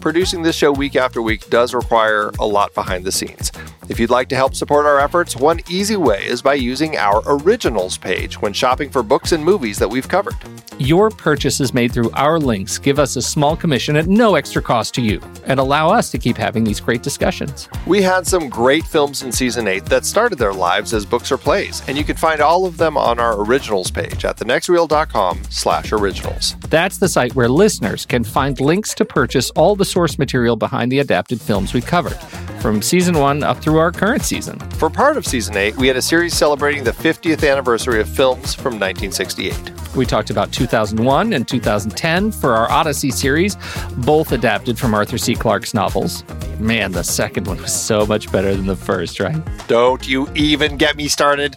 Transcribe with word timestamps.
Producing 0.00 0.42
this 0.42 0.54
show 0.54 0.70
week 0.70 0.94
after 0.94 1.20
week 1.20 1.50
does 1.50 1.74
require 1.74 2.30
a 2.38 2.46
lot 2.46 2.72
behind 2.74 3.04
the 3.04 3.12
scenes. 3.12 3.50
If 3.88 3.98
you'd 3.98 4.10
like 4.10 4.28
to 4.28 4.36
help 4.36 4.54
support 4.54 4.84
our 4.84 5.00
efforts, 5.00 5.34
one 5.34 5.60
easy 5.68 5.96
way 5.96 6.26
is 6.26 6.42
by 6.42 6.54
using 6.54 6.98
our 6.98 7.22
originals 7.26 7.96
page 7.96 8.40
when 8.40 8.52
shopping 8.52 8.90
for 8.90 9.02
books 9.02 9.32
and 9.32 9.42
movies 9.42 9.78
that 9.78 9.88
we've 9.88 10.06
covered. 10.06 10.36
Your 10.78 11.10
purchases 11.10 11.72
made 11.72 11.90
through 11.90 12.10
our 12.12 12.38
links 12.38 12.78
give 12.78 12.98
us 12.98 13.16
a 13.16 13.22
small 13.22 13.56
commission 13.56 13.96
at 13.96 14.06
no 14.06 14.34
extra 14.34 14.62
cost 14.62 14.94
to 14.94 15.00
you 15.00 15.20
and 15.44 15.58
allow 15.58 15.90
us 15.90 16.10
to 16.10 16.18
keep 16.18 16.36
having 16.36 16.64
these 16.64 16.80
great 16.80 17.02
discussions. 17.02 17.68
We 17.86 18.02
had 18.02 18.26
some 18.26 18.48
great 18.48 18.84
films 18.84 19.22
in 19.22 19.32
season 19.32 19.66
8 19.66 19.86
that 19.86 20.04
started 20.04 20.38
their 20.38 20.52
lives 20.52 20.92
as 20.92 21.06
books 21.06 21.32
or 21.32 21.38
plays, 21.38 21.82
and 21.88 21.96
you 21.96 22.04
can 22.04 22.16
find 22.16 22.40
all 22.40 22.66
of 22.66 22.76
them 22.76 22.96
on 22.96 23.18
our 23.18 23.40
originals 23.40 23.90
page 23.90 24.24
at 24.24 24.36
thenextreel.com 24.36 25.42
slash 25.48 25.92
originals. 25.92 26.54
That's 26.68 26.98
the 26.98 27.08
site 27.08 27.34
where 27.34 27.48
listeners 27.48 28.04
can 28.06 28.22
find 28.22 28.60
links 28.60 28.94
to 28.94 29.04
purchase 29.04 29.50
all 29.50 29.74
the 29.74 29.84
source 29.84 30.18
material 30.18 30.56
behind 30.56 30.92
the 30.92 30.98
adapted 30.98 31.40
films 31.40 31.72
we 31.74 31.80
covered, 31.80 32.18
from 32.60 32.82
season 32.82 33.18
1 33.18 33.42
up 33.42 33.58
through 33.58 33.78
our 33.78 33.92
current 33.92 34.22
season. 34.22 34.58
For 34.72 34.90
part 34.90 35.16
of 35.16 35.26
season 35.26 35.56
8, 35.56 35.76
we 35.76 35.86
had 35.86 35.96
a 35.96 36.02
series 36.02 36.34
celebrating 36.34 36.84
the 36.84 36.92
50th 36.92 37.48
anniversary 37.50 38.00
of 38.00 38.08
films 38.08 38.54
from 38.54 38.78
1968. 38.78 39.96
We 39.96 40.04
talked 40.06 40.30
about 40.30 40.52
2001 40.52 41.32
and 41.32 41.46
2010 41.46 42.32
for 42.32 42.54
our 42.54 42.70
Odyssey 42.70 43.10
series, 43.10 43.56
both 43.98 44.32
adapted 44.32 44.78
from 44.78 44.94
Arthur 44.94 45.18
C. 45.18 45.34
Clarke's 45.34 45.74
novels. 45.74 46.24
Man, 46.58 46.92
the 46.92 47.04
second 47.04 47.46
one 47.46 47.60
was 47.60 47.72
so 47.72 48.06
much 48.06 48.30
better 48.30 48.54
than 48.54 48.66
the 48.66 48.76
first, 48.76 49.20
right? 49.20 49.36
Don't 49.66 50.06
you 50.06 50.28
even 50.34 50.76
get 50.76 50.96
me 50.96 51.08
started. 51.08 51.56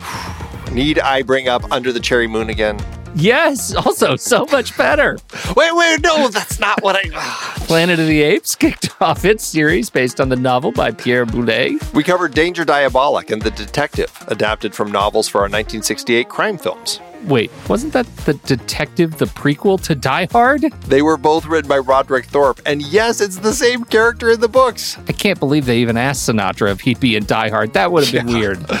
Need 0.72 0.98
I 0.98 1.22
bring 1.22 1.48
up 1.48 1.70
Under 1.70 1.92
the 1.92 2.00
Cherry 2.00 2.26
Moon 2.26 2.50
again? 2.50 2.78
Yes, 3.16 3.74
also 3.74 4.14
so 4.16 4.44
much 4.52 4.76
better. 4.76 5.18
Wait, 5.56 5.74
wait, 5.74 6.00
no, 6.02 6.28
that's 6.28 6.58
not 6.60 6.82
what 6.82 6.96
I. 6.96 7.10
Ah. 7.14 7.54
Planet 7.66 7.98
of 7.98 8.06
the 8.06 8.22
Apes 8.22 8.54
kicked 8.54 8.90
off 9.00 9.24
its 9.24 9.42
series 9.44 9.88
based 9.90 10.20
on 10.20 10.28
the 10.28 10.36
novel 10.36 10.70
by 10.70 10.90
Pierre 10.90 11.24
Boulle. 11.24 11.78
We 11.94 12.02
covered 12.04 12.34
Danger 12.34 12.64
Diabolik 12.64 13.30
and 13.30 13.40
The 13.40 13.50
Detective, 13.52 14.12
adapted 14.28 14.74
from 14.74 14.92
novels 14.92 15.28
for 15.28 15.38
our 15.38 15.44
1968 15.44 16.28
crime 16.28 16.58
films. 16.58 17.00
Wait, 17.24 17.50
wasn't 17.68 17.92
that 17.94 18.06
The 18.18 18.34
Detective, 18.34 19.16
the 19.18 19.24
prequel 19.24 19.82
to 19.84 19.94
Die 19.94 20.28
Hard? 20.30 20.60
They 20.86 21.00
were 21.02 21.16
both 21.16 21.46
written 21.46 21.68
by 21.68 21.78
Roderick 21.78 22.26
Thorp, 22.26 22.60
and 22.66 22.82
yes, 22.82 23.20
it's 23.22 23.38
the 23.38 23.52
same 23.54 23.84
character 23.84 24.30
in 24.30 24.40
the 24.40 24.48
books. 24.48 24.98
I 25.08 25.12
can't 25.12 25.40
believe 25.40 25.64
they 25.66 25.78
even 25.78 25.96
asked 25.96 26.28
Sinatra 26.28 26.70
if 26.70 26.82
he'd 26.82 27.00
be 27.00 27.16
in 27.16 27.24
Die 27.24 27.48
Hard. 27.48 27.72
That 27.72 27.90
would 27.90 28.04
have 28.04 28.12
been 28.12 28.28
Yeah. 28.28 28.38
weird. 28.38 28.66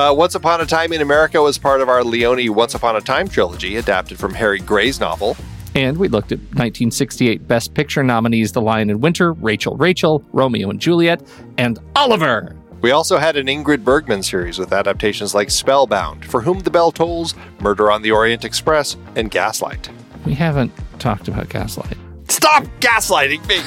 Uh, 0.00 0.14
Once 0.14 0.34
Upon 0.34 0.62
a 0.62 0.66
Time 0.66 0.94
in 0.94 1.02
America 1.02 1.42
was 1.42 1.58
part 1.58 1.82
of 1.82 1.90
our 1.90 2.02
Leone 2.02 2.54
Once 2.54 2.74
Upon 2.74 2.96
a 2.96 3.02
Time 3.02 3.28
trilogy, 3.28 3.76
adapted 3.76 4.18
from 4.18 4.32
Harry 4.32 4.58
Grey's 4.58 4.98
novel. 4.98 5.36
And 5.74 5.98
we 5.98 6.08
looked 6.08 6.32
at 6.32 6.38
1968 6.38 7.46
Best 7.46 7.74
Picture 7.74 8.02
nominees 8.02 8.52
The 8.52 8.62
Lion 8.62 8.88
in 8.88 9.02
Winter, 9.02 9.34
Rachel 9.34 9.76
Rachel, 9.76 10.24
Romeo 10.32 10.70
and 10.70 10.80
Juliet, 10.80 11.22
and 11.58 11.78
Oliver. 11.96 12.56
We 12.80 12.92
also 12.92 13.18
had 13.18 13.36
an 13.36 13.46
Ingrid 13.46 13.84
Bergman 13.84 14.22
series 14.22 14.58
with 14.58 14.72
adaptations 14.72 15.34
like 15.34 15.50
Spellbound, 15.50 16.24
For 16.24 16.40
Whom 16.40 16.60
the 16.60 16.70
Bell 16.70 16.92
Tolls, 16.92 17.34
Murder 17.60 17.92
on 17.92 18.00
the 18.00 18.10
Orient 18.10 18.42
Express, 18.42 18.96
and 19.16 19.30
Gaslight. 19.30 19.90
We 20.24 20.32
haven't 20.32 20.72
talked 20.98 21.28
about 21.28 21.50
Gaslight. 21.50 21.98
Stop 22.30 22.64
gaslighting 22.80 23.46
me! 23.48 23.60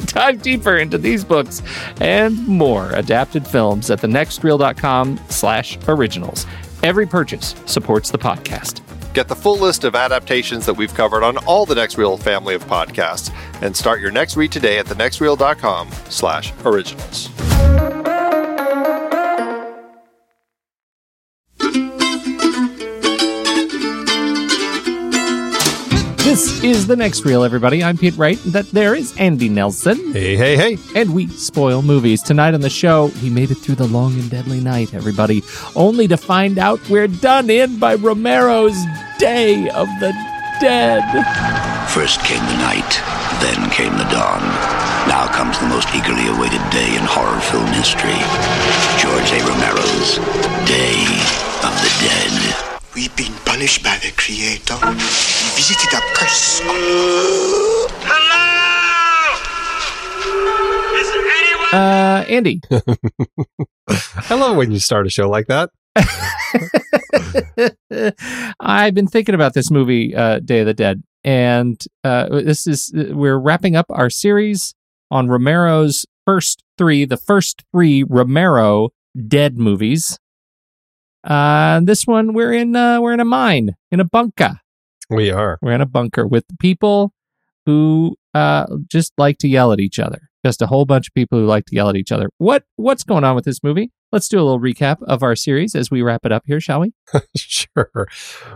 Dive 0.06 0.42
deeper 0.42 0.76
into 0.76 0.98
these 0.98 1.24
books 1.24 1.62
and 2.00 2.46
more 2.46 2.90
adapted 2.92 3.46
films 3.46 3.90
at 3.90 4.00
thenextreel.com 4.00 5.18
slash 5.28 5.78
originals. 5.88 6.46
Every 6.82 7.06
purchase 7.06 7.54
supports 7.66 8.10
the 8.10 8.18
podcast. 8.18 8.82
Get 9.14 9.26
the 9.26 9.34
full 9.34 9.58
list 9.58 9.84
of 9.84 9.94
adaptations 9.94 10.66
that 10.66 10.74
we've 10.74 10.94
covered 10.94 11.24
on 11.24 11.38
all 11.38 11.66
the 11.66 11.74
Next 11.74 11.98
Reel 11.98 12.16
family 12.18 12.54
of 12.54 12.64
podcasts, 12.66 13.34
and 13.62 13.76
start 13.76 14.00
your 14.00 14.12
next 14.12 14.36
read 14.36 14.52
today 14.52 14.78
at 14.78 14.86
thenextreel.com 14.86 15.90
slash 16.08 16.52
originals. 16.64 17.28
This 26.38 26.62
is 26.62 26.86
The 26.86 26.94
Next 26.94 27.24
Reel, 27.24 27.42
everybody. 27.42 27.82
I'm 27.82 27.98
Pete 27.98 28.16
Wright. 28.16 28.38
That 28.46 28.70
there 28.70 28.94
is 28.94 29.12
Andy 29.16 29.48
Nelson. 29.48 30.12
Hey, 30.12 30.36
hey, 30.36 30.54
hey. 30.54 30.78
And 30.94 31.12
we 31.12 31.26
spoil 31.26 31.82
movies. 31.82 32.22
Tonight 32.22 32.54
on 32.54 32.60
the 32.60 32.70
show, 32.70 33.08
he 33.08 33.28
made 33.28 33.50
it 33.50 33.56
through 33.56 33.74
the 33.74 33.88
long 33.88 34.12
and 34.12 34.30
deadly 34.30 34.60
night, 34.60 34.94
everybody, 34.94 35.42
only 35.74 36.06
to 36.06 36.16
find 36.16 36.56
out 36.56 36.78
we're 36.88 37.08
done 37.08 37.50
in 37.50 37.80
by 37.80 37.96
Romero's 37.96 38.78
Day 39.18 39.68
of 39.70 39.88
the 39.98 40.12
Dead. 40.60 41.02
First 41.90 42.20
came 42.20 42.46
the 42.46 42.58
night, 42.58 43.02
then 43.42 43.68
came 43.70 43.98
the 43.98 44.06
dawn. 44.06 44.42
Now 45.10 45.26
comes 45.34 45.58
the 45.58 45.66
most 45.66 45.88
eagerly 45.92 46.28
awaited 46.28 46.62
day 46.70 46.94
in 46.94 47.02
horror 47.02 47.40
film 47.50 47.66
history. 47.74 48.14
George 49.02 49.32
A. 49.34 49.42
Romero's 49.42 50.18
Day 50.70 51.02
of 51.66 51.74
the 51.82 51.90
Dead. 52.06 52.67
We've 52.98 53.14
been 53.14 53.30
punished 53.44 53.84
by 53.84 53.96
the 54.02 54.10
Creator. 54.16 54.74
We 54.84 54.94
visited 55.54 55.92
a 55.96 56.00
curse. 56.16 56.60
Hello! 58.02 59.38
Is 60.98 61.08
it 61.08 61.24
anyone 61.38 61.74
Uh, 61.80 62.24
Andy, 62.28 62.60
I 64.28 64.34
love 64.34 64.56
when 64.56 64.72
you 64.72 64.80
start 64.80 65.06
a 65.06 65.10
show 65.10 65.30
like 65.30 65.46
that. 65.46 65.70
I've 68.58 68.94
been 68.94 69.06
thinking 69.06 69.36
about 69.36 69.54
this 69.54 69.70
movie, 69.70 70.16
uh, 70.16 70.40
Day 70.40 70.58
of 70.58 70.66
the 70.66 70.74
Dead, 70.74 71.04
and 71.22 71.80
uh, 72.02 72.26
this 72.40 72.66
is 72.66 72.90
we're 72.92 73.38
wrapping 73.38 73.76
up 73.76 73.86
our 73.90 74.10
series 74.10 74.74
on 75.08 75.28
Romero's 75.28 76.04
first 76.26 76.64
three, 76.76 77.04
the 77.04 77.16
first 77.16 77.62
three 77.70 78.02
Romero 78.02 78.88
Dead 79.28 79.56
movies. 79.56 80.18
Uh, 81.24 81.80
this 81.80 82.04
one 82.04 82.32
we're 82.32 82.52
in 82.52 82.74
uh, 82.76 83.00
we're 83.00 83.12
in 83.12 83.20
a 83.20 83.24
mine 83.24 83.74
in 83.90 84.00
a 84.00 84.04
bunker. 84.04 84.60
We 85.10 85.30
are. 85.30 85.58
We're 85.62 85.72
in 85.72 85.80
a 85.80 85.86
bunker 85.86 86.26
with 86.26 86.44
people 86.58 87.12
who 87.66 88.16
uh, 88.34 88.66
just 88.86 89.12
like 89.18 89.38
to 89.38 89.48
yell 89.48 89.72
at 89.72 89.80
each 89.80 89.98
other. 89.98 90.28
Just 90.44 90.62
a 90.62 90.66
whole 90.66 90.84
bunch 90.84 91.08
of 91.08 91.14
people 91.14 91.38
who 91.38 91.46
like 91.46 91.66
to 91.66 91.74
yell 91.74 91.88
at 91.88 91.96
each 91.96 92.12
other. 92.12 92.28
What 92.38 92.64
what's 92.76 93.04
going 93.04 93.24
on 93.24 93.34
with 93.34 93.44
this 93.44 93.62
movie? 93.62 93.90
Let's 94.10 94.28
do 94.28 94.38
a 94.38 94.42
little 94.42 94.60
recap 94.60 95.02
of 95.02 95.22
our 95.22 95.36
series 95.36 95.74
as 95.74 95.90
we 95.90 96.00
wrap 96.00 96.24
it 96.24 96.32
up 96.32 96.44
here, 96.46 96.60
shall 96.60 96.80
we? 96.80 96.94
sure. 97.36 98.08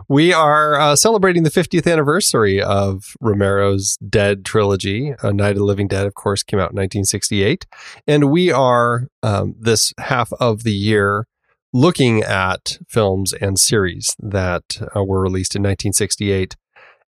We 0.08 0.32
are 0.32 0.80
uh, 0.80 0.96
celebrating 0.96 1.42
the 1.42 1.50
50th 1.50 1.90
anniversary 1.90 2.62
of 2.62 3.14
Romero's 3.20 3.98
Dead 4.08 4.46
trilogy. 4.46 5.12
A 5.22 5.30
Night 5.30 5.50
of 5.50 5.58
the 5.58 5.64
Living 5.64 5.88
Dead, 5.88 6.06
of 6.06 6.14
course, 6.14 6.42
came 6.42 6.58
out 6.58 6.72
in 6.72 6.76
1968. 6.76 7.66
And 8.06 8.30
we 8.30 8.50
are, 8.50 9.08
um, 9.22 9.54
this 9.60 9.92
half 9.98 10.32
of 10.40 10.62
the 10.62 10.72
year, 10.72 11.26
looking 11.72 12.22
at 12.22 12.78
films 12.88 13.32
and 13.32 13.58
series 13.58 14.14
that 14.18 14.80
uh, 14.94 15.02
were 15.02 15.20
released 15.20 15.56
in 15.56 15.62
1968 15.62 16.56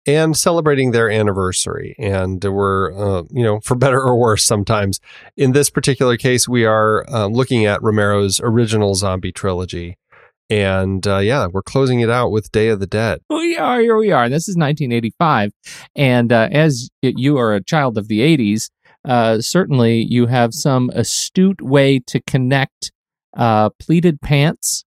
and 0.06 0.36
celebrating 0.36 0.92
their 0.92 1.10
anniversary. 1.10 1.96
And 1.98 2.44
we're, 2.44 2.94
uh, 2.94 3.24
you 3.30 3.44
know, 3.44 3.60
for 3.60 3.76
better 3.78 4.02
or 4.02 4.18
worse 4.18 4.44
sometimes. 4.44 5.00
In 5.38 5.52
this 5.52 5.70
particular 5.70 6.18
case, 6.18 6.48
we 6.48 6.66
are 6.66 7.06
uh, 7.10 7.28
looking 7.28 7.66
at 7.66 7.82
Romero's 7.82 8.40
original 8.42 8.96
zombie 8.96 9.32
trilogy. 9.32 9.98
And 10.50 11.08
uh, 11.08 11.20
yeah, 11.20 11.48
we're 11.48 11.64
closing 11.64 12.02
it 12.02 12.10
out 12.10 12.30
with 12.30 12.52
Day 12.52 12.68
of 12.68 12.80
the 12.80 12.88
Dead. 12.88 13.22
We 13.30 13.58
are, 13.58 13.80
here 13.80 13.98
we 13.98 14.12
are. 14.12 14.30
This 14.30 14.48
is 14.50 14.56
1985. 14.56 15.52
And 15.96 16.32
uh, 16.32 16.50
as 16.52 16.90
you 17.02 17.38
are 17.38 17.54
a 17.54 17.64
child 17.64 17.98
of 17.98 18.08
the 18.08 18.20
80s, 18.20 18.70
uh, 19.06 19.42
certainly 19.42 20.06
you 20.08 20.28
have 20.28 20.54
some 20.54 20.90
astute 20.94 21.62
way 21.62 22.00
to 22.08 22.22
connect 22.22 22.92
uh, 23.36 23.70
pleated 23.80 24.22
pants 24.22 24.86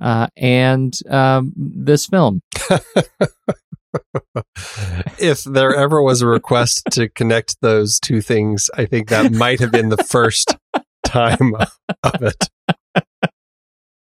and 0.00 0.98
um, 1.08 1.52
this 1.56 2.06
film. 2.06 2.42
if 5.18 5.44
there 5.44 5.74
ever 5.74 6.02
was 6.02 6.22
a 6.22 6.26
request 6.26 6.82
to 6.92 7.08
connect 7.08 7.60
those 7.60 7.98
two 8.00 8.20
things, 8.20 8.70
I 8.76 8.86
think 8.86 9.08
that 9.08 9.32
might 9.32 9.60
have 9.60 9.72
been 9.72 9.88
the 9.88 9.96
first 9.96 10.56
time 11.04 11.54
of 12.02 12.22
it. 12.22 12.48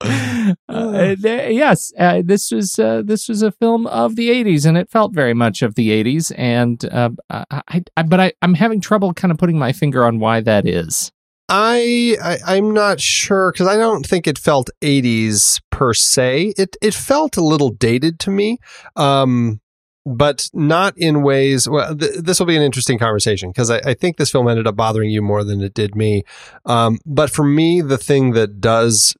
Uh, 0.01 0.51
uh, 0.69 1.13
yes, 1.49 1.91
uh, 1.99 2.21
this 2.23 2.51
was 2.51 2.79
uh, 2.79 3.01
this 3.03 3.27
was 3.27 3.41
a 3.41 3.51
film 3.51 3.85
of 3.87 4.15
the 4.15 4.29
'80s, 4.29 4.65
and 4.65 4.77
it 4.77 4.89
felt 4.89 5.13
very 5.13 5.33
much 5.33 5.61
of 5.61 5.75
the 5.75 5.89
'80s. 5.89 6.31
And 6.37 6.83
uh, 6.85 7.09
I, 7.29 7.83
I, 7.97 8.03
but 8.03 8.19
I, 8.19 8.33
I'm 8.41 8.53
having 8.53 8.81
trouble 8.81 9.13
kind 9.13 9.31
of 9.31 9.37
putting 9.37 9.59
my 9.59 9.73
finger 9.73 10.05
on 10.05 10.19
why 10.19 10.39
that 10.41 10.65
is. 10.65 11.11
I, 11.49 12.15
I 12.45 12.57
am 12.57 12.73
not 12.73 13.01
sure 13.01 13.51
because 13.51 13.67
I 13.67 13.75
don't 13.75 14.05
think 14.05 14.27
it 14.27 14.37
felt 14.37 14.69
80s 14.81 15.61
per 15.71 15.93
se. 15.93 16.53
It 16.57 16.77
it 16.81 16.93
felt 16.93 17.37
a 17.37 17.43
little 17.43 17.69
dated 17.69 18.19
to 18.21 18.31
me, 18.31 18.59
um, 18.95 19.59
but 20.05 20.49
not 20.53 20.95
in 20.97 21.23
ways. 21.23 21.67
Well, 21.67 21.95
th- 21.95 22.19
this 22.19 22.39
will 22.39 22.45
be 22.45 22.55
an 22.55 22.61
interesting 22.61 22.99
conversation 22.99 23.49
because 23.49 23.71
I, 23.71 23.79
I, 23.79 23.93
think 23.95 24.17
this 24.17 24.31
film 24.31 24.47
ended 24.47 24.67
up 24.67 24.75
bothering 24.75 25.09
you 25.09 25.21
more 25.21 25.43
than 25.43 25.61
it 25.61 25.73
did 25.73 25.95
me. 25.95 26.23
Um, 26.65 26.99
but 27.05 27.31
for 27.31 27.43
me, 27.43 27.81
the 27.81 27.97
thing 27.97 28.31
that 28.33 28.61
does 28.61 29.15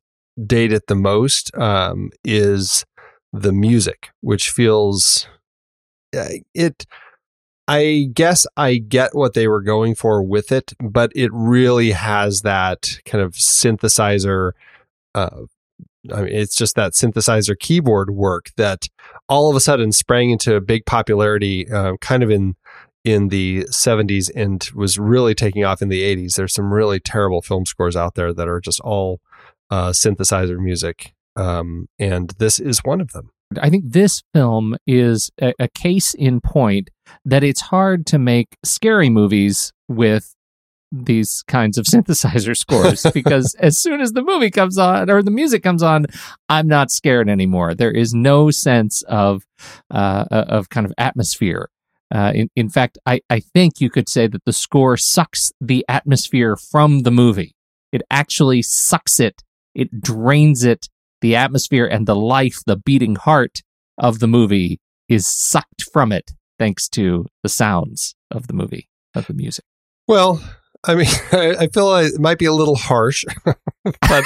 date 0.46 0.72
it 0.72 0.88
the 0.88 0.96
most 0.96 1.56
um, 1.58 2.12
is 2.24 2.86
the 3.34 3.52
music, 3.52 4.10
which 4.22 4.50
feels 4.50 5.28
uh, 6.16 6.30
it 6.54 6.86
I 7.70 8.10
guess 8.12 8.48
I 8.58 8.78
get 8.78 9.14
what 9.14 9.36
they 9.36 9.48
were 9.48 9.62
going 9.62 9.94
for 9.94 10.24
with 10.24 10.52
it, 10.52 10.74
but 10.80 11.12
it 11.16 11.30
really 11.32 11.92
has 11.92 12.42
that 12.42 13.00
kind 13.06 13.24
of 13.24 13.34
synthesizer. 13.34 14.54
Uh, 15.14 15.42
I 16.12 16.22
mean, 16.24 16.34
it's 16.34 16.56
just 16.56 16.76
that 16.78 16.94
synthesizer 16.94 17.58
keyboard 17.60 18.10
work 18.10 18.48
that 18.58 18.88
all 19.28 19.52
of 19.52 19.56
a 19.56 19.60
sudden 19.60 19.92
sprang 19.92 20.32
into 20.32 20.60
big 20.62 20.88
popularity, 20.88 21.72
uh, 21.72 21.98
kind 22.02 22.24
of 22.24 22.32
in 22.32 22.56
in 23.06 23.28
the 23.28 23.66
70s 23.66 24.32
and 24.36 24.68
was 24.74 24.98
really 24.98 25.36
taking 25.36 25.64
off 25.64 25.82
in 25.82 25.90
the 25.90 26.02
80s. 26.02 26.34
There's 26.36 26.54
some 26.54 26.74
really 26.74 27.00
terrible 27.00 27.42
film 27.44 27.68
scores 27.68 27.96
out 27.96 28.16
there 28.16 28.34
that 28.34 28.48
are 28.48 28.60
just 28.60 28.80
all 28.82 29.22
uh, 29.70 29.90
synthesizer 29.90 30.58
music, 30.58 31.14
um, 31.36 31.88
and 32.00 32.32
this 32.40 32.60
is 32.60 32.80
one 32.84 33.00
of 33.00 33.12
them. 33.12 33.30
I 33.58 33.70
think 33.70 33.86
this 33.88 34.22
film 34.34 34.78
is 34.86 35.32
a, 35.42 35.54
a, 35.60 35.68
case 35.68 36.14
in 36.14 36.40
point 36.40 36.90
that 37.26 37.44
it's 37.44 37.62
hard 37.62 38.06
to 38.08 38.20
make 38.20 38.58
scary 38.64 39.10
movies 39.10 39.74
with 39.88 40.36
these 40.92 41.44
kinds 41.48 41.78
of 41.78 41.86
synthesizer 41.92 42.56
scores 42.56 43.06
because 43.14 43.56
as 43.56 43.80
soon 43.80 44.02
as 44.02 44.14
the 44.14 44.22
movie 44.22 44.52
comes 44.52 44.78
on 44.78 45.10
or 45.10 45.24
the 45.24 45.32
music 45.32 45.64
comes 45.64 45.82
on, 45.82 46.06
I'm 46.48 46.68
not 46.68 46.92
scared 46.92 47.30
anymore. 47.30 47.74
There 47.74 47.92
is 47.92 48.14
no 48.14 48.52
sense 48.52 49.02
of 49.04 49.44
uh, 49.90 50.26
of 50.30 50.70
kind 50.70 50.86
of 50.86 50.94
atmosphere. 50.98 51.70
Uh, 52.14 52.32
in, 52.34 52.50
in 52.56 52.70
fact, 52.70 52.98
I, 53.06 53.22
I 53.30 53.40
think 53.40 53.80
you 53.80 53.90
could 53.90 54.10
say 54.10 54.26
that 54.28 54.44
the 54.46 54.54
score 54.54 54.98
sucks 54.98 55.52
the 55.62 55.86
atmosphere 55.88 56.56
from 56.56 57.02
the 57.02 57.12
movie. 57.12 57.56
It 57.92 58.02
actually 58.10 58.64
sucks 58.64 59.20
it. 59.20 59.44
It 59.76 60.02
drains 60.02 60.64
it 60.64 60.88
the 61.22 61.36
atmosphere 61.36 61.86
and 61.86 62.08
the 62.08 62.16
life, 62.16 62.60
the 62.66 62.78
beating 62.78 63.16
heart 63.16 63.62
of 63.98 64.20
the 64.20 64.28
movie 64.28 64.80
is 65.08 65.28
sucked 65.28 65.84
from 65.92 66.12
it 66.12 66.32
thanks 66.58 66.88
to 66.90 67.26
the 67.44 67.50
sounds 67.50 68.16
of 68.32 68.48
the 68.48 68.54
movie, 68.54 68.90
of 69.16 69.28
the 69.28 69.34
music. 69.34 69.66
Well, 70.08 70.42
I 70.86 70.96
mean, 70.96 71.08
I 71.32 71.68
feel 71.68 71.88
like 71.88 72.14
it 72.14 72.20
might 72.20 72.38
be 72.38 72.46
a 72.46 72.54
little 72.54 72.76
harsh, 72.76 73.26
but 73.84 74.24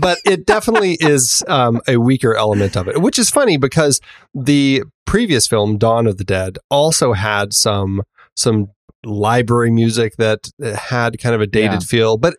but 0.00 0.18
it 0.24 0.46
definitely 0.46 0.94
is 1.00 1.44
um, 1.48 1.80
a 1.86 1.96
weaker 1.96 2.34
element 2.34 2.76
of 2.76 2.88
it, 2.88 3.00
which 3.00 3.18
is 3.18 3.30
funny 3.30 3.56
because 3.56 4.00
the 4.34 4.84
previous 5.06 5.46
film, 5.46 5.78
Dawn 5.78 6.06
of 6.06 6.16
the 6.16 6.24
Dead, 6.24 6.58
also 6.70 7.12
had 7.12 7.52
some 7.52 8.02
some 8.36 8.68
library 9.04 9.70
music 9.70 10.16
that 10.16 10.48
had 10.76 11.18
kind 11.18 11.34
of 11.34 11.40
a 11.40 11.46
dated 11.46 11.82
yeah. 11.82 11.86
feel, 11.86 12.16
but 12.16 12.34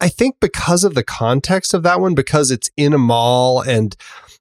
I 0.00 0.08
think 0.08 0.36
because 0.40 0.84
of 0.84 0.94
the 0.94 1.04
context 1.04 1.72
of 1.74 1.82
that 1.84 2.00
one, 2.00 2.14
because 2.14 2.50
it's 2.50 2.70
in 2.76 2.92
a 2.92 2.98
mall 2.98 3.60
and 3.62 3.96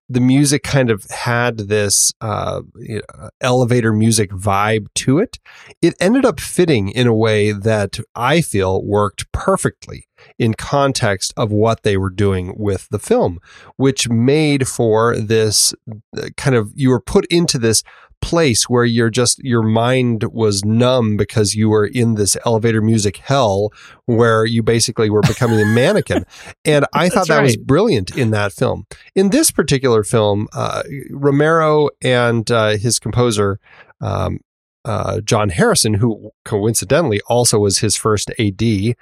the 0.10 0.20
music 0.20 0.64
kind 0.64 0.90
of 0.90 1.06
had 1.10 1.58
this 1.58 2.12
uh, 2.20 2.62
you 2.76 3.02
know, 3.16 3.30
elevator 3.40 3.94
music 3.94 4.32
vibe 4.32 4.88
to 4.96 5.20
it, 5.20 5.38
it 5.82 5.96
ended 6.00 6.26
up 6.26 6.40
fitting 6.40 6.90
in 6.90 7.08
a 7.08 7.14
way 7.14 7.52
that 7.52 8.00
I 8.16 8.42
feel 8.42 8.84
worked 8.84 9.32
perfectly 9.32 10.09
in 10.38 10.54
context 10.54 11.34
of 11.38 11.52
what 11.52 11.84
they 11.84 11.98
were 11.98 12.10
doing 12.10 12.54
with 12.58 12.88
the 12.90 13.00
film, 13.00 13.40
which 13.78 14.10
made 14.10 14.68
for 14.68 15.16
this 15.18 15.74
uh, 16.18 16.30
kind 16.38 16.56
of, 16.56 16.72
you 16.76 16.90
were 16.90 17.02
put 17.02 17.26
into 17.26 17.58
this 17.58 17.84
place 18.22 18.68
where 18.68 18.86
you're 18.86 19.10
just 19.10 19.40
your 19.40 19.64
mind 19.64 20.24
was 20.32 20.64
numb 20.66 21.16
because 21.18 21.56
you 21.56 21.70
were 21.70 21.86
in 21.86 22.16
this 22.16 22.36
elevator 22.46 22.82
music 22.82 23.18
hell 23.18 23.72
where 24.06 24.46
you 24.46 24.62
basically 24.62 25.10
were 25.10 25.22
becoming 25.22 25.60
a 25.60 25.66
mannequin 25.74 26.26
and 26.66 26.86
i 26.94 27.08
thought 27.08 27.28
that 27.28 27.38
right. 27.38 27.44
was 27.44 27.58
brilliant 27.58 28.16
in 28.18 28.32
that 28.32 28.52
film 28.52 28.86
in 29.16 29.30
this 29.30 29.52
particular 29.52 30.04
film 30.04 30.48
uh, 30.54 30.84
romero 31.12 31.90
and 32.02 32.52
uh, 32.52 32.78
his 32.78 33.00
composer 33.00 33.60
um, 34.02 34.40
uh, 34.86 35.20
John 35.22 35.50
Harrison, 35.50 35.96
who 35.96 36.32
coincidentally 36.46 37.20
also 37.28 37.60
was 37.60 37.80
his 37.80 37.98
first 37.98 38.32
AD, 38.40 38.96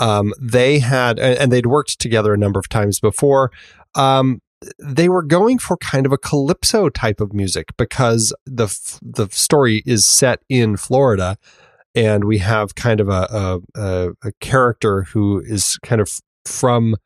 um, 0.00 0.32
they 0.40 0.78
had, 0.78 1.18
and 1.18 1.52
they'd 1.52 1.66
worked 1.66 2.00
together 2.00 2.34
a 2.34 2.38
number 2.38 2.58
of 2.58 2.68
times 2.68 2.98
before. 2.98 3.52
Um, 3.94 4.40
they 4.78 5.08
were 5.08 5.22
going 5.22 5.58
for 5.58 5.76
kind 5.76 6.06
of 6.06 6.12
a 6.12 6.18
calypso 6.18 6.88
type 6.88 7.20
of 7.20 7.32
music 7.32 7.68
because 7.76 8.34
the 8.44 8.66
the 9.02 9.28
story 9.30 9.82
is 9.86 10.06
set 10.06 10.40
in 10.48 10.76
Florida, 10.76 11.36
and 11.94 12.24
we 12.24 12.38
have 12.38 12.74
kind 12.74 13.00
of 13.00 13.08
a 13.08 13.60
a, 13.74 14.10
a 14.22 14.32
character 14.40 15.02
who 15.02 15.40
is 15.40 15.78
kind 15.82 16.00
of 16.00 16.10
from 16.44 16.96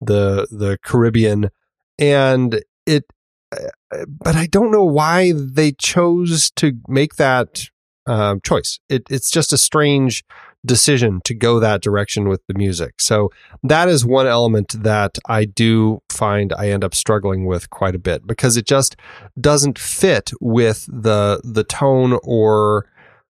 the 0.00 0.46
the 0.50 0.78
Caribbean, 0.82 1.50
and 1.98 2.62
it. 2.84 3.04
Uh, 3.52 4.04
but 4.06 4.36
I 4.36 4.46
don't 4.46 4.70
know 4.70 4.84
why 4.84 5.32
they 5.34 5.72
chose 5.72 6.52
to 6.52 6.78
make 6.86 7.16
that 7.16 7.64
uh, 8.06 8.36
choice. 8.44 8.78
It, 8.88 9.02
it's 9.10 9.28
just 9.28 9.52
a 9.52 9.58
strange 9.58 10.24
decision 10.64 11.20
to 11.24 11.34
go 11.34 11.58
that 11.60 11.80
direction 11.80 12.28
with 12.28 12.42
the 12.46 12.54
music. 12.54 13.00
So 13.00 13.30
that 13.62 13.88
is 13.88 14.04
one 14.04 14.26
element 14.26 14.82
that 14.82 15.18
I 15.26 15.44
do 15.44 16.02
find 16.08 16.52
I 16.52 16.70
end 16.70 16.84
up 16.84 16.94
struggling 16.94 17.46
with 17.46 17.70
quite 17.70 17.94
a 17.94 17.98
bit 17.98 18.26
because 18.26 18.56
it 18.56 18.66
just 18.66 18.96
doesn't 19.40 19.78
fit 19.78 20.30
with 20.40 20.86
the 20.86 21.40
the 21.44 21.64
tone 21.64 22.18
or 22.22 22.86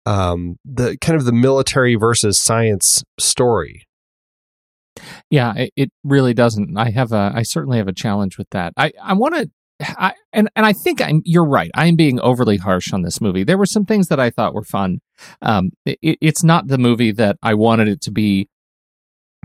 um, 0.04 0.58
the 0.64 0.96
kind 0.98 1.16
of 1.16 1.24
the 1.24 1.32
military 1.32 1.94
versus 1.94 2.38
science 2.38 3.04
story. 3.18 3.86
Yeah, 5.30 5.54
it, 5.54 5.72
it 5.76 5.92
really 6.04 6.34
doesn't. 6.34 6.76
I 6.76 6.90
have 6.90 7.12
a 7.12 7.32
I 7.34 7.42
certainly 7.42 7.78
have 7.78 7.88
a 7.88 7.92
challenge 7.92 8.36
with 8.36 8.50
that. 8.50 8.72
I 8.76 8.92
I 9.02 9.14
want 9.14 9.34
to 9.36 9.50
I, 9.82 10.12
and 10.32 10.48
and 10.56 10.66
I 10.66 10.72
think 10.72 11.00
I'm 11.00 11.22
you're 11.24 11.44
right. 11.44 11.70
I'm 11.74 11.96
being 11.96 12.20
overly 12.20 12.56
harsh 12.56 12.92
on 12.92 13.02
this 13.02 13.20
movie. 13.20 13.44
There 13.44 13.58
were 13.58 13.66
some 13.66 13.84
things 13.84 14.08
that 14.08 14.20
I 14.20 14.30
thought 14.30 14.54
were 14.54 14.64
fun. 14.64 15.00
Um, 15.40 15.70
it, 15.84 16.18
it's 16.20 16.42
not 16.42 16.68
the 16.68 16.78
movie 16.78 17.12
that 17.12 17.36
I 17.42 17.54
wanted 17.54 17.88
it 17.88 18.00
to 18.02 18.10
be 18.10 18.48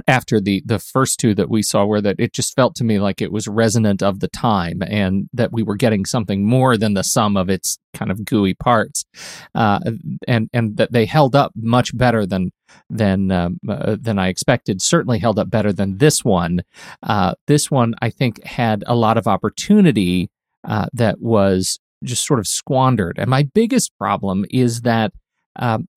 after 0.08 0.40
the 0.40 0.62
the 0.66 0.80
first 0.80 1.20
two 1.20 1.34
that 1.34 1.50
we 1.50 1.62
saw 1.62 1.86
where 1.86 2.02
that 2.02 2.16
it 2.20 2.34
just 2.34 2.56
felt 2.56 2.76
to 2.76 2.84
me 2.84 3.00
like 3.00 3.22
it 3.22 3.32
was 3.32 3.48
resonant 3.48 4.04
of 4.04 4.20
the 4.20 4.28
time 4.28 4.82
and 4.86 5.30
that 5.34 5.52
we 5.52 5.64
were 5.64 5.76
getting 5.76 6.06
something 6.06 6.46
more 6.46 6.78
than 6.78 6.94
the 6.94 7.04
sum 7.04 7.36
of 7.36 7.50
its 7.50 7.80
kind 7.94 8.12
of 8.12 8.24
gooey 8.24 8.54
parts 8.54 9.06
uh, 9.56 9.80
and 10.28 10.50
and 10.54 10.78
that 10.78 10.92
they 10.92 11.06
held 11.06 11.36
up 11.36 11.52
much 11.56 11.98
better 11.98 12.26
than 12.26 12.52
than 12.90 13.32
um, 13.32 13.60
uh, 13.68 13.98
than 14.00 14.20
I 14.20 14.28
expected 14.28 14.82
certainly 14.82 15.20
held 15.20 15.40
up 15.40 15.50
better 15.50 15.74
than 15.74 15.98
this 15.98 16.24
one. 16.24 16.62
Uh, 17.02 17.34
this 17.48 17.72
one 17.72 17.96
I 18.02 18.10
think 18.10 18.44
had 18.44 18.84
a 18.88 18.96
lot 18.96 19.18
of 19.18 19.28
opportunity 19.28 20.30
uh, 20.64 20.88
that 20.94 21.20
was 21.20 21.80
just 22.04 22.26
sort 22.26 22.40
of 22.40 22.48
squandered. 22.48 23.18
And 23.18 23.30
my 23.30 23.44
biggest 23.44 23.98
problem 23.98 24.46
is 24.52 24.82
that 24.82 25.12
um, 25.56 25.88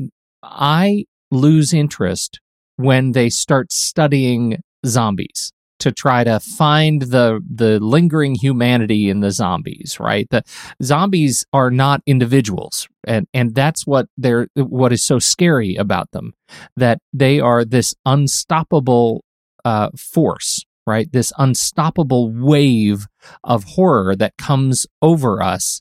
I 0.42 1.04
lose 1.30 1.73
interest 1.73 2.40
when 2.80 3.12
they 3.12 3.28
start 3.28 3.72
studying 3.72 4.62
zombies 4.87 5.52
to 5.80 5.90
try 5.90 6.22
to 6.25 6.38
find 6.40 7.02
the 7.02 7.40
the 7.50 7.80
lingering 7.80 8.34
humanity 8.34 9.08
in 9.08 9.20
the 9.20 9.30
zombies 9.30 9.99
right? 9.99 10.26
The 10.30 10.42
zombies 10.82 11.44
are 11.52 11.70
not 11.70 12.02
individuals 12.06 12.88
and 13.04 13.26
and 13.34 13.54
that's 13.54 13.87
what 13.87 14.06
they're 14.16 14.49
what 14.54 14.92
is 14.92 15.04
so 15.04 15.18
scary 15.18 15.75
about 15.76 16.10
them 16.12 16.34
that 16.76 16.99
they 17.12 17.40
are 17.40 17.64
this 17.64 17.94
unstoppable 18.06 19.25
uh, 19.64 19.90
force 19.96 20.64
right? 20.87 21.12
This 21.12 21.32
unstoppable 21.38 22.32
wave 22.32 23.06
of 23.44 23.64
horror 23.64 24.16
that 24.16 24.37
comes 24.38 24.87
over 25.02 25.42
us 25.42 25.80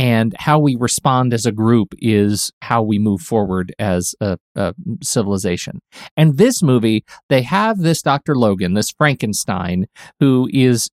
and 0.00 0.34
how 0.38 0.58
we 0.58 0.76
respond 0.80 1.34
as 1.34 1.44
a 1.44 1.52
group 1.52 1.94
is 1.98 2.50
how 2.62 2.82
we 2.82 2.98
move 2.98 3.20
forward 3.20 3.74
as 3.78 4.14
a, 4.22 4.38
a, 4.56 4.72
civilization. 5.02 5.78
And 6.16 6.38
this 6.38 6.62
movie, 6.62 7.04
they 7.28 7.42
have 7.42 7.80
this 7.80 8.00
Dr. 8.00 8.34
Logan, 8.34 8.72
this 8.72 8.90
Frankenstein, 8.90 9.84
who 10.18 10.48
is 10.54 10.88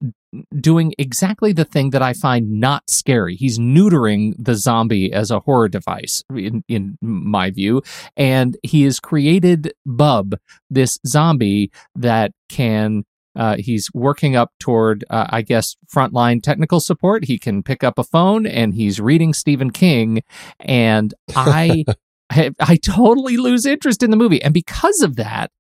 doing 0.60 0.94
exactly 1.00 1.54
the 1.54 1.64
thing 1.64 1.92
that 1.92 2.02
I 2.02 2.12
find 2.12 2.60
not 2.60 2.90
scary. 2.90 3.38
He's 3.38 3.58
neutering 3.58 4.34
the 4.38 4.56
zombie 4.56 5.14
as 5.14 5.32
a 5.32 5.40
horror 5.40 5.70
device, 5.70 6.22
in, 6.36 6.66
in 6.68 6.98
my 7.02 7.50
view. 7.50 7.84
And 8.18 8.58
he 8.62 8.84
has 8.84 9.00
created 9.00 9.72
Bub, 9.86 10.36
this 10.70 11.00
zombie 11.08 11.72
that 11.96 12.32
can 12.50 13.06
uh, 13.38 13.56
he's 13.60 13.90
working 13.94 14.36
up 14.36 14.52
toward, 14.60 15.06
uh, 15.10 15.28
I 15.30 15.44
guess, 15.44 15.76
frontline 15.94 16.42
technical 16.42 16.80
support. 16.80 17.26
He 17.26 17.38
can 17.38 17.62
pick 17.62 17.84
up 17.84 18.00
a 18.00 18.04
phone 18.04 18.48
and 18.48 18.74
he's 18.74 19.00
reading 19.00 19.34
Stephen 19.34 19.70
King. 19.70 20.24
And 20.60 21.14
I, 21.36 21.86
I, 22.30 22.52
I 22.60 22.76
totally 22.78 23.38
lose 23.38 23.66
interest 23.66 24.02
in 24.02 24.10
the 24.10 24.18
movie. 24.18 24.42
And 24.42 24.54
because 24.54 25.02
of 25.02 25.16
that, 25.18 25.52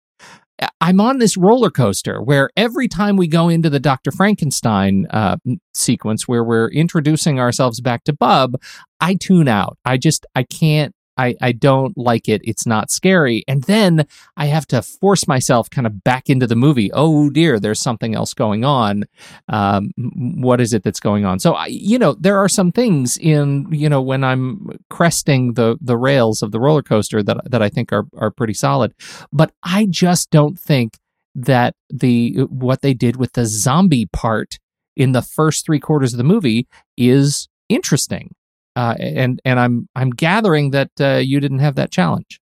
I'm 0.81 0.99
on 0.99 1.19
this 1.19 1.37
roller 1.37 1.69
coaster 1.69 2.19
where 2.19 2.49
every 2.57 2.87
time 2.87 3.15
we 3.15 3.27
go 3.27 3.47
into 3.47 3.69
the 3.69 3.79
Dr. 3.79 4.11
Frankenstein 4.11 5.05
uh, 5.11 5.37
sequence 5.75 6.27
where 6.27 6.43
we're 6.43 6.69
introducing 6.69 7.39
ourselves 7.39 7.79
back 7.79 8.03
to 8.05 8.13
Bub, 8.13 8.59
I 8.99 9.13
tune 9.13 9.47
out. 9.47 9.77
I 9.85 9.97
just, 9.97 10.25
I 10.33 10.41
can't 10.41 10.95
I, 11.17 11.35
I 11.41 11.51
don't 11.51 11.97
like 11.97 12.29
it. 12.29 12.41
It's 12.43 12.65
not 12.65 12.91
scary. 12.91 13.43
And 13.47 13.63
then 13.63 14.07
I 14.35 14.45
have 14.47 14.67
to 14.67 14.81
force 14.81 15.27
myself 15.27 15.69
kind 15.69 15.87
of 15.87 16.03
back 16.03 16.29
into 16.29 16.47
the 16.47 16.55
movie. 16.55 16.91
Oh 16.93 17.29
dear, 17.29 17.59
there's 17.59 17.81
something 17.81 18.15
else 18.15 18.33
going 18.33 18.63
on. 18.63 19.05
Um, 19.47 19.91
what 19.97 20.61
is 20.61 20.73
it 20.73 20.83
that's 20.83 20.99
going 20.99 21.25
on? 21.25 21.39
So, 21.39 21.53
I, 21.53 21.67
you 21.67 21.97
know, 21.97 22.13
there 22.13 22.37
are 22.37 22.49
some 22.49 22.71
things 22.71 23.17
in, 23.17 23.67
you 23.71 23.89
know, 23.89 24.01
when 24.01 24.23
I'm 24.23 24.69
cresting 24.89 25.53
the, 25.53 25.77
the 25.81 25.97
rails 25.97 26.41
of 26.41 26.51
the 26.51 26.59
roller 26.59 26.83
coaster 26.83 27.23
that, 27.23 27.49
that 27.49 27.61
I 27.61 27.69
think 27.69 27.91
are, 27.91 28.05
are 28.17 28.31
pretty 28.31 28.53
solid. 28.53 28.93
But 29.31 29.51
I 29.63 29.87
just 29.89 30.29
don't 30.31 30.59
think 30.59 30.97
that 31.35 31.75
the, 31.89 32.45
what 32.49 32.81
they 32.81 32.93
did 32.93 33.15
with 33.15 33.33
the 33.33 33.45
zombie 33.45 34.07
part 34.11 34.59
in 34.95 35.11
the 35.11 35.21
first 35.21 35.65
three 35.65 35.79
quarters 35.79 36.13
of 36.13 36.17
the 36.17 36.23
movie 36.23 36.67
is 36.97 37.47
interesting. 37.69 38.33
Uh, 38.77 38.93
and 38.99 39.41
and 39.43 39.59
I'm 39.59 39.89
I'm 39.95 40.11
gathering 40.11 40.69
that 40.69 40.91
uh, 40.99 41.15
you 41.15 41.39
didn't 41.39 41.59
have 41.59 41.73
that 41.75 41.91
challenge. 41.91 42.39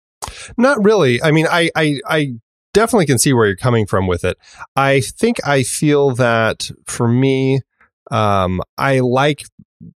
Not 0.58 0.84
really. 0.84 1.22
I 1.22 1.30
mean, 1.30 1.46
I, 1.48 1.70
I 1.76 2.00
I 2.08 2.34
definitely 2.74 3.06
can 3.06 3.20
see 3.20 3.34
where 3.34 3.46
you're 3.46 3.56
coming 3.56 3.86
from 3.86 4.08
with 4.08 4.24
it. 4.26 4.40
I 4.76 5.02
think 5.02 5.38
I 5.46 5.62
feel 5.62 6.16
that 6.16 6.72
for 6.88 7.08
me, 7.08 7.62
um, 8.10 8.62
I 8.80 9.02
like 9.02 9.44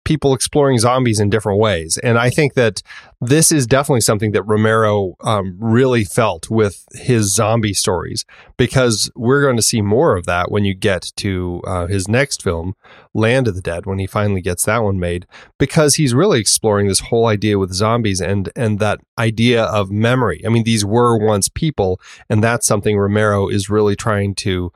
people 0.04 0.34
exploring 0.34 0.78
zombies 0.78 1.20
in 1.20 1.30
different 1.30 1.60
ways. 1.60 1.98
And 2.04 2.18
I 2.18 2.30
think 2.30 2.54
that 2.54 2.82
this 3.22 3.52
is 3.52 3.66
definitely 3.66 4.02
something 4.02 4.32
that 4.32 4.44
Romero 4.44 5.16
um, 5.22 5.58
really 5.60 6.04
felt 6.04 6.50
with 6.50 6.86
his 6.94 7.34
zombie 7.34 7.74
stories 7.74 8.26
because 8.58 9.12
we're 9.16 9.42
going 9.42 9.56
to 9.56 9.62
see 9.62 9.82
more 9.82 10.16
of 10.16 10.26
that 10.26 10.52
when 10.52 10.66
you 10.66 10.74
get 10.74 11.12
to 11.18 11.62
uh, 11.66 11.88
his 11.88 12.08
next 12.08 12.44
film, 12.44 12.76
Land 13.14 13.48
of 13.48 13.56
the 13.56 13.62
Dead, 13.62 13.86
when 13.86 14.00
he 14.00 14.08
finally 14.08 14.42
gets 14.42 14.66
that 14.66 14.84
one 14.84 15.00
made, 15.00 15.26
because 15.58 15.96
he's 15.96 16.14
really 16.14 16.40
exploring 16.40 16.88
this 16.88 17.00
whole 17.00 17.28
idea 17.28 17.58
with 17.58 17.74
zombies 17.74 18.22
and 18.22 18.50
and 18.56 18.80
that 18.80 19.00
idea 19.18 19.64
of 19.64 19.90
memory. 19.90 20.42
I 20.46 20.50
mean, 20.50 20.64
these 20.64 20.86
were 20.86 21.18
once 21.18 21.50
people, 21.50 22.00
and 22.30 22.44
that's 22.44 22.68
something 22.68 22.98
Romero 22.98 23.48
is 23.48 23.70
really 23.70 23.96
trying 23.96 24.36
to 24.36 24.72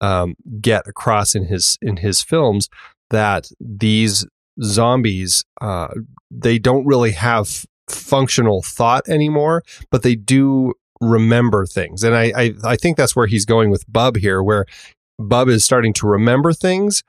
um, 0.00 0.34
get 0.60 0.86
across 0.86 1.34
in 1.34 1.46
his 1.46 1.78
in 1.80 1.98
his 1.98 2.22
films 2.22 2.68
that 3.10 3.48
these 3.60 4.26
zombies, 4.62 5.44
uh, 5.60 5.88
they 6.30 6.58
don't 6.58 6.86
really 6.86 7.12
have 7.12 7.66
functional 7.88 8.62
thought 8.62 9.08
anymore, 9.08 9.62
but 9.90 10.02
they 10.02 10.14
do 10.14 10.74
remember 11.00 11.66
things. 11.66 12.02
And 12.02 12.14
I, 12.14 12.32
I, 12.36 12.54
I 12.64 12.76
think 12.76 12.96
that's 12.96 13.14
where 13.14 13.26
he's 13.26 13.44
going 13.44 13.70
with 13.70 13.84
Bub 13.92 14.16
here, 14.16 14.42
where 14.42 14.66
Bub 15.18 15.48
is 15.48 15.64
starting 15.64 15.92
to 15.94 16.06
remember 16.06 16.52
things, 16.52 17.02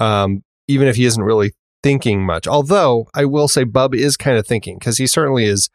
um, 0.00 0.42
even 0.68 0.88
if 0.88 0.96
he 0.96 1.04
isn't 1.04 1.22
really 1.22 1.52
thinking 1.82 2.24
much. 2.24 2.46
Although 2.46 3.08
I 3.14 3.24
will 3.24 3.48
say 3.48 3.64
Bub 3.64 3.94
is 3.94 4.16
kind 4.16 4.36
of 4.36 4.46
thinking 4.46 4.78
because 4.78 4.98
he 4.98 5.06
certainly 5.06 5.44
is 5.44 5.68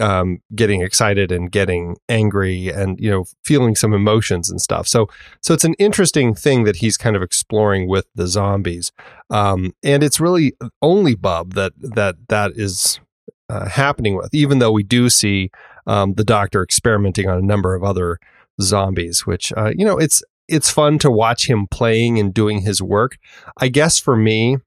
um, 0.00 0.38
getting 0.54 0.82
excited 0.82 1.32
and 1.32 1.50
getting 1.50 1.96
angry 2.08 2.68
and 2.68 2.98
you 3.00 3.10
know 3.10 3.24
feeling 3.44 3.74
some 3.74 3.92
emotions 3.92 4.50
and 4.50 4.60
stuff. 4.60 4.86
So 4.86 5.08
so 5.42 5.54
it's 5.54 5.64
an 5.64 5.74
interesting 5.74 6.34
thing 6.34 6.64
that 6.64 6.76
he's 6.76 6.96
kind 6.96 7.16
of 7.16 7.22
exploring 7.22 7.88
with 7.88 8.06
the 8.14 8.26
zombies, 8.26 8.92
um, 9.30 9.74
and 9.82 10.02
it's 10.02 10.20
really 10.20 10.54
only 10.80 11.14
Bub 11.14 11.54
that 11.54 11.72
that 11.78 12.16
that 12.28 12.52
is 12.54 13.00
uh, 13.48 13.68
happening 13.68 14.16
with. 14.16 14.34
Even 14.34 14.58
though 14.58 14.72
we 14.72 14.82
do 14.82 15.08
see 15.08 15.50
um, 15.86 16.14
the 16.14 16.24
Doctor 16.24 16.62
experimenting 16.62 17.28
on 17.28 17.38
a 17.38 17.42
number 17.42 17.74
of 17.74 17.82
other 17.82 18.18
zombies, 18.60 19.26
which 19.26 19.52
uh, 19.56 19.72
you 19.76 19.84
know 19.84 19.98
it's 19.98 20.22
it's 20.48 20.70
fun 20.70 20.98
to 20.98 21.10
watch 21.10 21.48
him 21.48 21.66
playing 21.70 22.18
and 22.18 22.34
doing 22.34 22.60
his 22.60 22.82
work. 22.82 23.16
I 23.58 23.68
guess 23.68 23.98
for 23.98 24.16
me, 24.16 24.58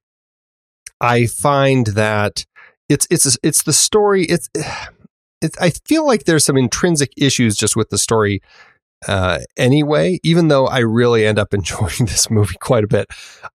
I 1.00 1.26
find 1.26 1.88
that 1.88 2.44
it's 2.88 3.06
it's 3.10 3.38
it's 3.42 3.62
the 3.62 3.72
story. 3.72 4.24
It's 4.24 4.48
it, 5.46 5.56
I 5.60 5.70
feel 5.70 6.06
like 6.06 6.24
there's 6.24 6.44
some 6.44 6.56
intrinsic 6.56 7.12
issues 7.16 7.56
just 7.56 7.76
with 7.76 7.90
the 7.90 7.98
story 7.98 8.42
uh, 9.06 9.40
anyway, 9.56 10.18
even 10.22 10.48
though 10.48 10.66
I 10.66 10.78
really 10.78 11.26
end 11.26 11.38
up 11.38 11.54
enjoying 11.54 12.06
this 12.06 12.30
movie 12.30 12.56
quite 12.60 12.84
a 12.84 12.88
bit. 12.88 13.08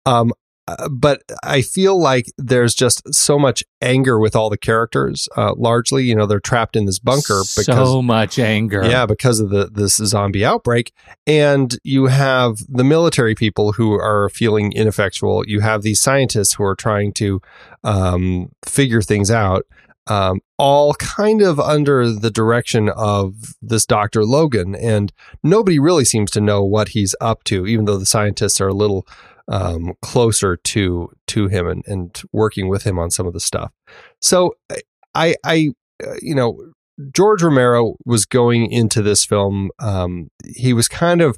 Um, 0.05 0.33
uh, 0.67 0.87
but 0.89 1.23
I 1.43 1.63
feel 1.63 1.99
like 1.99 2.27
there's 2.37 2.75
just 2.75 3.13
so 3.13 3.39
much 3.39 3.63
anger 3.81 4.19
with 4.19 4.35
all 4.35 4.49
the 4.49 4.57
characters. 4.57 5.27
Uh, 5.35 5.53
largely, 5.57 6.03
you 6.03 6.15
know, 6.15 6.27
they're 6.27 6.39
trapped 6.39 6.75
in 6.75 6.85
this 6.85 6.99
bunker 6.99 7.41
because 7.57 7.65
so 7.65 8.01
much 8.01 8.37
anger. 8.37 8.83
Yeah, 8.85 9.07
because 9.07 9.39
of 9.39 9.49
the 9.49 9.69
this 9.71 9.95
zombie 9.95 10.45
outbreak, 10.45 10.93
and 11.25 11.77
you 11.83 12.05
have 12.05 12.59
the 12.69 12.83
military 12.83 13.33
people 13.33 13.73
who 13.73 13.93
are 13.93 14.29
feeling 14.29 14.71
ineffectual. 14.73 15.43
You 15.47 15.61
have 15.61 15.81
these 15.81 15.99
scientists 15.99 16.53
who 16.53 16.63
are 16.63 16.75
trying 16.75 17.13
to 17.13 17.41
um, 17.83 18.51
figure 18.63 19.01
things 19.01 19.31
out 19.31 19.65
um, 20.07 20.41
all 20.57 20.93
kind 20.95 21.41
of 21.41 21.59
under 21.59 22.11
the 22.11 22.31
direction 22.31 22.89
of 22.89 23.55
this 23.61 23.85
Dr. 23.85 24.25
Logan. 24.25 24.75
And 24.75 25.11
nobody 25.43 25.79
really 25.79 26.05
seems 26.05 26.31
to 26.31 26.41
know 26.41 26.63
what 26.63 26.89
he's 26.89 27.15
up 27.21 27.43
to, 27.45 27.67
even 27.67 27.85
though 27.85 27.97
the 27.97 28.05
scientists 28.05 28.59
are 28.59 28.67
a 28.67 28.73
little 28.73 29.07
um, 29.47 29.93
closer 30.01 30.55
to 30.55 31.11
to 31.27 31.47
him 31.47 31.67
and, 31.67 31.83
and 31.87 32.21
working 32.31 32.67
with 32.67 32.83
him 32.83 32.97
on 32.97 33.11
some 33.11 33.27
of 33.27 33.33
the 33.33 33.39
stuff. 33.39 33.71
So 34.21 34.55
I, 35.15 35.35
I, 35.43 35.71
uh, 36.05 36.15
you 36.21 36.35
know, 36.35 36.71
George 37.13 37.41
Romero 37.41 37.95
was 38.05 38.25
going 38.25 38.71
into 38.71 39.01
this 39.01 39.25
film. 39.25 39.71
Um, 39.79 40.29
he 40.55 40.73
was 40.73 40.87
kind 40.87 41.21
of 41.21 41.37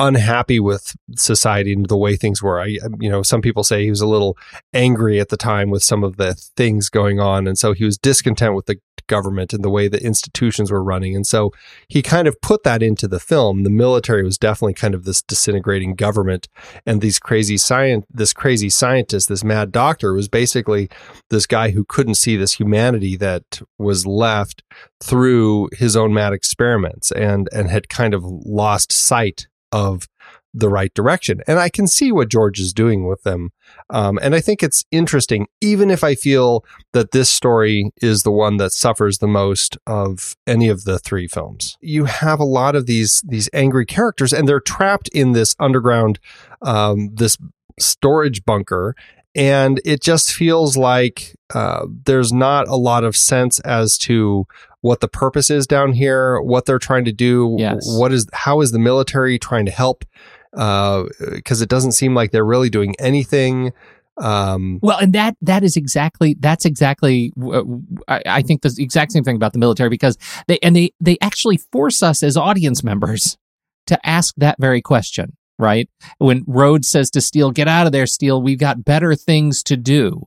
unhappy 0.00 0.58
with 0.58 0.96
society 1.16 1.72
and 1.74 1.86
the 1.86 1.96
way 1.96 2.16
things 2.16 2.42
were. 2.42 2.60
I, 2.60 2.78
you 2.98 3.10
know, 3.10 3.22
some 3.22 3.42
people 3.42 3.62
say 3.62 3.84
he 3.84 3.90
was 3.90 4.00
a 4.00 4.06
little 4.06 4.36
angry 4.72 5.20
at 5.20 5.28
the 5.28 5.36
time 5.36 5.70
with 5.70 5.84
some 5.84 6.02
of 6.02 6.16
the 6.16 6.34
things 6.56 6.88
going 6.88 7.20
on, 7.20 7.46
and 7.46 7.56
so 7.56 7.72
he 7.72 7.84
was 7.84 7.98
discontent 7.98 8.54
with 8.54 8.66
the 8.66 8.80
government 9.10 9.52
and 9.52 9.64
the 9.64 9.70
way 9.70 9.88
the 9.88 10.02
institutions 10.02 10.70
were 10.70 10.82
running. 10.82 11.16
And 11.16 11.26
so 11.26 11.52
he 11.88 12.00
kind 12.00 12.28
of 12.28 12.40
put 12.40 12.62
that 12.62 12.80
into 12.82 13.08
the 13.08 13.18
film. 13.18 13.64
The 13.64 13.70
military 13.70 14.22
was 14.22 14.38
definitely 14.38 14.74
kind 14.74 14.94
of 14.94 15.04
this 15.04 15.20
disintegrating 15.20 15.96
government 15.96 16.48
and 16.86 17.00
these 17.00 17.18
crazy 17.18 17.56
science 17.56 18.06
this 18.08 18.32
crazy 18.32 18.70
scientist, 18.70 19.28
this 19.28 19.42
mad 19.42 19.72
doctor 19.72 20.12
was 20.14 20.28
basically 20.28 20.88
this 21.28 21.46
guy 21.46 21.70
who 21.70 21.84
couldn't 21.84 22.14
see 22.14 22.36
this 22.36 22.54
humanity 22.54 23.16
that 23.16 23.60
was 23.78 24.06
left 24.06 24.62
through 25.02 25.68
his 25.72 25.96
own 25.96 26.14
mad 26.14 26.32
experiments 26.32 27.10
and 27.10 27.48
and 27.52 27.68
had 27.68 27.88
kind 27.88 28.14
of 28.14 28.22
lost 28.24 28.92
sight 28.92 29.48
of 29.72 30.08
the 30.52 30.68
right 30.68 30.92
direction. 30.94 31.40
And 31.46 31.58
I 31.58 31.68
can 31.68 31.86
see 31.86 32.10
what 32.10 32.28
George 32.28 32.58
is 32.58 32.72
doing 32.72 33.06
with 33.06 33.22
them. 33.22 33.50
Um, 33.88 34.18
and 34.20 34.34
I 34.34 34.40
think 34.40 34.62
it's 34.62 34.84
interesting, 34.90 35.46
even 35.60 35.90
if 35.90 36.02
I 36.02 36.14
feel 36.14 36.64
that 36.92 37.12
this 37.12 37.30
story 37.30 37.92
is 38.02 38.22
the 38.22 38.32
one 38.32 38.56
that 38.56 38.72
suffers 38.72 39.18
the 39.18 39.28
most 39.28 39.78
of 39.86 40.36
any 40.46 40.68
of 40.68 40.84
the 40.84 40.98
three 40.98 41.28
films. 41.28 41.76
You 41.80 42.06
have 42.06 42.40
a 42.40 42.44
lot 42.44 42.74
of 42.74 42.86
these 42.86 43.22
these 43.26 43.48
angry 43.52 43.86
characters, 43.86 44.32
and 44.32 44.48
they're 44.48 44.60
trapped 44.60 45.08
in 45.10 45.32
this 45.32 45.54
underground, 45.60 46.18
um, 46.62 47.10
this 47.14 47.36
storage 47.78 48.44
bunker. 48.44 48.94
And 49.34 49.80
it 49.84 50.02
just 50.02 50.32
feels 50.32 50.76
like 50.76 51.36
uh, 51.54 51.86
there's 52.04 52.32
not 52.32 52.66
a 52.68 52.76
lot 52.76 53.04
of 53.04 53.16
sense 53.16 53.60
as 53.60 53.96
to 53.98 54.46
what 54.80 55.00
the 55.00 55.08
purpose 55.08 55.50
is 55.50 55.66
down 55.66 55.92
here, 55.92 56.40
what 56.40 56.66
they're 56.66 56.78
trying 56.78 57.04
to 57.04 57.12
do, 57.12 57.54
Yes. 57.58 57.86
what 57.98 58.12
is 58.12 58.26
how 58.32 58.60
is 58.60 58.72
the 58.72 58.78
military 58.78 59.38
trying 59.38 59.66
to 59.66 59.72
help 59.72 60.04
because 60.52 61.62
it 61.62 61.68
doesn't 61.68 61.92
seem 61.92 62.14
like 62.14 62.32
they're 62.32 62.44
really 62.44 62.70
doing 62.70 62.94
anything. 62.98 63.72
Um, 64.20 64.80
Well, 64.82 64.98
and 64.98 65.12
that 65.12 65.36
that 65.42 65.62
is 65.62 65.76
exactly 65.76 66.36
that's 66.40 66.64
exactly 66.64 67.32
uh, 67.40 67.62
I, 68.08 68.22
I 68.26 68.42
think 68.42 68.62
the 68.62 68.74
exact 68.78 69.12
same 69.12 69.22
thing 69.24 69.36
about 69.36 69.52
the 69.52 69.58
military 69.58 69.88
because 69.90 70.18
they 70.48 70.58
and 70.62 70.74
they 70.74 70.90
they 71.00 71.16
actually 71.22 71.58
force 71.72 72.02
us 72.02 72.22
as 72.22 72.36
audience 72.36 72.82
members 72.82 73.38
to 73.86 73.98
ask 74.06 74.34
that 74.38 74.56
very 74.58 74.82
question, 74.82 75.36
right? 75.60 75.88
When 76.18 76.42
Rhodes 76.46 76.88
says 76.88 77.10
to 77.10 77.20
Steele, 77.20 77.52
"Get 77.52 77.68
out 77.68 77.86
of 77.86 77.92
there, 77.92 78.06
Steele. 78.06 78.42
We've 78.42 78.58
got 78.58 78.84
better 78.84 79.14
things 79.14 79.62
to 79.64 79.76
do," 79.76 80.26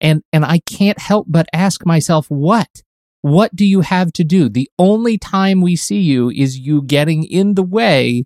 and 0.00 0.22
and 0.32 0.44
I 0.44 0.60
can't 0.60 0.98
help 1.00 1.26
but 1.28 1.48
ask 1.52 1.84
myself, 1.84 2.26
what? 2.30 2.83
What 3.24 3.56
do 3.56 3.64
you 3.64 3.80
have 3.80 4.12
to 4.12 4.22
do? 4.22 4.50
The 4.50 4.70
only 4.78 5.16
time 5.16 5.62
we 5.62 5.76
see 5.76 5.98
you 5.98 6.28
is 6.28 6.58
you 6.58 6.82
getting 6.82 7.24
in 7.24 7.54
the 7.54 7.62
way 7.62 8.24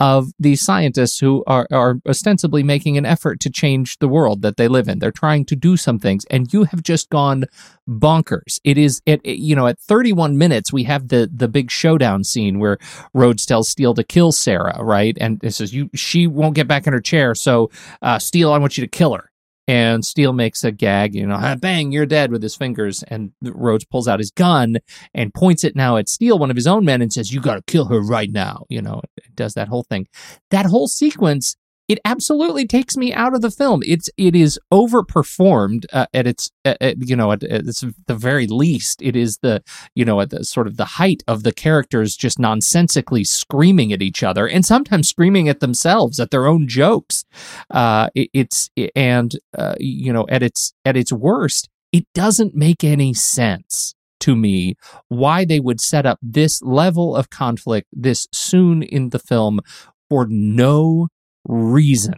of 0.00 0.28
these 0.38 0.62
scientists 0.62 1.18
who 1.18 1.44
are, 1.46 1.66
are 1.70 1.96
ostensibly 2.08 2.62
making 2.62 2.96
an 2.96 3.04
effort 3.04 3.40
to 3.40 3.50
change 3.50 3.98
the 3.98 4.08
world 4.08 4.40
that 4.40 4.56
they 4.56 4.66
live 4.66 4.88
in. 4.88 5.00
They're 5.00 5.12
trying 5.12 5.44
to 5.44 5.54
do 5.54 5.76
some 5.76 5.98
things, 5.98 6.24
and 6.30 6.50
you 6.50 6.64
have 6.64 6.82
just 6.82 7.10
gone 7.10 7.44
bonkers. 7.86 8.58
It 8.64 8.78
is 8.78 9.02
at 9.06 9.20
you 9.26 9.54
know 9.54 9.66
at 9.66 9.78
31 9.80 10.38
minutes 10.38 10.72
we 10.72 10.84
have 10.84 11.08
the 11.08 11.28
the 11.30 11.48
big 11.48 11.70
showdown 11.70 12.24
scene 12.24 12.58
where 12.58 12.78
Rhodes 13.12 13.44
tells 13.44 13.68
Steele 13.68 13.92
to 13.92 14.02
kill 14.02 14.32
Sarah, 14.32 14.82
right? 14.82 15.18
And 15.20 15.44
it 15.44 15.50
says 15.50 15.74
you 15.74 15.90
she 15.94 16.26
won't 16.26 16.54
get 16.54 16.66
back 16.66 16.86
in 16.86 16.94
her 16.94 17.02
chair, 17.02 17.34
so 17.34 17.70
uh, 18.00 18.18
Steele, 18.18 18.50
I 18.50 18.56
want 18.56 18.78
you 18.78 18.82
to 18.82 18.88
kill 18.88 19.12
her. 19.12 19.27
And 19.68 20.02
Steele 20.02 20.32
makes 20.32 20.64
a 20.64 20.72
gag, 20.72 21.14
you 21.14 21.26
know, 21.26 21.36
"Ah, 21.38 21.54
bang, 21.54 21.92
you're 21.92 22.06
dead 22.06 22.32
with 22.32 22.42
his 22.42 22.56
fingers. 22.56 23.04
And 23.08 23.32
Rhodes 23.42 23.84
pulls 23.84 24.08
out 24.08 24.18
his 24.18 24.30
gun 24.30 24.78
and 25.12 25.32
points 25.34 25.62
it 25.62 25.76
now 25.76 25.98
at 25.98 26.08
Steele, 26.08 26.38
one 26.38 26.50
of 26.50 26.56
his 26.56 26.66
own 26.66 26.86
men, 26.86 27.02
and 27.02 27.12
says, 27.12 27.32
You 27.32 27.40
got 27.40 27.56
to 27.56 27.62
kill 27.66 27.84
her 27.84 28.00
right 28.00 28.30
now. 28.32 28.64
You 28.70 28.80
know, 28.80 29.02
does 29.34 29.52
that 29.54 29.68
whole 29.68 29.84
thing. 29.84 30.08
That 30.50 30.64
whole 30.66 30.88
sequence, 30.88 31.54
it 31.88 31.98
absolutely 32.04 32.66
takes 32.66 32.96
me 32.96 33.14
out 33.14 33.34
of 33.34 33.40
the 33.40 33.50
film. 33.50 33.82
It's 33.86 34.10
it 34.18 34.36
is 34.36 34.60
overperformed 34.72 35.86
uh, 35.92 36.06
at 36.12 36.26
its 36.26 36.50
uh, 36.64 36.74
at, 36.80 37.08
you 37.08 37.16
know 37.16 37.32
at, 37.32 37.42
at 37.42 37.64
the 37.64 38.14
very 38.14 38.46
least. 38.46 39.00
It 39.02 39.16
is 39.16 39.38
the 39.38 39.62
you 39.94 40.04
know 40.04 40.20
at 40.20 40.30
the 40.30 40.44
sort 40.44 40.66
of 40.66 40.76
the 40.76 40.84
height 40.84 41.22
of 41.26 41.42
the 41.42 41.52
characters 41.52 42.16
just 42.16 42.38
nonsensically 42.38 43.24
screaming 43.24 43.92
at 43.92 44.02
each 44.02 44.22
other 44.22 44.46
and 44.46 44.64
sometimes 44.64 45.08
screaming 45.08 45.48
at 45.48 45.60
themselves 45.60 46.20
at 46.20 46.30
their 46.30 46.46
own 46.46 46.68
jokes. 46.68 47.24
Uh, 47.70 48.10
it, 48.14 48.28
it's 48.34 48.70
and 48.94 49.36
uh, 49.56 49.74
you 49.80 50.12
know 50.12 50.26
at 50.28 50.42
its 50.42 50.74
at 50.84 50.96
its 50.96 51.12
worst, 51.12 51.70
it 51.90 52.06
doesn't 52.14 52.54
make 52.54 52.84
any 52.84 53.14
sense 53.14 53.94
to 54.20 54.36
me 54.36 54.74
why 55.08 55.44
they 55.44 55.60
would 55.60 55.80
set 55.80 56.04
up 56.04 56.18
this 56.20 56.60
level 56.60 57.16
of 57.16 57.30
conflict 57.30 57.88
this 57.92 58.26
soon 58.32 58.82
in 58.82 59.10
the 59.10 59.18
film 59.18 59.60
for 60.08 60.26
no 60.28 61.08
reason. 61.48 62.14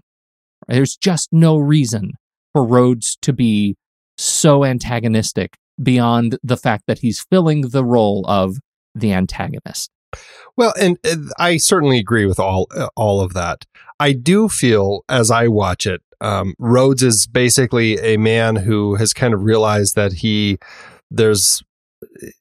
There's 0.68 0.96
just 0.96 1.28
no 1.32 1.56
reason 1.56 2.12
for 2.52 2.64
Rhodes 2.64 3.16
to 3.22 3.32
be 3.32 3.76
so 4.18 4.64
antagonistic 4.64 5.56
beyond 5.82 6.38
the 6.42 6.56
fact 6.56 6.84
that 6.86 6.98
he's 6.98 7.24
filling 7.30 7.62
the 7.62 7.84
role 7.84 8.24
of 8.28 8.56
the 8.94 9.12
antagonist. 9.12 9.90
Well, 10.56 10.74
and 10.78 10.98
I 11.38 11.56
certainly 11.56 11.98
agree 11.98 12.26
with 12.26 12.40
all 12.40 12.66
uh, 12.76 12.88
all 12.96 13.20
of 13.20 13.32
that. 13.34 13.64
I 13.98 14.12
do 14.12 14.48
feel 14.48 15.04
as 15.08 15.30
I 15.30 15.46
watch 15.46 15.86
it, 15.86 16.02
um, 16.20 16.54
Rhodes 16.58 17.02
is 17.02 17.26
basically 17.26 17.98
a 17.98 18.16
man 18.16 18.56
who 18.56 18.96
has 18.96 19.12
kind 19.12 19.32
of 19.32 19.42
realized 19.42 19.94
that 19.94 20.14
he 20.14 20.58
there's 21.10 21.62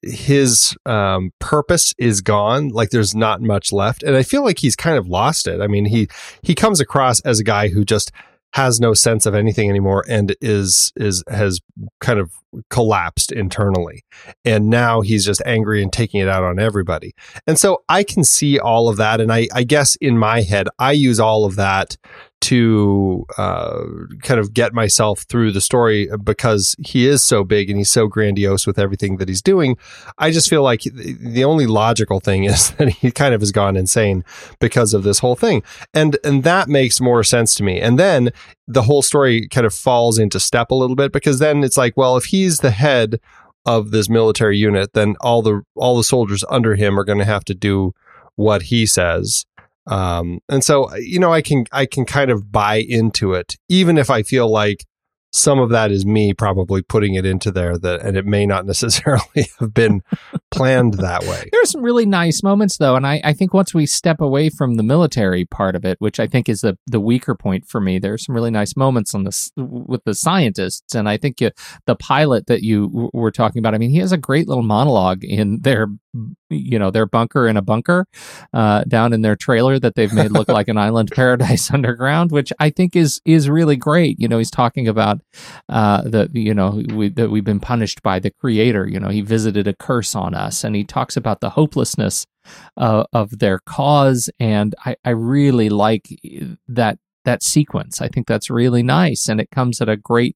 his 0.02 0.76
um, 0.86 1.32
purpose 1.40 1.94
is 1.98 2.22
gone. 2.22 2.70
Like 2.70 2.90
there's 2.90 3.16
not 3.16 3.42
much 3.42 3.72
left, 3.72 4.04
and 4.04 4.16
I 4.16 4.24
feel 4.24 4.44
like 4.44 4.60
he's 4.60 4.76
kind 4.76 4.98
of 4.98 5.08
lost 5.08 5.48
it. 5.48 5.62
I 5.62 5.68
mean 5.68 5.86
he 5.86 6.08
he 6.42 6.56
comes 6.56 6.80
across 6.80 7.20
as 7.22 7.40
a 7.40 7.44
guy 7.44 7.70
who 7.70 7.84
just 7.86 8.12
has 8.54 8.80
no 8.80 8.94
sense 8.94 9.26
of 9.26 9.36
anything 9.36 9.70
anymore 9.70 10.04
and 10.08 10.36
is 10.42 10.92
is 10.96 11.24
has 11.30 11.60
kind 12.00 12.20
of 12.20 12.32
collapsed 12.72 13.32
internally 13.32 14.04
and 14.44 14.72
now 14.72 15.02
he's 15.02 15.24
just 15.24 15.42
angry 15.46 15.84
and 15.84 15.94
taking 15.94 16.20
it 16.20 16.28
out 16.28 16.44
on 16.44 16.58
everybody 16.58 17.14
and 17.46 17.60
so 17.60 17.84
i 17.90 18.04
can 18.04 18.24
see 18.24 18.58
all 18.58 18.90
of 18.90 18.98
that 18.98 19.22
and 19.22 19.32
i 19.32 19.48
i 19.54 19.64
guess 19.64 19.96
in 19.98 20.18
my 20.18 20.42
head 20.42 20.68
i 20.80 20.92
use 20.92 21.20
all 21.20 21.46
of 21.46 21.56
that 21.58 21.96
to 22.42 23.26
uh, 23.38 23.84
kind 24.24 24.40
of 24.40 24.54
get 24.54 24.74
myself 24.74 25.22
through 25.22 25.52
the 25.52 25.62
story 25.62 26.10
because 26.24 26.76
he 26.80 27.06
is 27.06 27.22
so 27.22 27.44
big 27.44 27.70
and 27.70 27.78
he's 27.78 27.90
so 27.90 28.08
grandiose 28.08 28.66
with 28.66 28.80
everything 28.80 29.18
that 29.18 29.28
he's 29.28 29.42
doing. 29.42 29.78
I 30.18 30.32
just 30.32 30.50
feel 30.50 30.64
like 30.64 30.84
the 30.84 31.44
only 31.44 31.68
logical 31.68 32.20
thing 32.20 32.44
is 32.46 32.72
that 32.72 32.90
he 32.90 33.12
kind 33.12 33.34
of 33.34 33.42
has 33.42 33.52
gone 33.52 33.76
insane 33.76 34.24
because 34.60 34.94
of 34.94 35.04
this 35.04 35.20
whole 35.20 35.36
thing, 35.36 35.64
and 35.94 36.18
and 36.24 36.44
that 36.44 36.70
makes 36.70 37.02
more 37.02 37.24
sense 37.24 37.56
to 37.56 37.64
me. 37.64 37.80
And 37.80 38.00
then 38.00 38.32
the 38.68 38.84
whole 38.84 39.02
story 39.02 39.48
kind 39.48 39.68
of 39.68 39.74
falls 39.74 40.18
into 40.18 40.40
step 40.40 40.72
a 40.72 40.76
little 40.76 40.96
bit 40.96 41.12
because 41.12 41.40
then 41.40 41.64
it's 41.64 41.78
like, 41.78 41.98
well, 41.98 42.16
if 42.18 42.26
he's 42.26 42.60
the 42.60 42.72
head 42.72 43.20
of 43.66 43.92
this 43.92 44.10
military 44.10 44.58
unit, 44.58 44.94
then 44.94 45.16
all 45.22 45.42
the 45.42 45.62
all 45.76 45.98
the 45.98 46.04
soldiers 46.04 46.46
under 46.50 46.76
him 46.76 46.98
are 46.98 47.04
going 47.04 47.20
to 47.20 47.26
have 47.26 47.44
to 47.46 47.54
do 47.54 47.94
what 48.36 48.64
he 48.64 48.86
says 48.86 49.46
um, 49.90 50.40
and 50.48 50.64
so 50.64 50.94
you 50.96 51.20
know 51.20 51.34
i 51.34 51.42
can 51.42 51.66
i 51.72 51.86
can 51.86 52.06
kind 52.06 52.32
of 52.32 52.52
buy 52.52 52.76
into 52.76 53.34
it 53.34 53.56
even 53.68 53.98
if 53.98 54.10
i 54.10 54.24
feel 54.24 54.50
like 54.50 54.86
some 55.32 55.60
of 55.60 55.70
that 55.70 55.92
is 55.92 56.06
me 56.06 56.34
probably 56.34 56.82
putting 56.82 57.14
it 57.14 57.26
into 57.26 57.52
there 57.52 57.78
that 57.78 58.02
and 58.02 58.18
it 58.18 58.26
may 58.26 58.46
not 58.46 58.66
necessarily 58.70 59.48
have 59.60 59.74
been 59.74 60.02
planned 60.52 60.96
that 60.96 61.22
way 61.24 61.50
There 61.52 61.62
are 61.62 61.66
some 61.66 61.84
really 61.84 62.06
nice 62.06 62.42
moments 62.42 62.78
though, 62.78 62.96
and 62.96 63.06
I, 63.06 63.22
I 63.24 63.34
think 63.34 63.54
once 63.54 63.74
we 63.74 63.86
step 63.86 64.20
away 64.22 64.50
from 64.50 64.76
the 64.76 64.84
military 64.84 65.46
part 65.46 65.76
of 65.76 65.86
it, 65.86 65.98
which 66.00 66.20
I 66.20 66.28
think 66.28 66.50
is 66.50 66.62
the 66.62 66.78
the 66.88 67.00
weaker 67.00 67.36
point 67.36 67.68
for 67.68 67.80
me, 67.80 68.00
there 68.00 68.14
are 68.14 68.18
some 68.18 68.36
really 68.36 68.52
nice 68.52 68.76
moments 68.76 69.14
on 69.14 69.24
this 69.24 69.52
with 69.56 70.04
the 70.04 70.16
scientists, 70.16 70.96
and 70.96 71.08
I 71.08 71.18
think 71.18 71.40
you, 71.42 71.52
the 71.86 71.96
pilot 71.96 72.48
that 72.48 72.64
you 72.64 72.88
w- 72.88 73.12
were 73.14 73.32
talking 73.32 73.60
about. 73.60 73.76
I 73.76 73.78
mean, 73.78 73.92
he 73.92 73.98
has 74.00 74.12
a 74.12 74.18
great 74.18 74.48
little 74.48 74.64
monologue 74.64 75.24
in 75.24 75.62
their 75.62 75.88
you 76.50 76.80
know 76.80 76.92
their 76.92 77.06
bunker 77.06 77.48
in 77.48 77.58
a 77.58 77.62
bunker 77.62 78.06
uh, 78.54 78.84
down 78.86 79.14
in 79.14 79.22
their 79.22 79.36
trailer 79.36 79.80
that 79.80 79.96
they've 79.96 80.14
made 80.14 80.32
look 80.32 80.48
like 80.48 80.68
an 80.68 80.78
island 80.90 81.12
paradise 81.14 81.72
underground, 81.74 82.32
which 82.32 82.52
I 82.60 82.70
think 82.70 82.96
is 82.96 83.22
is 83.26 83.50
really 83.50 83.76
great. 83.76 84.20
You 84.20 84.28
know, 84.28 84.38
he's 84.38 84.52
talking 84.52 84.88
about 84.88 85.22
uh, 85.68 86.02
the 86.02 86.30
you 86.34 86.54
know 86.54 86.82
we, 86.94 87.10
that 87.10 87.30
we've 87.30 87.44
been 87.44 87.60
punished 87.60 88.02
by 88.02 88.20
the 88.20 88.32
creator. 88.32 88.88
You 88.88 89.00
know, 89.00 89.10
he 89.10 89.22
visited 89.22 89.68
a 89.68 89.76
curse 89.76 90.16
on 90.16 90.34
us, 90.34 90.64
and 90.64 90.76
he 90.76 90.84
talks 90.84 91.16
about 91.16 91.42
the 91.42 91.52
hopelessness 91.52 92.26
uh, 92.78 93.04
of 93.14 93.40
their 93.40 93.60
cause. 93.60 94.30
And 94.40 94.76
I, 94.86 94.96
I 95.04 95.12
really 95.12 95.70
like 95.70 96.08
that 96.68 96.98
that 97.26 97.44
sequence. 97.44 98.02
I 98.02 98.08
think 98.08 98.28
that's 98.28 98.50
really 98.50 98.84
nice, 98.84 99.28
and 99.28 99.40
it 99.40 99.52
comes 99.52 99.82
at 99.82 99.90
a 99.90 99.98
great 99.98 100.36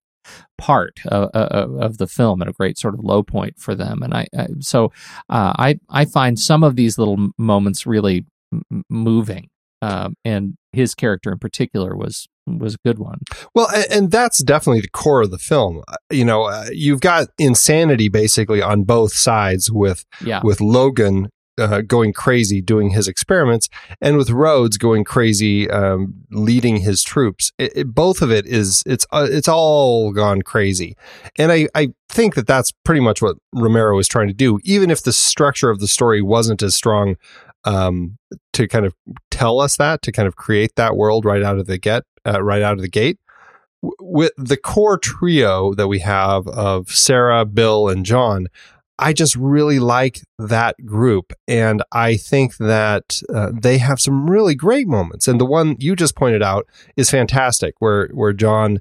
part 0.58 1.00
of, 1.06 1.30
of, 1.34 1.76
of 1.82 1.98
the 1.98 2.08
film 2.08 2.42
at 2.42 2.48
a 2.48 2.54
great 2.54 2.78
sort 2.78 2.94
of 2.94 3.04
low 3.04 3.24
point 3.24 3.58
for 3.58 3.76
them. 3.76 4.02
And 4.04 4.14
I, 4.14 4.28
I 4.38 4.48
so 4.60 4.86
uh, 5.30 5.54
I 5.58 5.80
I 5.90 6.06
find 6.06 6.40
some 6.40 6.64
of 6.64 6.76
these 6.76 6.98
little 6.98 7.30
moments 7.38 7.86
really 7.86 8.26
m- 8.54 8.84
moving. 8.90 9.50
Um, 9.82 10.16
and 10.24 10.56
his 10.72 10.96
character 10.96 11.30
in 11.34 11.40
particular 11.40 11.94
was 11.94 12.28
was 12.48 12.76
a 12.76 12.78
good 12.86 13.00
one. 13.00 13.20
Well, 13.54 13.68
and, 13.76 13.86
and 13.92 14.12
that's 14.12 14.42
definitely 14.42 14.80
the 14.80 14.90
core 14.90 15.22
of 15.24 15.32
the 15.32 15.38
film. 15.38 15.82
Uh, 15.88 15.96
You 16.10 16.24
know, 16.24 16.44
uh, 16.44 16.68
you've 16.72 17.02
got 17.02 17.28
insanity 17.38 18.08
basically 18.08 18.62
on 18.62 18.84
both 18.84 19.14
sides 19.14 19.70
with 19.70 20.06
Yeah. 20.24 20.40
with 20.42 20.62
Logan 20.62 21.30
uh, 21.58 21.82
going 21.82 22.14
crazy 22.14 22.62
doing 22.62 22.92
his 22.92 23.08
experiments, 23.08 23.70
and 24.02 24.18
with 24.18 24.30
Rhodes 24.30 24.78
going 24.78 25.04
crazy 25.04 25.70
um, 25.70 26.16
leading 26.32 26.78
his 26.78 27.04
troops. 27.04 27.52
It, 27.58 27.72
it, 27.76 27.88
both 27.96 28.22
of 28.22 28.32
it 28.32 28.46
is 28.46 28.84
it's 28.86 29.06
uh, 29.12 29.28
it's 29.30 29.48
all 29.48 30.12
gone 30.12 30.42
crazy, 30.42 30.96
and 31.38 31.52
I 31.52 31.68
I 31.76 31.90
think 32.10 32.36
that 32.36 32.48
that's 32.48 32.72
pretty 32.72 33.02
much 33.02 33.22
what 33.22 33.38
Romero 33.54 33.96
was 33.96 34.08
trying 34.08 34.28
to 34.28 34.34
do. 34.34 34.60
Even 34.64 34.90
if 34.90 35.04
the 35.04 35.14
structure 35.14 35.70
of 35.70 35.80
the 35.80 35.88
story 35.88 36.22
wasn't 36.22 36.64
as 36.64 36.76
strong 36.76 37.16
um, 37.66 38.18
to 38.54 38.68
kind 38.68 38.86
of 38.86 38.94
tell 39.32 39.60
us 39.60 39.78
that 39.78 40.02
to 40.02 40.12
kind 40.12 40.28
of 40.28 40.36
create 40.36 40.76
that 40.76 40.96
world 40.96 41.26
right 41.26 41.44
out 41.44 41.58
of 41.58 41.68
the 41.68 41.78
get 41.78 42.04
uh, 42.26 42.42
right 42.44 42.62
out 42.62 42.74
of 42.74 42.82
the 42.82 42.90
gate 42.90 43.20
with 44.00 44.32
the 44.38 44.58
core 44.58 44.98
trio 44.98 45.74
that 45.74 45.88
we 45.88 46.00
have 46.00 46.48
of 46.48 46.90
Sarah, 46.90 47.46
Bill, 47.46 47.90
and 47.90 48.06
John, 48.06 48.48
I 49.00 49.14
just 49.14 49.36
really 49.36 49.80
like 49.80 50.22
that 50.38 50.76
group. 50.86 51.34
And 51.48 51.84
I 51.92 52.16
think 52.16 52.58
that 52.58 53.22
uh, 53.34 53.52
they 53.54 53.78
have 53.80 54.00
some 54.00 54.30
really 54.30 54.56
great 54.56 54.88
moments. 54.88 55.28
And 55.28 55.42
the 55.42 55.46
one 55.46 55.76
you 55.80 55.96
just 55.96 56.16
pointed 56.16 56.44
out 56.44 56.68
is 56.96 57.10
fantastic, 57.10 57.76
where, 57.80 58.10
where 58.10 58.34
John 58.34 58.80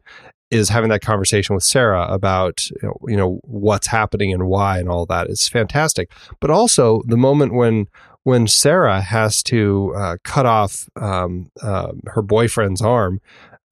is 0.51 0.69
having 0.69 0.91
that 0.91 1.01
conversation 1.01 1.55
with 1.55 1.65
Sarah 1.65 2.07
about 2.09 2.69
you 3.09 3.17
know, 3.17 3.41
what's 3.45 3.87
happening 3.87 4.35
and 4.35 4.47
why 4.47 4.79
and 4.79 4.89
all 4.89 5.07
that 5.07 5.31
is 5.31 5.49
fantastic. 5.49 6.13
But 6.41 6.51
also 6.51 7.03
the 7.07 7.17
moment 7.17 7.55
when 7.55 7.87
when 8.25 8.47
Sarah 8.47 9.01
has 9.01 9.43
to 9.45 9.93
uh, 9.97 10.17
cut 10.23 10.47
off 10.47 10.89
um, 10.95 11.51
uh, 11.61 11.93
her 12.07 12.23
boyfriend's 12.23 12.81
arm, 12.81 13.21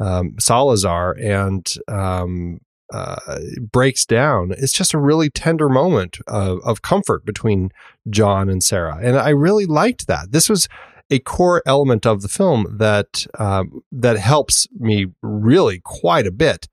um, 0.01 0.35
Salazar, 0.41 1.17
and 1.21 1.73
um, 1.87 2.61
uh, 2.93 3.39
breaks 3.73 4.05
down. 4.05 4.53
It's 4.57 4.73
just 4.73 4.95
a 4.95 4.99
really 4.99 5.31
tender 5.31 5.69
moment 5.69 6.19
of, 6.27 6.59
of 6.65 6.83
comfort 6.83 7.25
between 7.25 7.71
John 8.09 8.49
and 8.49 8.63
Sarah, 8.63 8.99
and 9.03 9.17
I 9.17 9.31
really 9.31 9.67
liked 9.67 10.07
that. 10.07 10.33
This 10.33 10.49
was 10.49 10.69
a 11.11 11.19
core 11.19 11.63
element 11.67 12.07
of 12.07 12.23
the 12.23 12.29
film 12.29 12.77
that 12.79 13.27
um, 13.39 13.81
that 13.91 14.17
helps 14.17 14.69
me 14.79 15.07
really 15.23 15.81
quite 15.85 16.27
a 16.27 16.31
bit 16.31 16.69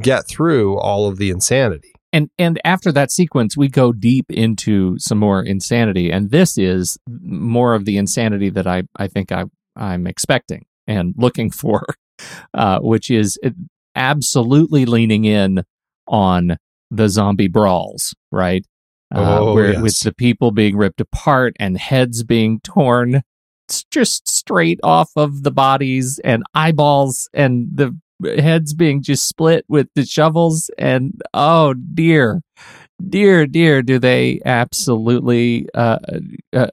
get 0.00 0.26
through 0.26 0.78
all 0.78 1.06
of 1.06 1.18
the 1.18 1.30
insanity. 1.30 1.92
And 2.12 2.30
and 2.38 2.60
after 2.64 2.92
that 2.92 3.10
sequence, 3.10 3.56
we 3.56 3.68
go 3.68 3.92
deep 3.92 4.26
into 4.30 4.98
some 4.98 5.18
more 5.18 5.42
insanity, 5.42 6.10
and 6.10 6.30
this 6.30 6.58
is 6.58 6.98
more 7.06 7.74
of 7.74 7.84
the 7.84 7.96
insanity 7.96 8.50
that 8.50 8.66
I 8.66 8.84
I 8.96 9.08
think 9.08 9.32
I 9.32 9.44
I'm 9.76 10.06
expecting 10.06 10.66
and 10.86 11.14
looking 11.16 11.50
for, 11.62 11.84
uh, 12.54 12.80
which 12.80 13.10
is 13.10 13.38
absolutely 13.94 14.86
leaning 14.86 15.24
in 15.24 15.64
on 16.06 16.56
the 16.90 17.08
zombie 17.08 17.48
brawls, 17.48 18.14
right? 18.30 18.64
Uh, 19.14 19.38
oh, 19.40 19.54
where 19.54 19.72
yes. 19.72 19.82
with 19.82 20.00
the 20.00 20.14
people 20.14 20.52
being 20.52 20.76
ripped 20.76 21.00
apart 21.00 21.54
and 21.58 21.76
heads 21.76 22.24
being 22.24 22.60
torn 22.60 23.22
just 23.90 24.28
straight 24.28 24.80
off 24.82 25.10
of 25.16 25.42
the 25.42 25.50
bodies 25.50 26.18
and 26.24 26.42
eyeballs 26.54 27.28
and 27.32 27.68
the 27.74 27.96
heads 28.38 28.74
being 28.74 29.02
just 29.02 29.28
split 29.28 29.64
with 29.68 29.88
the 29.94 30.04
shovels 30.04 30.70
and 30.78 31.20
oh 31.34 31.74
dear 31.74 32.40
dear 33.08 33.46
dear 33.46 33.82
do 33.82 33.98
they 33.98 34.40
absolutely 34.44 35.66
uh, 35.74 35.98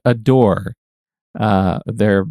adore 0.04 0.74
uh, 1.38 1.80
their 1.86 2.24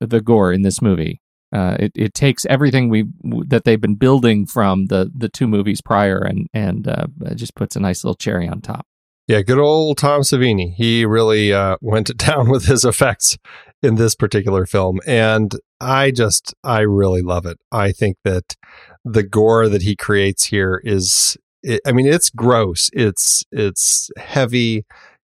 the 0.00 0.20
gore 0.20 0.52
in 0.52 0.62
this 0.62 0.82
movie 0.82 1.20
uh, 1.54 1.76
it, 1.78 1.92
it 1.94 2.14
takes 2.14 2.44
everything 2.46 2.88
we 2.88 3.04
that 3.46 3.62
they've 3.64 3.80
been 3.80 3.94
building 3.94 4.44
from 4.44 4.86
the 4.86 5.10
the 5.14 5.28
two 5.28 5.46
movies 5.46 5.80
prior 5.80 6.18
and 6.18 6.48
and 6.52 6.88
uh, 6.88 7.06
just 7.34 7.54
puts 7.54 7.76
a 7.76 7.80
nice 7.80 8.02
little 8.02 8.16
cherry 8.16 8.48
on 8.48 8.60
top. 8.60 8.86
Yeah, 9.28 9.40
good 9.40 9.58
old 9.58 9.96
Tom 9.96 10.20
Savini. 10.20 10.74
He 10.74 11.06
really 11.06 11.52
uh, 11.52 11.76
went 11.80 12.06
to 12.08 12.14
town 12.14 12.50
with 12.50 12.66
his 12.66 12.84
effects 12.84 13.38
in 13.82 13.94
this 13.94 14.14
particular 14.14 14.66
film, 14.66 14.98
and 15.06 15.52
I 15.80 16.10
just 16.10 16.54
I 16.64 16.80
really 16.80 17.22
love 17.22 17.46
it. 17.46 17.58
I 17.70 17.92
think 17.92 18.16
that 18.24 18.56
the 19.04 19.22
gore 19.22 19.68
that 19.68 19.82
he 19.82 19.94
creates 19.94 20.46
here 20.46 20.80
is, 20.82 21.36
it, 21.62 21.80
I 21.86 21.92
mean, 21.92 22.06
it's 22.06 22.30
gross. 22.30 22.90
It's 22.92 23.44
it's 23.52 24.10
heavy. 24.16 24.84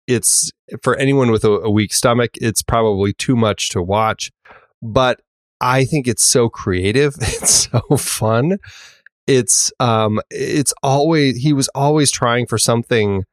It's 0.07 0.51
for 0.81 0.95
anyone 0.95 1.31
with 1.31 1.43
a, 1.43 1.51
a 1.51 1.69
weak 1.69 1.93
stomach. 1.93 2.31
It's 2.41 2.63
probably 2.63 3.13
too 3.13 3.35
much 3.35 3.69
to 3.69 3.83
watch, 3.83 4.31
but 4.81 5.19
I 5.61 5.85
think 5.85 6.07
it's 6.07 6.23
so 6.23 6.49
creative. 6.49 7.15
It's 7.21 7.69
so 7.69 7.97
fun. 7.97 8.57
It's 9.25 9.71
um 9.79 10.21
it's 10.31 10.73
always 10.81 11.37
he 11.37 11.53
was 11.53 11.67
always 11.69 12.11
trying 12.11 12.47
for 12.47 12.57
something 12.57 13.25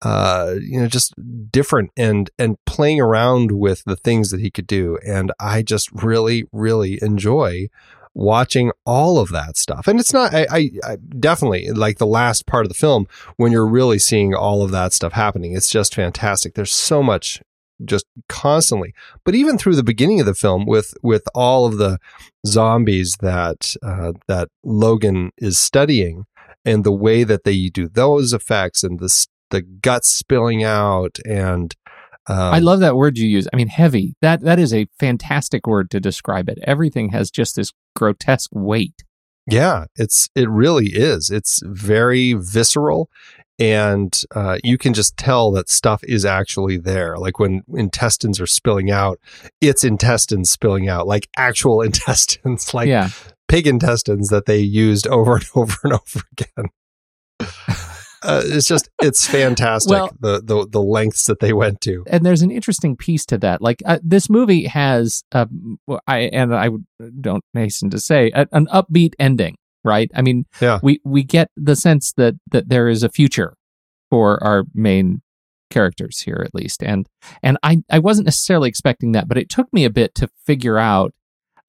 uh 0.00 0.54
you 0.60 0.80
know 0.80 0.88
just 0.88 1.14
different 1.50 1.90
and 1.96 2.30
and 2.38 2.56
playing 2.64 3.00
around 3.00 3.52
with 3.52 3.84
the 3.84 3.96
things 3.96 4.30
that 4.30 4.40
he 4.40 4.50
could 4.50 4.66
do 4.66 4.98
and 5.06 5.30
I 5.38 5.62
just 5.62 5.90
really 5.92 6.44
really 6.52 6.98
enjoy 7.02 7.68
watching 8.14 8.70
all 8.84 9.18
of 9.18 9.30
that 9.30 9.56
stuff. 9.56 9.86
And 9.88 9.98
it's 9.98 10.12
not, 10.12 10.34
I, 10.34 10.46
I, 10.50 10.70
I, 10.84 10.96
definitely 11.18 11.70
like 11.70 11.98
the 11.98 12.06
last 12.06 12.46
part 12.46 12.64
of 12.64 12.68
the 12.68 12.74
film 12.74 13.06
when 13.36 13.52
you're 13.52 13.66
really 13.66 13.98
seeing 13.98 14.34
all 14.34 14.62
of 14.62 14.70
that 14.72 14.92
stuff 14.92 15.12
happening. 15.12 15.52
It's 15.52 15.70
just 15.70 15.94
fantastic. 15.94 16.54
There's 16.54 16.72
so 16.72 17.02
much 17.02 17.40
just 17.84 18.06
constantly. 18.28 18.94
But 19.24 19.34
even 19.34 19.58
through 19.58 19.76
the 19.76 19.82
beginning 19.82 20.20
of 20.20 20.26
the 20.26 20.34
film, 20.34 20.66
with 20.66 20.94
with 21.02 21.24
all 21.34 21.66
of 21.66 21.78
the 21.78 21.98
zombies 22.46 23.16
that 23.20 23.74
uh, 23.82 24.12
that 24.28 24.48
Logan 24.64 25.30
is 25.38 25.58
studying, 25.58 26.24
and 26.64 26.84
the 26.84 26.92
way 26.92 27.24
that 27.24 27.44
they 27.44 27.68
do 27.68 27.88
those 27.88 28.32
effects, 28.32 28.82
and 28.82 28.98
the 28.98 29.26
the 29.50 29.62
guts 29.62 30.08
spilling 30.08 30.64
out, 30.64 31.18
and 31.26 31.74
um, 32.28 32.36
I 32.36 32.58
love 32.60 32.80
that 32.80 32.96
word 32.96 33.18
you 33.18 33.28
use. 33.28 33.48
I 33.52 33.56
mean, 33.56 33.68
heavy. 33.68 34.14
That 34.22 34.42
that 34.42 34.58
is 34.58 34.72
a 34.72 34.86
fantastic 34.98 35.66
word 35.66 35.90
to 35.90 36.00
describe 36.00 36.48
it. 36.48 36.58
Everything 36.64 37.10
has 37.10 37.30
just 37.30 37.56
this 37.56 37.72
grotesque 37.96 38.50
weight. 38.52 39.04
Yeah, 39.46 39.86
it's 39.96 40.28
it 40.36 40.48
really 40.48 40.86
is. 40.86 41.30
It's 41.30 41.60
very 41.64 42.34
visceral 42.34 43.08
and 43.62 44.22
uh, 44.34 44.58
you 44.64 44.76
can 44.76 44.92
just 44.92 45.16
tell 45.16 45.52
that 45.52 45.68
stuff 45.68 46.02
is 46.02 46.24
actually 46.24 46.78
there. 46.78 47.16
Like 47.16 47.38
when 47.38 47.62
intestines 47.72 48.40
are 48.40 48.46
spilling 48.46 48.90
out, 48.90 49.20
it's 49.60 49.84
intestines 49.84 50.50
spilling 50.50 50.88
out, 50.88 51.06
like 51.06 51.28
actual 51.36 51.80
intestines, 51.88 52.74
like 52.74 52.88
yeah. 52.88 53.10
pig 53.46 53.68
intestines 53.68 54.30
that 54.30 54.46
they 54.46 54.58
used 54.58 55.06
over 55.06 55.36
and 55.36 55.44
over 55.54 55.76
and 55.84 55.92
over 55.92 56.22
again. 56.32 56.70
Uh, 58.24 58.40
it's 58.44 58.66
just 58.66 58.88
it's 59.00 59.26
fantastic 59.26 59.90
well, 59.90 60.10
the, 60.20 60.40
the 60.40 60.68
the 60.70 60.82
lengths 60.82 61.24
that 61.24 61.40
they 61.40 61.52
went 61.52 61.80
to 61.80 62.04
and 62.06 62.24
there's 62.24 62.40
an 62.40 62.52
interesting 62.52 62.96
piece 62.96 63.26
to 63.26 63.36
that 63.36 63.60
like 63.60 63.82
uh, 63.84 63.98
this 64.00 64.30
movie 64.30 64.64
has 64.64 65.24
uh, 65.32 65.44
i 66.06 66.20
and 66.32 66.54
i 66.54 66.68
don't 67.20 67.42
hasten 67.52 67.90
to 67.90 67.98
say 67.98 68.30
a, 68.32 68.46
an 68.52 68.66
upbeat 68.66 69.14
ending 69.18 69.56
right? 69.84 70.10
I 70.14 70.22
mean, 70.22 70.46
yeah. 70.60 70.78
we 70.82 71.00
we 71.04 71.22
get 71.22 71.50
the 71.56 71.76
sense 71.76 72.12
that 72.14 72.34
that 72.50 72.68
there 72.68 72.88
is 72.88 73.02
a 73.02 73.08
future 73.08 73.54
for 74.10 74.42
our 74.44 74.64
main 74.74 75.22
characters 75.70 76.20
here 76.20 76.42
at 76.44 76.54
least. 76.54 76.82
And 76.82 77.08
and 77.42 77.58
I 77.62 77.82
I 77.90 77.98
wasn't 77.98 78.26
necessarily 78.26 78.68
expecting 78.68 79.12
that, 79.12 79.28
but 79.28 79.38
it 79.38 79.48
took 79.48 79.72
me 79.72 79.84
a 79.84 79.90
bit 79.90 80.14
to 80.16 80.28
figure 80.44 80.78
out 80.78 81.12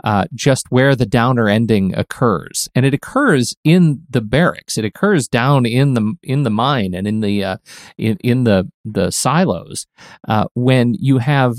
uh, 0.03 0.25
just 0.33 0.69
where 0.69 0.95
the 0.95 1.05
downer 1.05 1.47
ending 1.47 1.95
occurs, 1.95 2.67
and 2.75 2.85
it 2.85 2.93
occurs 2.93 3.55
in 3.63 4.01
the 4.09 4.19
barracks. 4.19 4.77
It 4.77 4.83
occurs 4.83 5.29
down 5.29 5.65
in 5.65 5.93
the 5.93 6.15
in 6.21 6.43
the 6.43 6.49
mine 6.49 6.93
and 6.93 7.07
in 7.07 7.21
the 7.21 7.43
uh, 7.43 7.57
in 7.97 8.17
in 8.21 8.43
the 8.43 8.69
the 8.83 9.11
silos 9.11 9.87
uh, 10.27 10.45
when 10.55 10.93
you 10.95 11.19
have 11.19 11.55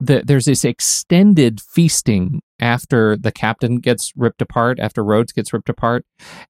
the, 0.00 0.22
there's 0.24 0.44
this 0.44 0.64
extended 0.64 1.60
feasting 1.60 2.40
after 2.60 3.16
the 3.16 3.32
captain 3.32 3.78
gets 3.78 4.12
ripped 4.16 4.42
apart, 4.42 4.78
after 4.78 5.02
Rhodes 5.02 5.32
gets 5.32 5.52
ripped 5.52 5.68
apart, 5.68 6.04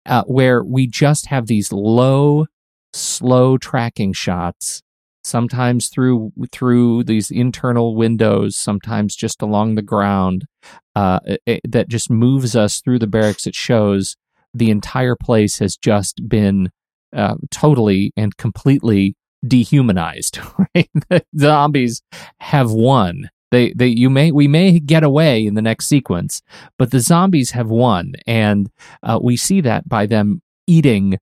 uh, 0.04 0.24
where 0.24 0.62
we 0.64 0.86
just 0.86 1.26
have 1.26 1.46
these 1.46 1.72
low, 1.72 2.46
slow 2.92 3.56
tracking 3.58 4.12
shots, 4.12 4.82
sometimes 5.24 5.88
through 5.88 6.32
through 6.52 7.04
these 7.04 7.30
internal 7.30 7.96
windows, 7.96 8.56
sometimes 8.56 9.16
just 9.16 9.42
along 9.42 9.74
the 9.74 9.82
ground, 9.82 10.46
uh, 10.94 11.20
it, 11.46 11.60
that 11.68 11.88
just 11.88 12.10
moves 12.10 12.56
us 12.56 12.80
through 12.80 12.98
the 12.98 13.06
barracks. 13.06 13.46
It 13.46 13.54
shows 13.54 14.16
the 14.54 14.70
entire 14.70 15.16
place 15.16 15.58
has 15.58 15.76
just 15.76 16.28
been 16.28 16.70
uh, 17.14 17.36
totally 17.50 18.12
and 18.16 18.36
completely 18.36 19.16
dehumanized. 19.46 20.38
Right? 20.74 20.90
the 21.08 21.24
zombies 21.38 22.02
have 22.40 22.70
won 22.70 23.30
they 23.50 23.72
they 23.72 23.86
you 23.86 24.10
may 24.10 24.32
we 24.32 24.48
may 24.48 24.78
get 24.80 25.02
away 25.02 25.46
in 25.46 25.54
the 25.54 25.62
next 25.62 25.86
sequence, 25.86 26.42
but 26.78 26.90
the 26.90 27.00
zombies 27.00 27.52
have 27.52 27.68
won, 27.68 28.14
and 28.26 28.70
uh, 29.02 29.18
we 29.22 29.36
see 29.36 29.60
that 29.60 29.88
by 29.88 30.06
them 30.06 30.42
eating 30.66 31.18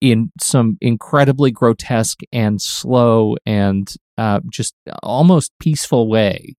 in 0.00 0.30
some 0.40 0.76
incredibly 0.80 1.50
grotesque 1.50 2.20
and 2.32 2.60
slow 2.60 3.36
and 3.46 3.94
uh, 4.18 4.40
just 4.50 4.74
almost 5.02 5.52
peaceful 5.60 6.08
way 6.08 6.54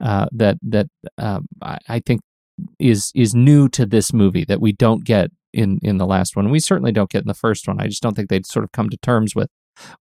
uh, 0.00 0.26
that 0.32 0.58
that 0.62 0.86
um, 1.18 1.46
I, 1.62 1.78
I, 1.88 2.00
think 2.00 2.20
is 2.78 3.10
is 3.14 3.34
new 3.34 3.68
to 3.70 3.86
this 3.86 4.12
movie 4.12 4.44
that 4.44 4.60
we 4.60 4.72
don't 4.72 5.04
get 5.04 5.30
in 5.52 5.78
in 5.82 5.98
the 5.98 6.06
last 6.06 6.36
one. 6.36 6.50
We 6.50 6.60
certainly 6.60 6.92
don't 6.92 7.10
get 7.10 7.22
in 7.22 7.28
the 7.28 7.34
first 7.34 7.66
one. 7.66 7.80
I 7.80 7.86
just 7.86 8.02
don't 8.02 8.14
think 8.14 8.28
they'd 8.28 8.46
sort 8.46 8.64
of 8.64 8.72
come 8.72 8.90
to 8.90 8.96
terms 8.98 9.34
with 9.34 9.48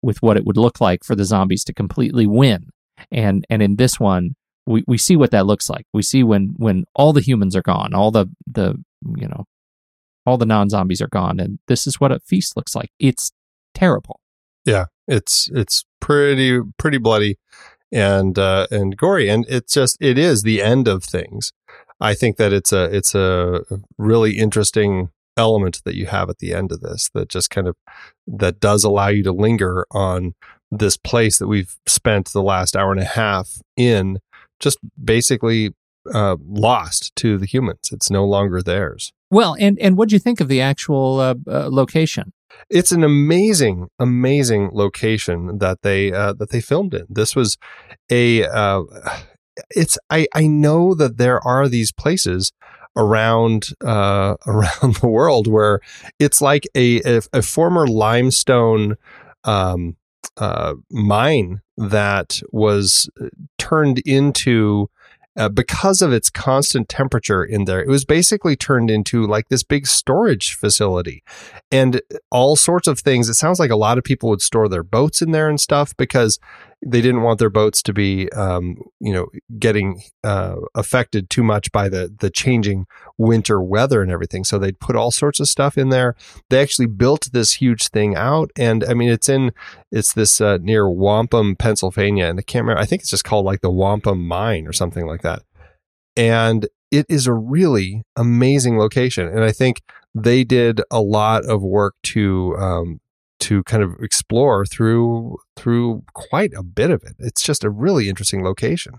with 0.01 0.21
what 0.21 0.35
it 0.35 0.45
would 0.45 0.57
look 0.57 0.81
like 0.81 1.03
for 1.03 1.15
the 1.15 1.25
zombies 1.25 1.63
to 1.65 1.73
completely 1.73 2.27
win 2.27 2.69
and 3.11 3.45
and 3.49 3.61
in 3.61 3.75
this 3.75 3.99
one 3.99 4.35
we, 4.65 4.83
we 4.87 4.97
see 4.97 5.17
what 5.17 5.31
that 5.31 5.45
looks 5.45 5.69
like. 5.69 5.85
We 5.93 6.03
see 6.03 6.23
when 6.23 6.53
when 6.55 6.85
all 6.95 7.11
the 7.11 7.21
humans 7.21 7.55
are 7.55 7.61
gone 7.61 7.93
all 7.93 8.11
the 8.11 8.27
the 8.47 8.75
you 9.17 9.27
know 9.27 9.45
all 10.25 10.37
the 10.37 10.45
non-zombies 10.45 11.01
are 11.01 11.09
gone 11.09 11.39
and 11.39 11.59
this 11.67 11.85
is 11.85 11.99
what 11.99 12.11
a 12.11 12.19
feast 12.21 12.55
looks 12.55 12.75
like. 12.75 12.91
It's 12.99 13.31
terrible. 13.73 14.19
Yeah, 14.65 14.85
it's 15.07 15.49
it's 15.53 15.83
pretty 15.99 16.59
pretty 16.77 16.97
bloody 16.97 17.37
and 17.93 18.37
uh, 18.39 18.67
and 18.71 18.97
gory, 18.97 19.29
and 19.29 19.45
it's 19.47 19.73
just 19.73 19.97
it 20.01 20.17
is 20.17 20.41
the 20.41 20.61
end 20.61 20.87
of 20.87 21.03
things. 21.03 21.51
I 22.01 22.15
think 22.15 22.37
that 22.37 22.51
it's 22.51 22.73
a 22.73 22.85
it's 22.85 23.13
a 23.13 23.61
really 23.97 24.37
interesting 24.37 25.09
element 25.37 25.81
that 25.85 25.95
you 25.95 26.07
have 26.07 26.29
at 26.29 26.39
the 26.39 26.53
end 26.53 26.71
of 26.71 26.81
this 26.81 27.09
that 27.13 27.29
just 27.29 27.49
kind 27.49 27.67
of 27.67 27.75
that 28.27 28.59
does 28.59 28.83
allow 28.83 29.07
you 29.07 29.23
to 29.23 29.31
linger 29.31 29.85
on 29.91 30.33
this 30.77 30.97
place 30.97 31.39
that 31.39 31.47
we've 31.47 31.75
spent 31.85 32.31
the 32.31 32.43
last 32.43 32.75
hour 32.75 32.91
and 32.91 33.01
a 33.01 33.05
half 33.05 33.61
in 33.75 34.19
just 34.59 34.77
basically 35.03 35.71
uh, 36.13 36.35
lost 36.45 37.15
to 37.17 37.37
the 37.37 37.45
humans. 37.45 37.89
It's 37.91 38.09
no 38.09 38.25
longer 38.25 38.61
theirs. 38.61 39.13
well 39.31 39.55
and 39.59 39.79
and 39.79 39.97
what 39.97 40.09
do 40.09 40.15
you 40.15 40.19
think 40.19 40.39
of 40.41 40.47
the 40.47 40.61
actual 40.61 41.19
uh, 41.19 41.35
uh, 41.47 41.69
location 41.69 42.33
it's 42.69 42.91
an 42.91 43.03
amazing, 43.03 43.87
amazing 43.99 44.69
location 44.73 45.57
that 45.59 45.81
they 45.81 46.11
uh, 46.11 46.33
that 46.33 46.49
they 46.49 46.61
filmed 46.61 46.93
in. 46.93 47.05
This 47.09 47.35
was 47.35 47.57
a. 48.09 48.45
Uh, 48.45 48.83
it's 49.69 49.97
I 50.09 50.27
I 50.33 50.47
know 50.47 50.93
that 50.95 51.17
there 51.17 51.45
are 51.45 51.67
these 51.67 51.91
places 51.91 52.51
around 52.95 53.69
uh, 53.85 54.35
around 54.47 54.95
the 54.95 55.07
world 55.07 55.47
where 55.47 55.79
it's 56.19 56.41
like 56.41 56.67
a 56.75 57.01
a, 57.01 57.21
a 57.33 57.41
former 57.41 57.87
limestone 57.87 58.95
um, 59.43 59.95
uh, 60.37 60.75
mine 60.89 61.61
that 61.77 62.41
was 62.51 63.09
turned 63.57 63.99
into 63.99 64.89
uh, 65.35 65.49
because 65.49 66.01
of 66.01 66.13
its 66.13 66.29
constant 66.29 66.87
temperature 66.87 67.43
in 67.43 67.65
there, 67.65 67.81
it 67.81 67.87
was 67.87 68.05
basically 68.05 68.55
turned 68.55 68.91
into 68.91 69.25
like 69.25 69.49
this 69.49 69.63
big 69.63 69.87
storage 69.87 70.53
facility 70.53 71.23
and 71.71 72.01
all 72.29 72.55
sorts 72.55 72.87
of 72.87 72.99
things. 72.99 73.29
It 73.29 73.33
sounds 73.33 73.59
like 73.59 73.71
a 73.71 73.75
lot 73.75 73.97
of 73.97 74.03
people 74.03 74.29
would 74.29 74.41
store 74.41 74.69
their 74.69 74.83
boats 74.83 75.21
in 75.21 75.31
there 75.31 75.49
and 75.49 75.59
stuff 75.59 75.97
because 75.97 76.37
they 76.85 77.01
didn't 77.01 77.21
want 77.21 77.39
their 77.39 77.49
boats 77.49 77.81
to 77.83 77.93
be, 77.93 78.31
um, 78.33 78.77
you 78.99 79.13
know, 79.13 79.27
getting 79.59 80.01
uh, 80.23 80.55
affected 80.75 81.29
too 81.29 81.43
much 81.43 81.71
by 81.71 81.89
the 81.89 82.13
the 82.19 82.29
changing 82.29 82.85
winter 83.17 83.61
weather 83.61 84.01
and 84.01 84.11
everything. 84.11 84.43
So 84.43 84.57
they'd 84.57 84.79
put 84.79 84.95
all 84.95 85.11
sorts 85.11 85.39
of 85.39 85.47
stuff 85.47 85.77
in 85.77 85.89
there. 85.89 86.15
They 86.49 86.61
actually 86.61 86.87
built 86.87 87.29
this 87.31 87.53
huge 87.53 87.87
thing 87.89 88.15
out, 88.15 88.51
and 88.57 88.83
I 88.83 88.93
mean, 88.93 89.09
it's 89.09 89.29
in 89.29 89.51
it's 89.91 90.13
this 90.13 90.41
uh, 90.41 90.57
near 90.61 90.89
Wampum, 90.89 91.55
Pennsylvania, 91.55 92.25
and 92.25 92.39
I 92.39 92.43
can't 92.43 92.63
remember. 92.63 92.81
I 92.81 92.85
think 92.85 93.01
it's 93.01 93.11
just 93.11 93.25
called 93.25 93.45
like 93.45 93.61
the 93.61 93.71
Wampum 93.71 94.27
Mine 94.27 94.67
or 94.67 94.73
something 94.73 95.05
like 95.05 95.21
that. 95.21 95.43
And 96.15 96.67
it 96.91 97.05
is 97.09 97.25
a 97.25 97.33
really 97.33 98.03
amazing 98.15 98.77
location, 98.77 99.27
and 99.27 99.43
I 99.43 99.51
think 99.51 99.81
they 100.15 100.43
did 100.43 100.81
a 100.91 101.01
lot 101.01 101.43
of 101.45 101.63
work 101.63 101.95
to 102.03 102.55
um, 102.57 102.99
to 103.43 103.63
kind 103.63 103.83
of 103.83 103.95
explore 103.99 104.65
through 104.65 105.37
through 105.55 106.03
quite 106.13 106.51
a 106.55 106.63
bit 106.63 106.89
of 106.89 107.03
it. 107.03 107.15
It's 107.19 107.41
just 107.41 107.63
a 107.63 107.69
really 107.69 108.09
interesting 108.09 108.43
location. 108.43 108.93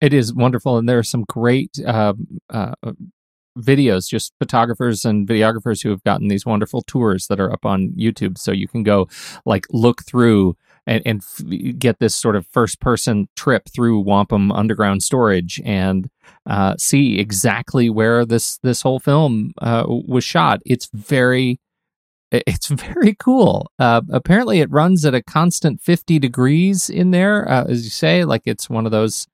It 0.00 0.14
is 0.14 0.32
wonderful, 0.32 0.78
and 0.78 0.88
there 0.88 0.98
are 0.98 1.02
some 1.02 1.24
great 1.28 1.76
um, 1.84 2.40
uh, 2.48 2.74
videos, 3.58 4.08
just 4.08 4.32
photographers 4.38 5.04
and 5.04 5.26
videographers 5.26 5.82
who 5.82 5.90
have 5.90 6.04
gotten 6.04 6.28
these 6.28 6.46
wonderful 6.46 6.82
tours 6.82 7.26
that 7.26 7.40
are 7.40 7.52
up 7.52 7.66
on 7.66 7.90
YouTube. 7.98 8.38
So 8.38 8.52
you 8.52 8.68
can 8.68 8.84
go 8.84 9.08
like 9.44 9.66
look 9.70 10.04
through 10.04 10.56
and, 10.86 11.02
and 11.04 11.20
f- 11.20 11.78
get 11.78 11.98
this 11.98 12.14
sort 12.14 12.36
of 12.36 12.46
first 12.46 12.80
person 12.80 13.28
trip 13.36 13.68
through 13.74 14.00
wampum 14.00 14.52
underground 14.52 15.02
storage 15.02 15.60
and 15.64 16.08
uh, 16.46 16.76
see 16.78 17.18
exactly 17.18 17.90
where 17.90 18.24
this 18.24 18.58
this 18.58 18.82
whole 18.82 19.00
film 19.00 19.52
uh, 19.60 19.84
was 19.86 20.24
shot. 20.24 20.60
It's 20.64 20.88
very 20.94 21.58
it's 22.30 22.66
very 22.68 23.14
cool. 23.14 23.70
Uh, 23.78 24.02
apparently, 24.10 24.60
it 24.60 24.70
runs 24.70 25.04
at 25.04 25.14
a 25.14 25.22
constant 25.22 25.80
50 25.80 26.18
degrees 26.18 26.90
in 26.90 27.10
there, 27.10 27.48
uh, 27.50 27.64
as 27.68 27.84
you 27.84 27.90
say. 27.90 28.24
Like 28.24 28.42
it's 28.44 28.68
one 28.68 28.86
of 28.86 28.92
those 28.92 29.26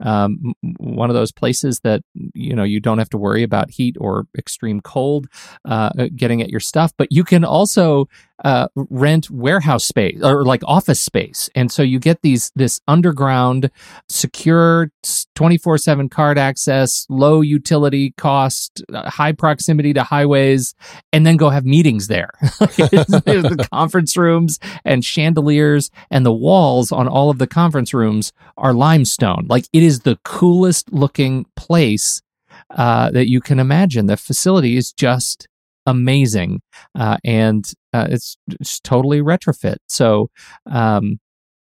um, 0.00 0.54
one 0.78 1.10
of 1.10 1.14
those 1.14 1.32
places 1.32 1.80
that 1.80 2.02
you 2.34 2.54
know 2.54 2.64
you 2.64 2.80
don't 2.80 2.98
have 2.98 3.10
to 3.10 3.18
worry 3.18 3.42
about 3.42 3.70
heat 3.70 3.96
or 4.00 4.26
extreme 4.36 4.80
cold 4.80 5.26
uh, 5.64 5.90
getting 6.14 6.42
at 6.42 6.50
your 6.50 6.60
stuff. 6.60 6.92
But 6.96 7.10
you 7.10 7.24
can 7.24 7.44
also 7.44 8.08
uh, 8.44 8.68
rent 8.74 9.30
warehouse 9.30 9.84
space 9.84 10.22
or 10.22 10.44
like 10.44 10.62
office 10.64 11.00
space, 11.00 11.50
and 11.54 11.70
so 11.70 11.82
you 11.82 11.98
get 11.98 12.22
these 12.22 12.50
this 12.54 12.80
underground, 12.88 13.70
secure, 14.08 14.90
twenty 15.34 15.58
four 15.58 15.76
seven 15.76 16.08
card 16.08 16.38
access, 16.38 17.06
low 17.08 17.40
utility 17.40 18.12
cost, 18.16 18.82
uh, 18.92 19.10
high 19.10 19.32
proximity 19.32 19.92
to 19.92 20.02
highways, 20.02 20.74
and 21.12 21.26
then 21.26 21.36
go 21.36 21.50
have 21.50 21.64
meetings 21.64 22.08
there. 22.08 22.30
There's 22.40 23.44
the 23.44 23.66
conference 23.70 24.16
rooms 24.16 24.58
and 24.84 25.04
chandeliers, 25.04 25.90
and 26.10 26.24
the 26.24 26.32
walls 26.32 26.92
on 26.92 27.08
all 27.08 27.30
of 27.30 27.38
the 27.38 27.46
conference 27.46 27.92
rooms 27.92 28.32
are 28.56 28.72
limestone. 28.72 29.46
Like 29.48 29.66
it 29.72 29.82
is 29.82 29.89
the 30.00 30.18
coolest 30.24 30.92
looking 30.92 31.44
place 31.56 32.22
uh, 32.70 33.10
that 33.10 33.28
you 33.28 33.40
can 33.40 33.58
imagine. 33.58 34.06
The 34.06 34.16
facility 34.16 34.76
is 34.76 34.92
just 34.92 35.48
amazing, 35.86 36.62
uh, 36.94 37.16
and 37.24 37.70
uh, 37.92 38.06
it's, 38.08 38.36
it's 38.48 38.80
totally 38.80 39.20
retrofit. 39.20 39.76
So 39.88 40.30
um, 40.66 41.18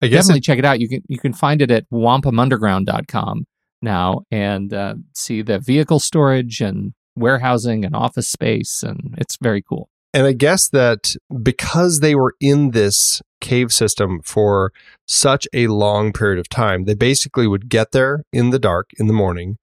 I 0.01 0.07
guess 0.07 0.25
definitely 0.25 0.39
it, 0.39 0.43
check 0.43 0.59
it 0.59 0.65
out. 0.65 0.79
You 0.79 0.89
can 0.89 1.01
you 1.07 1.17
can 1.17 1.33
find 1.33 1.61
it 1.61 1.71
at 1.71 1.89
wampumunderground.com 1.91 3.45
now 3.81 4.21
and 4.31 4.73
uh, 4.73 4.95
see 5.13 5.41
the 5.41 5.59
vehicle 5.59 5.99
storage 5.99 6.61
and 6.61 6.93
warehousing 7.15 7.85
and 7.85 7.95
office 7.95 8.27
space, 8.27 8.83
and 8.83 9.15
it's 9.17 9.37
very 9.41 9.61
cool. 9.61 9.89
And 10.13 10.27
I 10.27 10.33
guess 10.33 10.69
that 10.69 11.15
because 11.41 11.99
they 11.99 12.15
were 12.15 12.35
in 12.39 12.71
this 12.71 13.21
cave 13.41 13.71
system 13.71 14.21
for 14.23 14.71
such 15.07 15.47
a 15.53 15.67
long 15.67 16.13
period 16.13 16.39
of 16.39 16.49
time, 16.49 16.85
they 16.85 16.93
basically 16.93 17.47
would 17.47 17.67
get 17.67 17.91
there 17.91 18.23
in 18.31 18.51
the 18.51 18.59
dark 18.59 18.91
in 18.97 19.07
the 19.07 19.13
morning, 19.13 19.57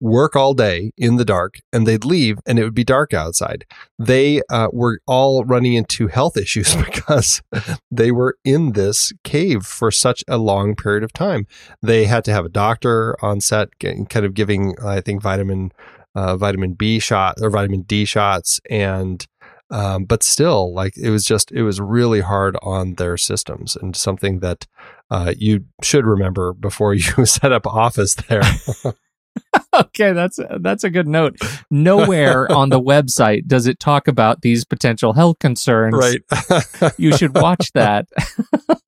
work 0.00 0.36
all 0.36 0.54
day 0.54 0.92
in 0.96 1.16
the 1.16 1.24
dark, 1.24 1.56
and 1.72 1.86
they'd 1.86 2.04
leave, 2.04 2.38
and 2.46 2.58
it 2.58 2.64
would 2.64 2.74
be 2.74 2.84
dark 2.84 3.14
outside. 3.14 3.64
They 3.98 4.42
uh, 4.50 4.68
were 4.72 5.00
all 5.06 5.44
running 5.44 5.74
into 5.74 6.06
health 6.08 6.36
issues 6.44 6.76
because 6.84 7.42
they 7.90 8.12
were 8.12 8.36
in 8.44 8.72
this 8.72 9.12
cave 9.24 9.64
for 9.64 9.90
such 9.90 10.22
a 10.28 10.38
long 10.38 10.76
period 10.76 11.02
of 11.02 11.12
time. 11.12 11.46
They 11.82 12.04
had 12.04 12.24
to 12.26 12.32
have 12.32 12.44
a 12.44 12.50
doctor 12.50 13.16
on 13.24 13.40
set, 13.40 13.70
kind 13.80 14.24
of 14.26 14.34
giving, 14.34 14.74
I 14.84 15.00
think, 15.00 15.22
vitamin. 15.22 15.72
Uh, 16.14 16.36
vitamin 16.36 16.72
B 16.72 16.98
shot 16.98 17.36
or 17.40 17.48
vitamin 17.48 17.82
D 17.82 18.04
shots, 18.04 18.60
and 18.68 19.24
um, 19.70 20.04
but 20.04 20.22
still, 20.22 20.72
like 20.72 20.96
it 20.96 21.10
was 21.10 21.24
just 21.24 21.52
it 21.52 21.62
was 21.62 21.80
really 21.80 22.20
hard 22.20 22.56
on 22.62 22.94
their 22.94 23.16
systems, 23.16 23.76
and 23.76 23.94
something 23.94 24.40
that 24.40 24.66
uh, 25.10 25.34
you 25.36 25.64
should 25.82 26.06
remember 26.06 26.52
before 26.52 26.94
you 26.94 27.26
set 27.26 27.52
up 27.52 27.66
office 27.66 28.14
there. 28.14 28.42
okay, 29.74 30.12
that's 30.12 30.38
that's 30.60 30.84
a 30.84 30.90
good 30.90 31.06
note. 31.06 31.38
Nowhere 31.70 32.50
on 32.50 32.70
the 32.70 32.80
website 32.80 33.46
does 33.46 33.66
it 33.66 33.78
talk 33.78 34.08
about 34.08 34.42
these 34.42 34.64
potential 34.64 35.12
health 35.12 35.38
concerns. 35.38 35.94
right, 35.94 36.92
You 36.98 37.16
should 37.16 37.34
watch 37.34 37.72
that. 37.72 38.06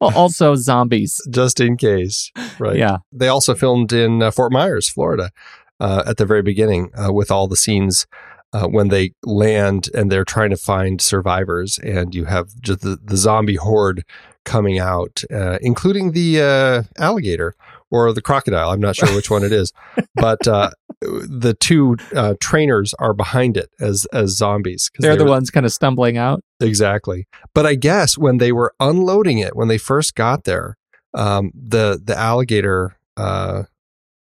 also, 0.01 0.55
zombies. 0.55 1.21
just 1.31 1.61
in 1.61 1.77
case. 1.77 2.33
Right. 2.59 2.77
Yeah. 2.77 2.99
They 3.13 3.29
also 3.29 3.55
filmed 3.55 3.93
in 3.93 4.23
uh, 4.23 4.31
Fort 4.31 4.51
Myers, 4.53 4.89
Florida, 4.89 5.31
uh, 5.79 6.03
at 6.07 6.17
the 6.17 6.27
very 6.27 6.43
beginning 6.43 6.91
uh, 6.97 7.13
with 7.13 7.31
all 7.31 7.49
the 7.49 7.57
scenes. 7.57 8.07
Uh, 8.53 8.67
when 8.67 8.89
they 8.89 9.13
land 9.23 9.89
and 9.95 10.11
they're 10.11 10.25
trying 10.25 10.51
to 10.51 10.57
find 10.57 11.01
survivors, 11.01 11.79
and 11.79 12.17
you 12.17 12.25
have 12.25 12.49
just 12.61 12.81
the, 12.81 12.99
the 13.01 13.17
zombie 13.17 13.55
horde 13.55 14.05
coming 14.45 14.79
out, 14.81 15.23
uh, 15.33 15.59
including 15.61 16.13
the 16.13 16.41
uh, 16.41 16.83
alligator 16.99 17.55
or 17.91 18.13
the 18.13 18.23
crocodile. 18.23 18.71
I'm 18.71 18.81
not 18.81 18.97
sure 18.97 19.15
which 19.15 19.31
one 19.31 19.45
it 19.45 19.53
is, 19.53 19.73
but 20.17 20.47
uh, 20.49 20.71
the 21.01 21.57
two 21.59 21.97
uh, 22.15 22.35
trainers 22.41 22.95
are 22.95 23.15
behind 23.15 23.57
it 23.57 23.71
as 23.81 24.07
as 24.13 24.37
zombies. 24.37 24.91
They're 24.99 25.13
they 25.13 25.19
the 25.19 25.25
were- 25.25 25.31
ones 25.31 25.51
kind 25.51 25.67
of 25.67 25.73
stumbling 25.73 26.19
out. 26.19 26.43
Exactly. 26.61 27.27
But 27.55 27.67
I 27.67 27.75
guess 27.75 28.19
when 28.19 28.39
they 28.39 28.53
were 28.53 28.75
unloading 28.81 29.39
it, 29.39 29.57
when 29.57 29.69
they 29.69 29.79
first 29.79 30.15
got 30.15 30.45
there, 30.45 30.77
um, 31.15 31.53
the 31.55 32.01
the 32.03 32.17
alligator 32.17 32.97
uh, 33.17 33.65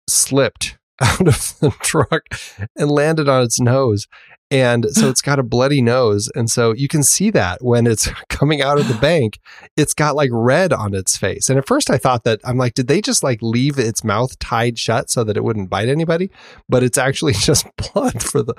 slipped 0.08 0.78
out 1.00 1.26
of 1.26 1.58
the 1.60 1.70
truck 1.82 2.22
and 2.76 2.90
landed 2.90 3.28
on 3.28 3.42
its 3.42 3.60
nose. 3.60 4.06
And 4.50 4.86
so 4.90 5.08
it's 5.08 5.22
got 5.22 5.38
a 5.38 5.42
bloody 5.42 5.82
nose. 5.82 6.30
And 6.34 6.48
so 6.48 6.72
you 6.72 6.86
can 6.86 7.02
see 7.02 7.30
that 7.30 7.64
when 7.64 7.86
it's 7.86 8.08
coming 8.28 8.62
out 8.62 8.78
of 8.78 8.88
the 8.88 8.94
bank, 9.00 9.38
it's 9.76 9.94
got 9.94 10.14
like 10.14 10.30
red 10.32 10.72
on 10.72 10.94
its 10.94 11.16
face. 11.16 11.48
And 11.48 11.58
at 11.58 11.66
first 11.66 11.90
I 11.90 11.98
thought 11.98 12.24
that 12.24 12.40
I'm 12.44 12.58
like, 12.58 12.74
did 12.74 12.86
they 12.86 13.00
just 13.00 13.22
like 13.22 13.40
leave 13.42 13.78
its 13.78 14.04
mouth 14.04 14.38
tied 14.38 14.78
shut 14.78 15.10
so 15.10 15.24
that 15.24 15.36
it 15.36 15.44
wouldn't 15.44 15.70
bite 15.70 15.88
anybody? 15.88 16.30
But 16.68 16.82
it's 16.82 16.98
actually 16.98 17.32
just 17.32 17.66
blood 17.76 18.22
for 18.22 18.42
the, 18.42 18.54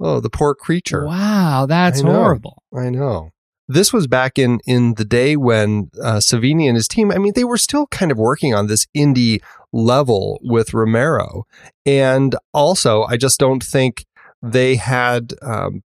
oh, 0.00 0.20
the 0.20 0.30
poor 0.30 0.54
creature. 0.54 1.06
Wow, 1.06 1.66
that's 1.66 2.02
I 2.02 2.06
horrible. 2.06 2.62
I 2.76 2.90
know. 2.90 3.30
This 3.68 3.92
was 3.92 4.06
back 4.06 4.38
in 4.38 4.60
in 4.66 4.94
the 4.94 5.04
day 5.04 5.36
when 5.36 5.90
uh, 6.02 6.16
Savini 6.16 6.66
and 6.68 6.76
his 6.76 6.88
team. 6.88 7.10
I 7.10 7.18
mean, 7.18 7.32
they 7.34 7.44
were 7.44 7.58
still 7.58 7.86
kind 7.88 8.10
of 8.12 8.18
working 8.18 8.54
on 8.54 8.66
this 8.66 8.86
indie 8.96 9.42
level 9.72 10.38
with 10.42 10.74
Romero, 10.74 11.46
and 11.84 12.36
also 12.52 13.04
I 13.04 13.16
just 13.16 13.40
don't 13.40 13.62
think 13.62 14.06
they 14.42 14.76
had 14.76 15.34
um, 15.42 15.82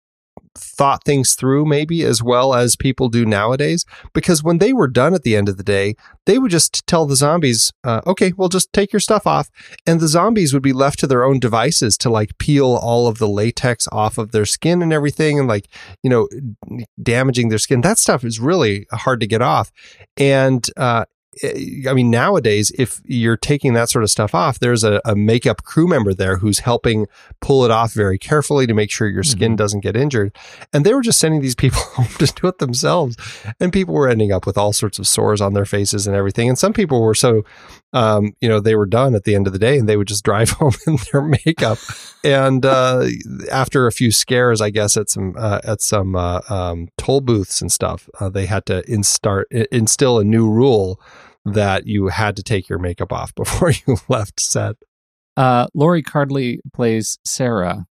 thought 0.58 1.04
things 1.04 1.34
through 1.34 1.64
maybe 1.64 2.04
as 2.04 2.22
well 2.22 2.54
as 2.54 2.76
people 2.76 3.08
do 3.08 3.24
nowadays. 3.24 3.84
Because 4.12 4.42
when 4.42 4.58
they 4.58 4.72
were 4.72 4.88
done 4.88 5.14
at 5.14 5.22
the 5.22 5.36
end 5.36 5.48
of 5.48 5.56
the 5.56 5.62
day, 5.62 5.94
they 6.26 6.38
would 6.38 6.50
just 6.50 6.86
tell 6.86 7.06
the 7.06 7.16
zombies, 7.16 7.72
uh, 7.84 8.00
okay, 8.06 8.32
well, 8.36 8.48
just 8.48 8.72
take 8.72 8.92
your 8.92 9.00
stuff 9.00 9.26
off. 9.26 9.48
And 9.86 10.00
the 10.00 10.08
zombies 10.08 10.52
would 10.52 10.62
be 10.62 10.72
left 10.72 10.98
to 11.00 11.06
their 11.06 11.24
own 11.24 11.38
devices 11.38 11.96
to 11.98 12.10
like 12.10 12.38
peel 12.38 12.74
all 12.74 13.06
of 13.06 13.18
the 13.18 13.28
latex 13.28 13.88
off 13.92 14.18
of 14.18 14.32
their 14.32 14.46
skin 14.46 14.82
and 14.82 14.92
everything 14.92 15.38
and 15.38 15.48
like, 15.48 15.68
you 16.02 16.10
know, 16.10 16.28
damaging 17.02 17.48
their 17.48 17.58
skin. 17.58 17.80
That 17.80 17.98
stuff 17.98 18.24
is 18.24 18.40
really 18.40 18.86
hard 18.92 19.20
to 19.20 19.26
get 19.26 19.42
off. 19.42 19.70
And, 20.16 20.66
uh, 20.76 21.04
I 21.44 21.92
mean, 21.94 22.10
nowadays, 22.10 22.72
if 22.78 23.00
you're 23.04 23.36
taking 23.36 23.74
that 23.74 23.88
sort 23.88 24.02
of 24.02 24.10
stuff 24.10 24.34
off, 24.34 24.58
there's 24.58 24.84
a, 24.84 25.00
a, 25.04 25.14
makeup 25.14 25.62
crew 25.62 25.86
member 25.86 26.14
there 26.14 26.38
who's 26.38 26.60
helping 26.60 27.06
pull 27.40 27.64
it 27.64 27.70
off 27.70 27.92
very 27.92 28.18
carefully 28.18 28.66
to 28.66 28.74
make 28.74 28.90
sure 28.90 29.08
your 29.08 29.22
skin 29.22 29.52
mm-hmm. 29.52 29.56
doesn't 29.56 29.80
get 29.80 29.96
injured. 29.96 30.36
And 30.72 30.84
they 30.84 30.94
were 30.94 31.02
just 31.02 31.20
sending 31.20 31.40
these 31.40 31.54
people 31.54 31.80
home 31.94 32.06
to 32.18 32.26
do 32.26 32.48
it 32.48 32.58
themselves. 32.58 33.16
And 33.60 33.72
people 33.72 33.94
were 33.94 34.08
ending 34.08 34.32
up 34.32 34.46
with 34.46 34.56
all 34.56 34.72
sorts 34.72 34.98
of 34.98 35.06
sores 35.06 35.40
on 35.40 35.54
their 35.54 35.64
faces 35.64 36.06
and 36.06 36.16
everything. 36.16 36.48
And 36.48 36.58
some 36.58 36.72
people 36.72 37.02
were 37.02 37.14
so, 37.14 37.44
um, 37.92 38.34
you 38.40 38.48
know, 38.48 38.60
they 38.60 38.74
were 38.74 38.86
done 38.86 39.14
at 39.14 39.24
the 39.24 39.34
end 39.34 39.46
of 39.46 39.52
the 39.52 39.58
day 39.58 39.78
and 39.78 39.88
they 39.88 39.96
would 39.96 40.08
just 40.08 40.24
drive 40.28 40.50
home 40.50 40.74
in 40.86 40.96
their 41.12 41.22
makeup. 41.22 41.78
and 42.24 42.64
uh, 42.64 43.06
after 43.50 43.86
a 43.86 43.92
few 43.92 44.10
scares, 44.10 44.60
I 44.60 44.70
guess, 44.70 44.96
at 44.96 45.08
some, 45.08 45.34
uh, 45.36 45.60
at 45.64 45.80
some 45.80 46.16
uh, 46.16 46.40
um, 46.48 46.88
toll 46.96 47.20
booths 47.20 47.60
and 47.60 47.70
stuff, 47.70 48.08
uh, 48.20 48.28
they 48.28 48.46
had 48.46 48.66
to 48.66 48.82
instart, 48.82 49.44
instill 49.70 50.18
a 50.18 50.24
new 50.24 50.48
rule 50.48 51.00
that 51.44 51.86
you 51.86 52.08
had 52.08 52.36
to 52.36 52.42
take 52.42 52.68
your 52.68 52.78
makeup 52.78 53.12
off 53.12 53.34
before 53.36 53.70
you 53.70 53.96
left 54.08 54.40
set. 54.40 54.76
Uh, 55.36 55.68
Lori 55.72 56.02
Cardille 56.02 56.58
plays 56.72 57.18
Sarah, 57.24 57.86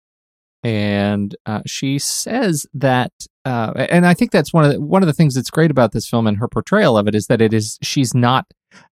and 0.64 1.36
uh, 1.46 1.62
she 1.66 2.00
says 2.00 2.66
that, 2.74 3.12
uh, 3.44 3.74
and 3.76 4.06
I 4.06 4.14
think 4.14 4.32
that's 4.32 4.54
one 4.54 4.64
of 4.64 4.72
the, 4.72 4.80
one 4.80 5.04
of 5.04 5.08
the 5.08 5.14
things 5.14 5.36
that's 5.36 5.50
great 5.50 5.70
about 5.70 5.92
this 5.92 6.08
film 6.08 6.26
and 6.26 6.38
her 6.38 6.48
portrayal 6.48 6.98
of 6.98 7.08
it 7.08 7.16
is 7.16 7.28
that 7.28 7.42
it 7.42 7.54
is 7.54 7.78
she's 7.82 8.14
not 8.14 8.46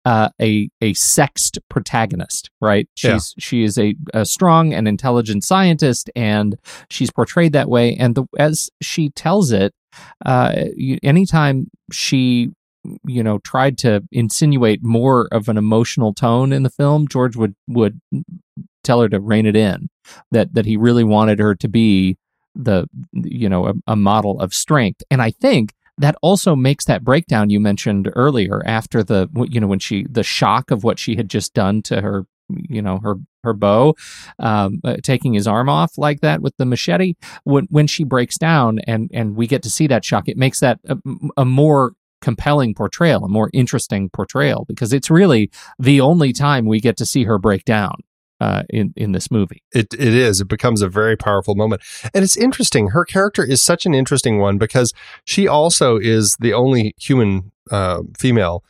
uh, 0.04 0.30
a 0.40 0.70
a 0.80 0.94
sexed 0.94 1.58
protagonist, 1.68 2.50
right? 2.60 2.88
She's 2.94 3.34
yeah. 3.36 3.40
she 3.40 3.64
is 3.64 3.78
a, 3.78 3.94
a, 4.14 4.24
strong 4.24 4.72
and 4.72 4.88
intelligent 4.88 5.44
scientist, 5.44 6.10
and 6.16 6.56
she's 6.90 7.10
portrayed 7.10 7.52
that 7.52 7.68
way. 7.68 7.94
And 7.94 8.14
the, 8.14 8.24
as 8.38 8.70
she 8.80 9.10
tells 9.10 9.52
it, 9.52 9.74
uh, 10.24 10.64
anytime 11.02 11.70
she 11.92 12.50
you 13.04 13.22
know 13.22 13.38
tried 13.38 13.78
to 13.78 14.02
insinuate 14.12 14.82
more 14.82 15.28
of 15.32 15.48
an 15.48 15.56
emotional 15.56 16.14
tone 16.14 16.52
in 16.52 16.62
the 16.62 16.70
film 16.70 17.08
george 17.08 17.36
would 17.36 17.54
would 17.66 18.00
tell 18.84 19.00
her 19.00 19.08
to 19.08 19.20
rein 19.20 19.46
it 19.46 19.56
in 19.56 19.88
that 20.30 20.54
that 20.54 20.66
he 20.66 20.76
really 20.76 21.04
wanted 21.04 21.38
her 21.38 21.54
to 21.54 21.68
be 21.68 22.16
the 22.54 22.88
you 23.12 23.48
know 23.48 23.66
a, 23.66 23.74
a 23.86 23.96
model 23.96 24.40
of 24.40 24.52
strength. 24.52 25.02
And 25.10 25.22
i 25.22 25.30
think 25.30 25.74
that 25.98 26.16
also 26.22 26.54
makes 26.54 26.84
that 26.84 27.04
breakdown 27.04 27.50
you 27.50 27.60
mentioned 27.60 28.10
earlier 28.14 28.62
after 28.66 29.02
the 29.02 29.28
you 29.50 29.60
know 29.60 29.66
when 29.66 29.78
she 29.78 30.06
the 30.10 30.22
shock 30.22 30.70
of 30.70 30.84
what 30.84 30.98
she 30.98 31.16
had 31.16 31.28
just 31.28 31.54
done 31.54 31.82
to 31.82 32.00
her 32.00 32.26
you 32.48 32.80
know 32.80 32.98
her 32.98 33.16
her 33.44 33.52
beau 33.52 33.94
um, 34.38 34.80
uh, 34.84 34.96
taking 35.02 35.34
his 35.34 35.46
arm 35.46 35.68
off 35.68 35.96
like 35.96 36.20
that 36.22 36.40
with 36.40 36.56
the 36.56 36.64
machete. 36.64 37.14
When 37.44 37.66
when 37.70 37.86
she 37.86 38.04
breaks 38.04 38.38
down 38.38 38.78
and 38.80 39.10
and 39.12 39.36
we 39.36 39.46
get 39.46 39.62
to 39.64 39.70
see 39.70 39.86
that 39.88 40.04
shock 40.04 40.28
it 40.28 40.36
makes 40.36 40.60
that 40.60 40.80
a, 40.88 40.96
a 41.36 41.44
more 41.44 41.92
compelling 42.20 42.74
portrayal, 42.74 43.24
a 43.24 43.28
more 43.28 43.50
interesting 43.52 44.10
portrayal, 44.10 44.64
because 44.68 44.92
it's 44.92 45.10
really 45.10 45.50
the 45.78 46.00
only 46.00 46.32
time 46.32 46.66
we 46.66 46.80
get 46.80 46.96
to 46.98 47.06
see 47.06 47.24
her 47.24 47.38
break 47.38 47.64
down. 47.64 47.94
Uh, 48.40 48.62
in 48.70 48.92
in 48.94 49.10
this 49.10 49.32
movie, 49.32 49.64
it 49.72 49.92
it 49.94 50.14
is. 50.14 50.40
It 50.40 50.46
becomes 50.46 50.80
a 50.80 50.88
very 50.88 51.16
powerful 51.16 51.56
moment, 51.56 51.82
and 52.14 52.22
it's 52.22 52.36
interesting. 52.36 52.90
Her 52.90 53.04
character 53.04 53.42
is 53.42 53.60
such 53.60 53.84
an 53.84 53.94
interesting 53.94 54.38
one 54.38 54.58
because 54.58 54.92
she 55.24 55.48
also 55.48 55.96
is 55.96 56.36
the 56.38 56.52
only 56.52 56.94
human 57.00 57.50
uh, 57.72 58.02
female 58.16 58.62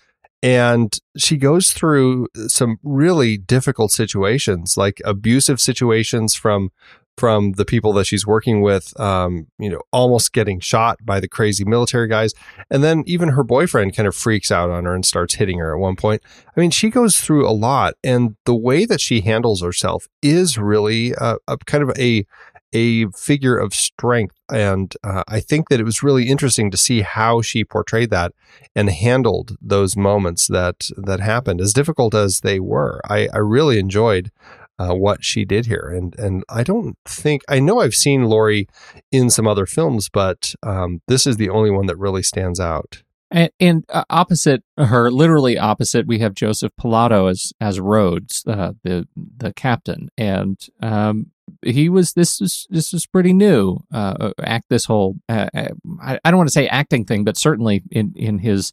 and 0.42 0.98
she 1.16 1.36
goes 1.36 1.72
through 1.72 2.28
some 2.46 2.78
really 2.82 3.36
difficult 3.36 3.90
situations 3.90 4.76
like 4.76 5.00
abusive 5.04 5.60
situations 5.60 6.34
from 6.34 6.70
from 7.18 7.52
the 7.52 7.64
people 7.64 7.92
that 7.94 8.06
she's 8.06 8.26
working 8.26 8.62
with, 8.62 8.98
um, 9.00 9.48
you 9.58 9.68
know, 9.68 9.80
almost 9.92 10.32
getting 10.32 10.60
shot 10.60 10.98
by 11.04 11.20
the 11.20 11.28
crazy 11.28 11.64
military 11.64 12.08
guys. 12.08 12.32
And 12.70 12.82
then 12.84 13.02
even 13.06 13.30
her 13.30 13.44
boyfriend 13.44 13.96
kind 13.96 14.06
of 14.06 14.14
freaks 14.14 14.50
out 14.50 14.70
on 14.70 14.84
her 14.84 14.94
and 14.94 15.04
starts 15.04 15.34
hitting 15.34 15.58
her 15.58 15.74
at 15.74 15.80
one 15.80 15.96
point. 15.96 16.22
I 16.56 16.60
mean, 16.60 16.70
she 16.70 16.90
goes 16.90 17.20
through 17.20 17.48
a 17.48 17.52
lot. 17.52 17.94
And 18.04 18.36
the 18.44 18.56
way 18.56 18.86
that 18.86 19.00
she 19.00 19.20
handles 19.20 19.62
herself 19.62 20.06
is 20.22 20.58
really 20.58 21.12
a, 21.18 21.36
a 21.46 21.58
kind 21.58 21.82
of 21.82 21.90
a, 21.98 22.24
a 22.72 23.06
figure 23.12 23.58
of 23.58 23.74
strength. 23.74 24.36
And 24.50 24.94
uh, 25.02 25.24
I 25.28 25.40
think 25.40 25.68
that 25.68 25.80
it 25.80 25.84
was 25.84 26.02
really 26.02 26.28
interesting 26.28 26.70
to 26.70 26.76
see 26.76 27.00
how 27.00 27.42
she 27.42 27.64
portrayed 27.64 28.10
that 28.10 28.32
and 28.76 28.90
handled 28.90 29.56
those 29.60 29.96
moments 29.96 30.46
that 30.48 30.88
that 30.96 31.20
happened, 31.20 31.60
as 31.60 31.72
difficult 31.72 32.14
as 32.14 32.40
they 32.40 32.60
were. 32.60 33.00
I, 33.08 33.28
I 33.32 33.38
really 33.38 33.78
enjoyed 33.78 34.30
uh, 34.78 34.94
what 34.94 35.24
she 35.24 35.44
did 35.44 35.66
here. 35.66 35.92
And 35.94 36.18
and 36.18 36.44
I 36.48 36.62
don't 36.62 36.96
think 37.04 37.42
I 37.48 37.60
know 37.60 37.80
I've 37.80 37.94
seen 37.94 38.24
Lori 38.24 38.68
in 39.10 39.30
some 39.30 39.46
other 39.46 39.66
films, 39.66 40.08
but 40.08 40.54
um, 40.62 41.00
this 41.08 41.26
is 41.26 41.36
the 41.36 41.50
only 41.50 41.70
one 41.70 41.86
that 41.86 41.98
really 41.98 42.22
stands 42.22 42.60
out. 42.60 43.02
And, 43.30 43.50
and 43.60 43.84
uh, 43.90 44.04
opposite 44.08 44.62
her, 44.78 45.10
literally 45.10 45.58
opposite, 45.58 46.06
we 46.06 46.20
have 46.20 46.32
Joseph 46.34 46.72
Pilato 46.80 47.30
as 47.30 47.52
as 47.60 47.78
Rhodes, 47.78 48.42
uh, 48.46 48.72
the 48.84 49.06
the 49.14 49.52
captain, 49.52 50.08
and 50.16 50.58
um, 50.80 51.30
he 51.62 51.90
was 51.90 52.14
this 52.14 52.40
is 52.40 52.66
this 52.70 52.94
is 52.94 53.04
pretty 53.04 53.34
new. 53.34 53.80
Uh, 53.92 54.14
uh 54.18 54.32
act 54.42 54.66
this 54.70 54.86
whole 54.86 55.16
uh, 55.28 55.48
I, 55.54 56.18
I, 56.24 56.30
don't 56.30 56.38
want 56.38 56.48
to 56.48 56.54
say 56.54 56.68
acting 56.68 57.04
thing, 57.04 57.24
but 57.24 57.36
certainly 57.36 57.82
in 57.90 58.14
in 58.16 58.38
his 58.38 58.72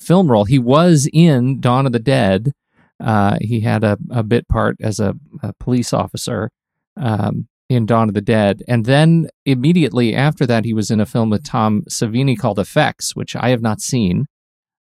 film 0.00 0.30
role, 0.30 0.44
he 0.44 0.58
was 0.58 1.06
in 1.12 1.60
Dawn 1.60 1.84
of 1.84 1.92
the 1.92 1.98
Dead 1.98 2.54
uh, 3.00 3.38
he 3.40 3.60
had 3.60 3.84
a, 3.84 3.96
a 4.10 4.22
bit 4.22 4.48
part 4.48 4.76
as 4.80 5.00
a, 5.00 5.14
a 5.42 5.52
police 5.60 5.92
officer 5.92 6.50
um, 6.96 7.48
in 7.68 7.86
Dawn 7.86 8.08
of 8.08 8.14
the 8.14 8.20
Dead. 8.20 8.62
And 8.68 8.84
then 8.84 9.28
immediately 9.44 10.14
after 10.14 10.46
that, 10.46 10.64
he 10.64 10.74
was 10.74 10.90
in 10.90 11.00
a 11.00 11.06
film 11.06 11.30
with 11.30 11.44
Tom 11.44 11.82
Savini 11.90 12.38
called 12.38 12.58
Effects, 12.58 13.16
which 13.16 13.34
I 13.36 13.50
have 13.50 13.62
not 13.62 13.80
seen. 13.80 14.26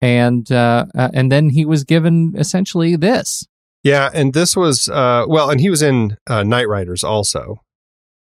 And 0.02 0.52
uh, 0.52 0.86
uh, 0.94 1.10
and 1.13 1.32
then 1.32 1.52
he 1.52 1.66
was 1.66 1.86
given 1.86 2.34
essentially 2.38 2.98
this. 2.98 3.48
Yeah, 3.84 4.10
and 4.13 4.34
this 4.34 4.56
was 4.56 4.89
uh, 4.89 5.26
well, 5.28 5.50
and 5.50 5.62
he 5.62 5.70
was 5.70 5.82
in 5.82 6.18
uh, 6.28 6.42
Knightriders 6.42 7.04
also. 7.04 7.62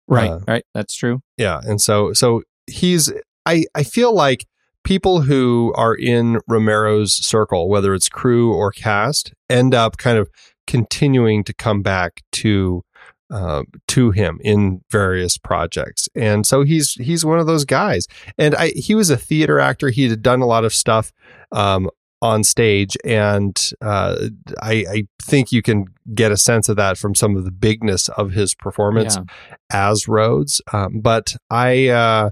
Right, 0.08 0.30
uh, 0.30 0.40
right, 0.48 0.64
that's 0.74 0.94
true. 0.96 1.20
Yeah, 1.36 1.60
and 1.64 1.80
so 1.80 2.12
so 2.12 2.42
he's 2.66 3.12
I 3.46 3.64
I 3.74 3.84
feel 3.84 4.12
like 4.12 4.46
people 4.84 5.22
who 5.22 5.72
are 5.76 5.94
in 5.94 6.40
Romero's 6.48 7.14
circle, 7.14 7.68
whether 7.68 7.94
it's 7.94 8.08
crew 8.08 8.52
or 8.52 8.72
cast, 8.72 9.32
end 9.48 9.74
up 9.74 9.96
kind 9.96 10.18
of 10.18 10.28
continuing 10.66 11.44
to 11.44 11.52
come 11.52 11.82
back 11.82 12.22
to 12.32 12.82
uh, 13.30 13.62
to 13.86 14.10
him 14.10 14.40
in 14.42 14.80
various 14.90 15.38
projects, 15.38 16.08
and 16.16 16.44
so 16.44 16.64
he's 16.64 16.94
he's 16.94 17.24
one 17.24 17.38
of 17.38 17.46
those 17.46 17.64
guys. 17.64 18.06
And 18.36 18.56
I, 18.56 18.70
he 18.70 18.94
was 18.94 19.08
a 19.10 19.16
theater 19.16 19.60
actor; 19.60 19.90
he 19.90 20.08
had 20.08 20.22
done 20.22 20.40
a 20.40 20.46
lot 20.46 20.64
of 20.64 20.74
stuff 20.74 21.12
um, 21.52 21.88
on 22.20 22.42
stage, 22.42 22.96
and 23.04 23.70
uh, 23.80 24.28
I, 24.60 24.84
I, 24.90 25.02
think 25.22 25.52
you 25.52 25.62
can 25.62 25.86
get 26.12 26.32
a 26.32 26.36
sense 26.36 26.68
of 26.68 26.76
that 26.76 26.98
from 26.98 27.14
some 27.14 27.36
of 27.36 27.44
the 27.44 27.52
bigness 27.52 28.08
of 28.08 28.32
his 28.32 28.54
performance 28.54 29.16
yeah. 29.16 29.22
as 29.70 30.08
Rhodes. 30.08 30.60
Um, 30.72 31.00
but 31.00 31.36
I. 31.50 31.88
Uh, 31.88 32.30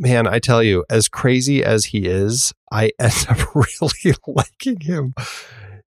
man, 0.00 0.26
I 0.26 0.38
tell 0.38 0.62
you, 0.62 0.84
as 0.90 1.08
crazy 1.08 1.62
as 1.62 1.86
he 1.86 2.06
is, 2.06 2.52
I 2.72 2.90
end 2.98 3.26
up 3.28 3.54
really 3.54 4.14
liking 4.26 4.80
him. 4.80 5.14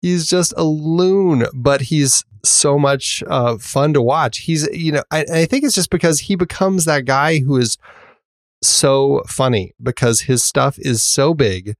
He's 0.01 0.27
just 0.27 0.53
a 0.57 0.63
loon, 0.63 1.45
but 1.53 1.81
he's 1.81 2.25
so 2.43 2.79
much 2.79 3.23
uh, 3.27 3.57
fun 3.59 3.93
to 3.93 4.01
watch. 4.01 4.39
He's, 4.39 4.67
you 4.73 4.91
know, 4.91 5.03
I, 5.11 5.25
I 5.31 5.45
think 5.45 5.63
it's 5.63 5.75
just 5.75 5.91
because 5.91 6.21
he 6.21 6.35
becomes 6.35 6.85
that 6.85 7.05
guy 7.05 7.39
who 7.39 7.57
is 7.57 7.77
so 8.63 9.21
funny 9.27 9.73
because 9.81 10.21
his 10.21 10.43
stuff 10.43 10.77
is 10.79 11.03
so 11.03 11.35
big 11.35 11.75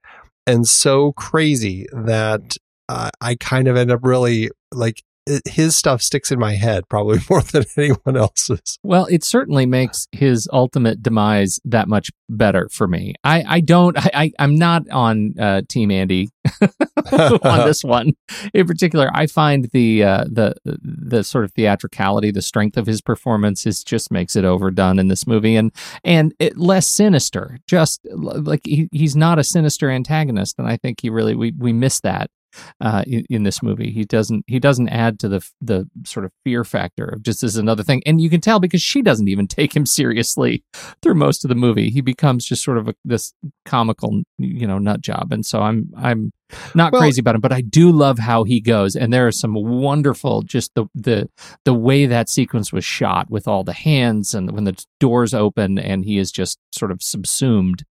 and 0.45 0.67
so 0.67 1.13
crazy 1.13 1.88
that 1.91 2.57
uh, 2.89 3.10
I 3.19 3.36
kind 3.36 3.67
of 3.67 3.75
end 3.75 3.91
up 3.91 4.01
really 4.03 4.51
like 4.71 5.01
his 5.45 5.75
stuff 5.75 6.01
sticks 6.01 6.31
in 6.31 6.39
my 6.39 6.55
head 6.55 6.84
probably 6.89 7.19
more 7.29 7.41
than 7.41 7.63
anyone 7.77 8.17
else's. 8.17 8.79
Well, 8.84 9.05
it 9.05 9.23
certainly 9.23 9.65
makes 9.65 10.07
his 10.12 10.47
ultimate 10.51 11.03
demise 11.03 11.60
that 11.65 11.88
much 11.88 12.10
better 12.29 12.69
for 12.71 12.88
me. 12.88 13.13
I, 13.23 13.43
I 13.47 13.60
don't 13.60 13.97
I, 13.97 14.31
I 14.39 14.43
am 14.43 14.55
not 14.55 14.89
on 14.89 15.34
uh, 15.39 15.62
Team 15.67 15.91
Andy 15.91 16.29
on 17.12 17.67
this 17.67 17.84
one 17.84 18.13
in 18.53 18.65
particular. 18.65 19.10
I 19.13 19.27
find 19.27 19.69
the 19.71 20.03
uh, 20.03 20.25
the 20.25 20.55
the 20.65 21.23
sort 21.23 21.45
of 21.45 21.51
theatricality, 21.53 22.31
the 22.31 22.41
strength 22.41 22.77
of 22.77 22.88
his 22.88 23.02
performance 23.02 23.65
is 23.65 23.83
just 23.83 24.12
makes 24.12 24.35
it 24.35 24.46
overdone 24.46 25.00
in 25.00 25.08
this 25.08 25.27
movie, 25.27 25.56
and 25.56 25.71
and 26.04 26.33
it, 26.39 26.58
less 26.58 26.87
sinister. 26.87 27.60
Just 27.67 28.02
like 28.12 28.62
he, 28.63 28.89
he's 28.91 29.15
not 29.15 29.39
a 29.39 29.43
sinister 29.43 29.89
antagonist, 29.89 30.58
and 30.58 30.67
I 30.67 30.77
think 30.77 31.02
he 31.02 31.10
really 31.10 31.35
we 31.35 31.54
we 31.58 31.73
miss 31.73 32.00
that 32.02 32.31
uh, 32.79 33.04
in, 33.08 33.25
in, 33.29 33.43
this 33.43 33.62
movie. 33.63 33.91
He 33.91 34.04
doesn't 34.04 34.43
he 34.47 34.60
doesn't 34.60 34.89
add 34.89 35.19
to 35.19 35.29
the 35.29 35.47
the 35.62 35.89
sort 36.06 36.25
of 36.25 36.31
fear 36.43 36.63
factor 36.63 37.06
of 37.06 37.23
just 37.23 37.43
as 37.43 37.56
another 37.56 37.83
thing, 37.83 38.02
and 38.06 38.21
you 38.21 38.29
can 38.29 38.41
tell 38.41 38.60
because 38.60 38.81
she 38.81 39.02
doesn't 39.02 39.27
even 39.27 39.47
take 39.62 39.75
him 39.75 39.85
seriously 39.85 40.63
through 41.02 41.15
most 41.15 41.43
of 41.43 41.49
the 41.49 41.56
movie. 41.56 41.89
He 41.89 42.02
becomes 42.02 42.45
just 42.45 42.63
sort 42.63 42.77
of 42.77 42.87
a, 42.87 42.95
this 43.06 43.33
comical 43.65 44.21
you 44.37 44.67
know 44.67 44.77
nut 44.77 45.02
job, 45.02 45.31
and 45.31 45.45
so 45.45 45.62
I'm 45.62 45.89
I'm 45.97 46.31
not 46.75 46.91
well, 46.91 47.02
crazy 47.02 47.21
about 47.21 47.35
him, 47.35 47.41
but 47.41 47.54
I 47.54 47.62
do 47.62 47.91
love 47.91 48.19
how 48.19 48.43
he 48.43 48.60
goes, 48.60 48.95
and 48.95 49.13
there 49.13 49.27
are 49.27 49.31
some 49.31 49.54
wonderful 49.54 50.41
just 50.43 50.73
the 50.75 50.85
the 50.95 51.29
the 51.65 51.73
way 51.73 52.06
that 52.06 52.29
sequence 52.29 52.73
was 52.73 52.85
shot 52.85 53.29
with 53.29 53.47
all 53.47 53.63
the 53.63 53.73
hands 53.73 54.33
and 54.33 54.52
when 54.52 54.63
the 54.63 54.85
doors 54.99 55.33
open 55.33 55.79
and 55.79 56.06
he 56.06 56.17
is 56.17 56.31
just 56.31 56.60
sort 56.71 56.91
of 56.91 57.02
subsumed 57.02 57.83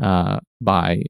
uh, 0.00 0.38
by 0.60 1.02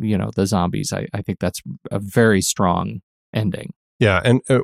you 0.00 0.16
know 0.16 0.30
the 0.34 0.46
zombies 0.46 0.92
i, 0.92 1.06
I 1.12 1.22
think 1.22 1.38
that's 1.38 1.62
a 1.90 1.98
very 1.98 2.40
strong 2.40 3.00
ending. 3.34 3.72
Yeah 3.98 4.20
and 4.24 4.40
uh, 4.48 4.60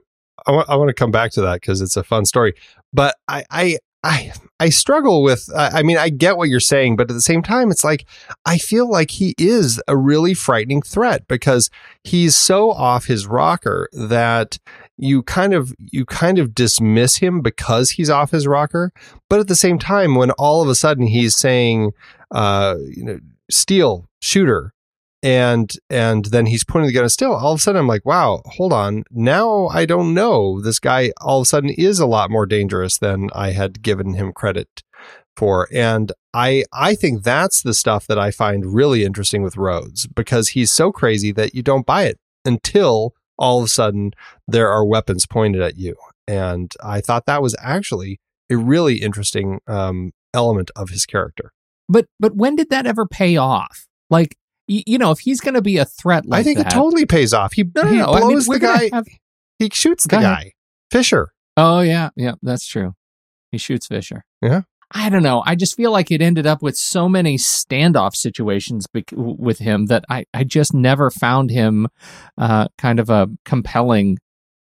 I, 0.47 0.53
w- 0.53 0.65
I 0.69 0.77
want 0.77 0.89
to 0.89 0.95
come 0.95 1.11
back 1.11 1.31
to 1.33 1.43
that 1.43 1.61
because 1.61 1.81
it's 1.81 1.97
a 1.97 2.05
fun 2.05 2.25
story 2.25 2.55
but 2.93 3.17
i 3.29 3.45
i 3.51 3.79
I 4.05 4.33
I 4.59 4.69
struggle 4.71 5.23
with 5.23 5.49
I 5.55 5.83
mean 5.83 5.97
I 5.97 6.09
get 6.09 6.37
what 6.37 6.49
you're 6.49 6.61
saying 6.61 6.97
but 6.97 7.09
at 7.09 7.15
the 7.15 7.21
same 7.21 7.43
time 7.43 7.71
it's 7.71 7.85
like 7.85 8.05
I 8.45 8.59
feel 8.59 8.91
like 8.91 9.13
he 9.13 9.35
is 9.39 9.81
a 9.87 9.97
really 9.97 10.35
frightening 10.35 10.83
threat 10.83 11.29
because 11.29 11.71
he's 12.03 12.37
so 12.37 12.73
off 12.73 13.07
his 13.07 13.27
rocker 13.27 13.89
that 13.93 14.59
you 14.97 15.23
kind 15.23 15.55
of 15.55 15.73
you 15.79 16.05
kind 16.05 16.39
of 16.39 16.55
dismiss 16.55 17.19
him 17.19 17.41
because 17.43 17.91
he's 17.91 18.11
off 18.11 18.33
his 18.33 18.47
rocker 18.47 18.93
but 19.31 19.39
at 19.39 19.49
the 19.49 19.55
same 19.55 19.79
time 19.79 20.17
when 20.17 20.33
all 20.33 20.63
of 20.63 20.69
a 20.69 20.75
sudden 20.75 21.07
he's 21.07 21.37
saying 21.37 21.93
uh 22.33 22.77
you 22.89 23.05
know 23.05 23.19
Steel 23.51 24.09
shooter 24.21 24.73
and 25.23 25.75
and 25.89 26.27
then 26.27 26.47
he's 26.47 26.65
pointing 26.65 26.89
the 26.89 26.93
gun 26.93 27.05
at 27.05 27.11
Steel 27.11 27.33
all 27.33 27.53
of 27.53 27.59
a 27.59 27.63
sudden 27.63 27.81
i'm 27.81 27.87
like 27.87 28.05
wow 28.05 28.43
hold 28.47 28.73
on. 28.73 29.05
Now 29.11 29.69
i 29.69 29.87
don't 29.87 30.15
know. 30.15 30.61
This 30.61 30.79
guy 30.79 31.13
all 31.21 31.41
of 31.41 31.43
a 31.43 31.47
sudden 31.47 31.71
is 31.71 32.01
a 32.01 32.07
lot 32.07 32.31
more 32.31 32.47
dangerous 32.47 32.99
than 32.99 33.31
i 33.33 33.53
had 33.53 33.83
given 33.83 34.15
him 34.15 34.33
credit 34.33 34.83
for. 35.37 35.69
And 35.73 36.13
i 36.35 36.65
i 36.73 36.95
think 36.95 37.23
that's 37.23 37.63
the 37.63 37.75
stuff 37.75 38.07
that 38.07 38.19
i 38.19 38.31
find 38.31 38.75
really 38.75 39.05
interesting 39.05 39.43
with 39.43 39.57
rhodes 39.57 40.07
because 40.07 40.51
he's 40.51 40.73
so 40.73 40.93
crazy 40.93 41.33
that 41.33 41.55
you 41.55 41.63
don't 41.63 41.87
buy 41.87 42.05
it 42.05 42.19
until 42.45 43.15
all 43.39 43.59
of 43.59 43.65
a 43.67 43.69
sudden 43.69 44.13
there 44.47 44.71
are 44.71 44.85
weapons 44.85 45.27
pointed 45.27 45.63
at 45.63 45.77
you. 45.77 45.95
And 46.27 46.73
i 46.83 47.01
thought 47.01 47.27
that 47.27 47.43
was 47.43 47.55
actually 47.61 48.19
a 48.51 48.57
really 48.57 48.97
interesting 48.97 49.61
um, 49.67 50.13
element 50.35 50.71
of 50.77 50.91
his 50.91 51.07
character. 51.07 51.53
But 51.89 52.07
but 52.19 52.37
when 52.37 52.57
did 52.57 52.71
that 52.71 52.87
ever 52.87 53.07
pay 53.07 53.37
off? 53.37 53.87
Like 54.11 54.37
you 54.67 54.99
know, 54.99 55.11
if 55.11 55.19
he's 55.21 55.41
going 55.41 55.55
to 55.55 55.63
be 55.63 55.79
a 55.79 55.85
threat 55.85 56.27
like 56.27 56.41
I 56.41 56.43
think 56.43 56.59
that, 56.59 56.69
it 56.69 56.71
totally 56.71 57.07
pays 57.07 57.35
off. 57.35 57.53
He, 57.53 57.65
no, 57.65 57.83
no, 57.83 57.89
he 57.89 57.97
no. 57.97 58.07
blows 58.07 58.49
I 58.49 58.53
mean, 58.53 58.61
the 58.61 58.67
guy. 58.67 58.91
Have... 58.93 59.07
He 59.59 59.71
shoots 59.73 60.05
the 60.05 60.17
guy. 60.17 60.53
Fisher. 60.91 61.33
Oh, 61.57 61.81
yeah. 61.81 62.11
Yeah, 62.17 62.35
that's 62.43 62.67
true. 62.67 62.95
He 63.51 63.59
shoots 63.59 63.87
Fisher. 63.87 64.25
Yeah. 64.41 64.63
I 64.95 65.09
don't 65.09 65.23
know. 65.23 65.43
I 65.47 65.55
just 65.55 65.77
feel 65.77 65.91
like 65.91 66.11
it 66.11 66.21
ended 66.21 66.47
up 66.47 66.63
with 66.63 66.77
so 66.77 67.09
many 67.09 67.39
standoff 67.39 68.15
situations 68.15 68.87
with 69.13 69.59
him 69.59 69.87
that 69.87 70.05
I, 70.11 70.27
I 70.35 70.45
just 70.45 70.75
never 70.75 71.11
found 71.11 71.51
him 71.51 71.89
uh, 72.37 72.69
kind 72.77 73.01
of 73.01 73.09
a 73.09 73.29
compelling 73.45 74.19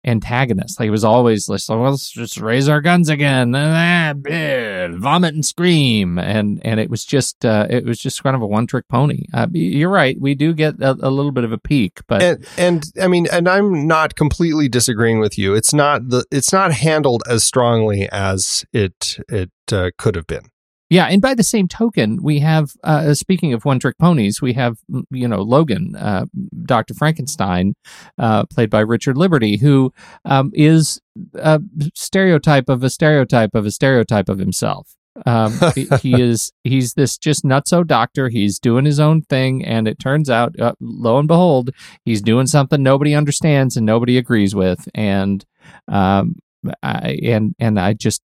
antagonist. 0.06 0.78
Like 0.78 0.86
he 0.86 0.90
was 0.90 1.04
always 1.04 1.48
like, 1.48 1.60
let's 1.68 2.10
just 2.10 2.38
raise 2.38 2.68
our 2.68 2.80
guns 2.80 3.08
again, 3.08 3.54
ah, 3.54 4.14
vomit 4.14 5.34
and 5.34 5.44
scream, 5.44 6.18
and 6.18 6.60
and 6.64 6.80
it 6.80 6.90
was 6.90 7.04
just 7.04 7.44
uh, 7.44 7.66
it 7.68 7.84
was 7.84 7.98
just 7.98 8.22
kind 8.22 8.36
of 8.36 8.42
a 8.42 8.46
one 8.46 8.66
trick 8.66 8.88
pony. 8.88 9.24
Uh, 9.34 9.46
you're 9.52 9.90
right, 9.90 10.16
we 10.20 10.34
do 10.34 10.52
get 10.52 10.80
a, 10.80 10.92
a, 10.92 11.10
little 11.10 11.32
bit 11.32 11.44
of 11.44 11.52
a 11.52 11.58
peak, 11.58 12.00
but 12.06 12.22
and, 12.22 12.46
and 12.56 12.84
I 13.00 13.08
mean, 13.08 13.26
and 13.32 13.48
I'm 13.48 13.86
not 13.86 14.14
completely 14.14 14.68
disagreeing 14.68 15.18
with 15.18 15.36
you. 15.38 15.54
It's 15.54 15.74
not 15.74 16.08
the 16.08 16.24
it's 16.30 16.52
not 16.52 16.72
handled 16.72 17.22
as 17.28 17.44
strongly 17.44 18.08
as 18.10 18.64
it 18.72 19.18
it 19.28 19.50
uh, 19.72 19.90
could 19.98 20.14
have 20.14 20.26
been. 20.26 20.50
Yeah, 20.88 21.06
and 21.06 21.20
by 21.20 21.34
the 21.34 21.42
same 21.42 21.66
token, 21.66 22.22
we 22.22 22.38
have 22.40 22.72
uh, 22.84 23.12
speaking 23.14 23.52
of 23.52 23.64
one 23.64 23.80
trick 23.80 23.98
ponies, 23.98 24.40
we 24.40 24.52
have 24.52 24.78
you 25.10 25.26
know 25.26 25.42
Logan, 25.42 25.96
uh, 25.96 26.26
Doctor 26.64 26.94
Frankenstein, 26.94 27.74
uh, 28.18 28.44
played 28.46 28.70
by 28.70 28.80
Richard 28.80 29.16
Liberty, 29.18 29.56
who 29.56 29.92
um, 30.24 30.52
is 30.54 31.00
a 31.34 31.60
stereotype 31.94 32.68
of 32.68 32.84
a 32.84 32.90
stereotype 32.90 33.54
of 33.54 33.66
a 33.66 33.72
stereotype 33.72 34.28
of 34.28 34.38
himself. 34.38 34.94
Um, 35.24 35.58
he, 35.74 35.88
he, 36.02 36.22
is 36.22 36.52
he's 36.62 36.94
this 36.94 37.18
just 37.18 37.42
nutso 37.44 37.84
doctor. 37.84 38.28
He's 38.28 38.60
doing 38.60 38.84
his 38.84 39.00
own 39.00 39.22
thing, 39.22 39.64
and 39.64 39.88
it 39.88 39.98
turns 39.98 40.30
out, 40.30 40.58
uh, 40.60 40.74
lo 40.80 41.18
and 41.18 41.26
behold, 41.26 41.70
he's 42.04 42.22
doing 42.22 42.46
something 42.46 42.80
nobody 42.80 43.12
understands 43.12 43.76
and 43.76 43.86
nobody 43.86 44.18
agrees 44.18 44.54
with, 44.54 44.88
and 44.94 45.44
um, 45.88 46.36
I, 46.80 47.18
and 47.24 47.56
and 47.58 47.80
I 47.80 47.94
just 47.94 48.22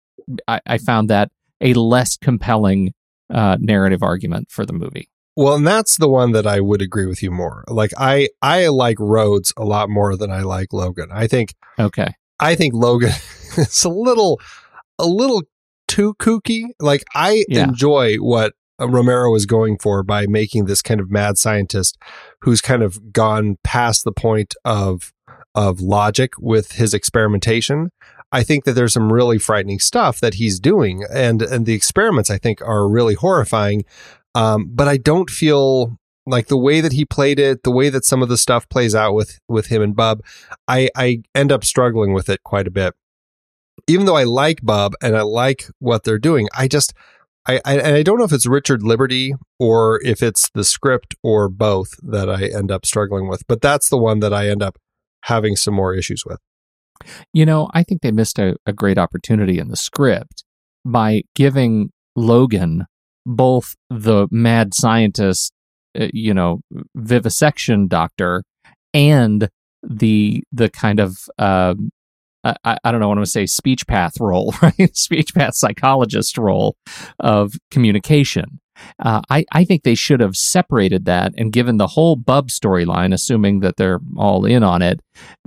I, 0.47 0.59
I 0.65 0.77
found 0.79 1.11
that 1.11 1.29
a 1.61 1.73
less 1.73 2.17
compelling 2.17 2.93
uh, 3.33 3.57
narrative 3.59 4.03
argument 4.03 4.49
for 4.49 4.65
the 4.65 4.73
movie. 4.73 5.09
Well, 5.35 5.55
and 5.55 5.67
that's 5.67 5.97
the 5.97 6.09
one 6.09 6.31
that 6.31 6.47
I 6.47 6.61
would 6.61 6.81
agree 6.81 7.05
with 7.05 7.21
you 7.21 7.29
more. 7.29 7.63
Like 7.67 7.91
I 7.97 8.29
I 8.41 8.67
like 8.67 8.97
Rhodes 8.99 9.53
a 9.55 9.65
lot 9.65 9.89
more 9.89 10.17
than 10.17 10.31
I 10.31 10.41
like 10.41 10.73
Logan. 10.73 11.09
I 11.11 11.27
think 11.27 11.53
Okay. 11.77 12.13
I 12.39 12.55
think 12.55 12.73
Logan 12.73 13.11
is 13.57 13.83
a 13.83 13.89
little 13.89 14.41
a 14.97 15.05
little 15.05 15.43
too 15.87 16.15
kooky. 16.15 16.69
Like 16.79 17.03
I 17.13 17.45
yeah. 17.47 17.65
enjoy 17.65 18.15
what 18.17 18.53
Romero 18.79 19.33
is 19.35 19.45
going 19.45 19.77
for 19.77 20.03
by 20.03 20.27
making 20.27 20.65
this 20.65 20.81
kind 20.81 20.99
of 20.99 21.11
mad 21.11 21.37
scientist 21.37 21.97
who's 22.41 22.61
kind 22.61 22.83
of 22.83 23.11
gone 23.11 23.57
past 23.63 24.03
the 24.03 24.11
point 24.11 24.55
of 24.65 25.13
of 25.55 25.81
logic 25.81 26.33
with 26.39 26.73
his 26.73 26.93
experimentation. 26.93 27.89
I 28.31 28.43
think 28.43 28.65
that 28.65 28.73
there's 28.73 28.93
some 28.93 29.11
really 29.11 29.39
frightening 29.39 29.79
stuff 29.79 30.19
that 30.19 30.35
he's 30.35 30.59
doing, 30.59 31.03
and 31.09 31.41
and 31.41 31.65
the 31.65 31.73
experiments 31.73 32.29
I 32.29 32.37
think 32.37 32.61
are 32.61 32.87
really 32.87 33.15
horrifying. 33.15 33.85
Um, 34.35 34.69
but 34.71 34.87
I 34.87 34.97
don't 34.97 35.29
feel 35.29 35.97
like 36.25 36.47
the 36.47 36.57
way 36.57 36.81
that 36.81 36.91
he 36.91 37.05
played 37.05 37.39
it, 37.39 37.63
the 37.63 37.71
way 37.71 37.89
that 37.89 38.05
some 38.05 38.21
of 38.21 38.29
the 38.29 38.37
stuff 38.37 38.67
plays 38.69 38.93
out 38.93 39.13
with 39.13 39.39
with 39.47 39.67
him 39.67 39.81
and 39.81 39.95
Bub, 39.95 40.21
I 40.67 40.89
I 40.95 41.23
end 41.33 41.51
up 41.51 41.63
struggling 41.63 42.13
with 42.13 42.29
it 42.29 42.43
quite 42.43 42.67
a 42.67 42.71
bit. 42.71 42.93
Even 43.87 44.05
though 44.05 44.17
I 44.17 44.23
like 44.23 44.59
Bub 44.63 44.93
and 45.01 45.15
I 45.15 45.21
like 45.21 45.67
what 45.79 46.03
they're 46.03 46.19
doing, 46.19 46.47
I 46.55 46.67
just 46.67 46.93
I, 47.47 47.61
I, 47.63 47.77
and 47.77 47.95
I 47.95 48.03
don't 48.03 48.17
know 48.17 48.25
if 48.25 48.33
it's 48.33 48.45
Richard 48.45 48.83
Liberty 48.83 49.33
or 49.57 50.01
if 50.03 50.21
it's 50.21 50.49
the 50.49 50.65
script 50.65 51.15
or 51.23 51.47
both 51.47 51.91
that 52.03 52.29
I 52.29 52.47
end 52.47 52.71
up 52.71 52.85
struggling 52.85 53.29
with, 53.29 53.47
but 53.47 53.61
that's 53.61 53.89
the 53.89 53.97
one 53.97 54.19
that 54.19 54.33
I 54.33 54.49
end 54.49 54.61
up 54.61 54.77
having 55.23 55.55
some 55.55 55.73
more 55.73 55.93
issues 55.93 56.23
with. 56.25 56.39
You 57.33 57.45
know, 57.45 57.69
I 57.73 57.83
think 57.83 58.01
they 58.01 58.11
missed 58.11 58.39
a, 58.39 58.55
a 58.65 58.73
great 58.73 58.97
opportunity 58.97 59.59
in 59.59 59.69
the 59.69 59.75
script 59.75 60.43
by 60.85 61.23
giving 61.35 61.91
Logan 62.15 62.85
both 63.25 63.75
the 63.89 64.27
mad 64.31 64.73
scientist, 64.73 65.51
uh, 65.99 66.07
you 66.13 66.33
know, 66.33 66.61
vivisection 66.95 67.87
doctor 67.87 68.43
and 68.93 69.49
the 69.83 70.43
the 70.51 70.69
kind 70.69 70.99
of 70.99 71.17
um, 71.37 71.89
I, 72.43 72.77
I 72.83 72.91
don't 72.91 73.01
know 73.01 73.07
what 73.07 73.13
I'm 73.13 73.17
going 73.17 73.25
to 73.25 73.31
say 73.31 73.45
speech 73.45 73.87
path 73.87 74.19
role, 74.19 74.53
right? 74.61 74.95
speech 74.95 75.33
path 75.33 75.55
psychologist 75.55 76.37
role 76.37 76.75
of 77.19 77.53
communication. 77.71 78.59
Uh, 79.03 79.21
I, 79.29 79.43
I 79.51 79.65
think 79.65 79.83
they 79.83 79.95
should 79.95 80.19
have 80.19 80.35
separated 80.35 81.05
that 81.05 81.33
and 81.35 81.51
given 81.51 81.77
the 81.77 81.87
whole 81.87 82.15
Bub 82.15 82.49
storyline, 82.49 83.11
assuming 83.11 83.61
that 83.61 83.75
they're 83.77 83.99
all 84.15 84.45
in 84.45 84.63
on 84.63 84.83
it, 84.83 85.01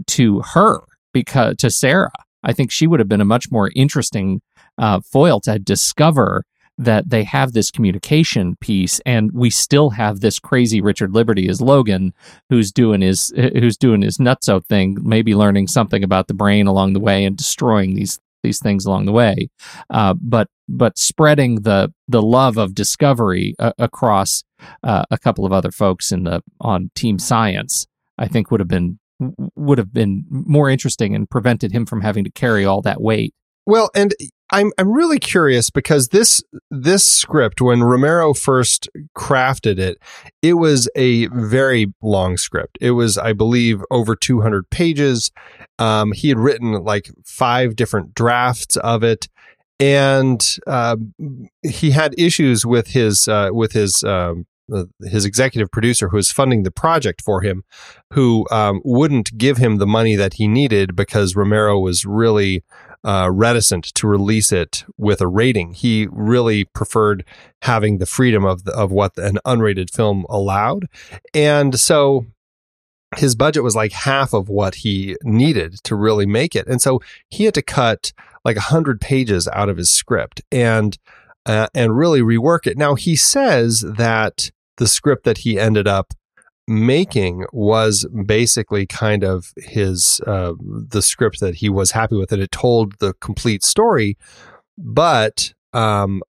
to 0.08 0.40
her 0.40 0.80
because 1.12 1.56
to 1.58 1.70
Sarah. 1.70 2.12
I 2.42 2.52
think 2.52 2.70
she 2.70 2.86
would 2.86 3.00
have 3.00 3.08
been 3.08 3.20
a 3.20 3.26
much 3.26 3.50
more 3.50 3.70
interesting 3.76 4.40
uh, 4.78 5.00
foil 5.00 5.40
to 5.40 5.58
discover 5.58 6.44
that 6.78 7.10
they 7.10 7.24
have 7.24 7.52
this 7.52 7.70
communication 7.70 8.56
piece, 8.56 9.00
and 9.04 9.30
we 9.32 9.50
still 9.50 9.90
have 9.90 10.20
this 10.20 10.38
crazy 10.38 10.80
Richard 10.80 11.14
Liberty 11.14 11.46
as 11.48 11.60
Logan, 11.60 12.14
who's 12.48 12.72
doing 12.72 13.02
his 13.02 13.30
who's 13.36 13.76
doing 13.76 14.00
his 14.00 14.16
nutso 14.16 14.64
thing, 14.64 14.96
maybe 15.02 15.34
learning 15.34 15.66
something 15.66 16.02
about 16.02 16.26
the 16.26 16.34
brain 16.34 16.66
along 16.66 16.94
the 16.94 17.00
way 17.00 17.24
and 17.26 17.36
destroying 17.36 17.94
these 17.94 18.18
these 18.42 18.60
things 18.60 18.86
along 18.86 19.04
the 19.04 19.12
way, 19.12 19.50
uh, 19.90 20.14
but 20.20 20.48
but 20.68 20.96
spreading 20.96 21.56
the 21.62 21.92
the 22.08 22.22
love 22.22 22.56
of 22.56 22.74
discovery 22.74 23.54
uh, 23.58 23.72
across 23.78 24.42
uh, 24.82 25.04
a 25.10 25.18
couple 25.18 25.44
of 25.44 25.52
other 25.52 25.70
folks 25.70 26.10
in 26.10 26.24
the 26.24 26.42
on 26.60 26.90
Team 26.94 27.18
Science, 27.18 27.86
I 28.16 28.26
think 28.26 28.50
would 28.50 28.60
have 28.60 28.68
been 28.68 28.98
would 29.56 29.78
have 29.78 29.92
been 29.92 30.24
more 30.30 30.68
interesting 30.70 31.14
and 31.14 31.28
prevented 31.28 31.72
him 31.72 31.86
from 31.86 32.00
having 32.00 32.24
to 32.24 32.30
carry 32.30 32.64
all 32.64 32.82
that 32.82 33.00
weight. 33.00 33.34
Well, 33.66 33.90
and 33.94 34.14
I'm 34.52 34.72
I'm 34.78 34.90
really 34.90 35.18
curious 35.18 35.70
because 35.70 36.08
this 36.08 36.42
this 36.70 37.04
script 37.04 37.60
when 37.60 37.82
Romero 37.82 38.34
first 38.34 38.88
crafted 39.16 39.78
it, 39.78 39.98
it 40.42 40.54
was 40.54 40.88
a 40.96 41.26
very 41.26 41.92
long 42.02 42.36
script. 42.36 42.78
It 42.80 42.92
was, 42.92 43.16
I 43.16 43.32
believe, 43.32 43.82
over 43.90 44.16
200 44.16 44.68
pages. 44.70 45.30
Um, 45.78 46.12
he 46.12 46.28
had 46.28 46.38
written 46.38 46.72
like 46.72 47.10
five 47.24 47.76
different 47.76 48.14
drafts 48.14 48.76
of 48.76 49.04
it, 49.04 49.28
and 49.78 50.58
uh, 50.66 50.96
he 51.62 51.92
had 51.92 52.14
issues 52.18 52.66
with 52.66 52.88
his 52.88 53.28
uh, 53.28 53.50
with 53.52 53.72
his 53.72 54.02
um, 54.02 54.46
his 55.02 55.24
executive 55.24 55.70
producer 55.70 56.08
who 56.08 56.16
was 56.16 56.32
funding 56.32 56.62
the 56.62 56.70
project 56.70 57.22
for 57.22 57.42
him, 57.42 57.64
who 58.12 58.46
um, 58.50 58.80
wouldn't 58.84 59.36
give 59.36 59.56
him 59.58 59.76
the 59.76 59.86
money 59.86 60.16
that 60.16 60.34
he 60.34 60.48
needed 60.48 60.96
because 60.96 61.36
Romero 61.36 61.78
was 61.78 62.04
really 62.04 62.62
uh, 63.04 63.30
reticent 63.32 63.84
to 63.84 64.06
release 64.06 64.52
it 64.52 64.84
with 64.96 65.20
a 65.20 65.28
rating. 65.28 65.72
He 65.72 66.06
really 66.10 66.64
preferred 66.64 67.24
having 67.62 67.98
the 67.98 68.06
freedom 68.06 68.44
of 68.44 68.64
the, 68.64 68.72
of 68.72 68.92
what 68.92 69.16
an 69.16 69.38
unrated 69.46 69.90
film 69.90 70.26
allowed, 70.28 70.86
and 71.34 71.78
so 71.78 72.26
his 73.16 73.34
budget 73.34 73.64
was 73.64 73.74
like 73.74 73.92
half 73.92 74.32
of 74.32 74.48
what 74.48 74.76
he 74.76 75.16
needed 75.24 75.74
to 75.84 75.96
really 75.96 76.26
make 76.26 76.54
it, 76.54 76.66
and 76.66 76.80
so 76.82 77.00
he 77.28 77.44
had 77.44 77.54
to 77.54 77.62
cut 77.62 78.12
like 78.44 78.56
a 78.56 78.60
hundred 78.60 79.00
pages 79.00 79.48
out 79.48 79.68
of 79.68 79.76
his 79.76 79.90
script 79.90 80.42
and. 80.50 80.98
Uh, 81.46 81.68
and 81.74 81.96
really 81.96 82.20
rework 82.20 82.66
it. 82.66 82.76
Now 82.76 82.94
he 82.94 83.16
says 83.16 83.80
that 83.80 84.50
the 84.80 84.88
script 84.88 85.24
that 85.24 85.38
he 85.38 85.60
ended 85.60 85.86
up 85.86 86.14
making 86.66 87.44
was 87.52 88.06
basically 88.24 88.86
kind 88.86 89.22
of 89.22 89.52
his 89.56 90.20
uh, 90.26 90.54
the 90.58 91.02
script 91.02 91.38
that 91.40 91.56
he 91.56 91.68
was 91.68 91.90
happy 91.90 92.16
with 92.16 92.32
and 92.32 92.42
it 92.42 92.50
told 92.50 92.98
the 92.98 93.12
complete 93.20 93.62
story. 93.62 94.16
But 94.78 95.52
um, 95.74 96.22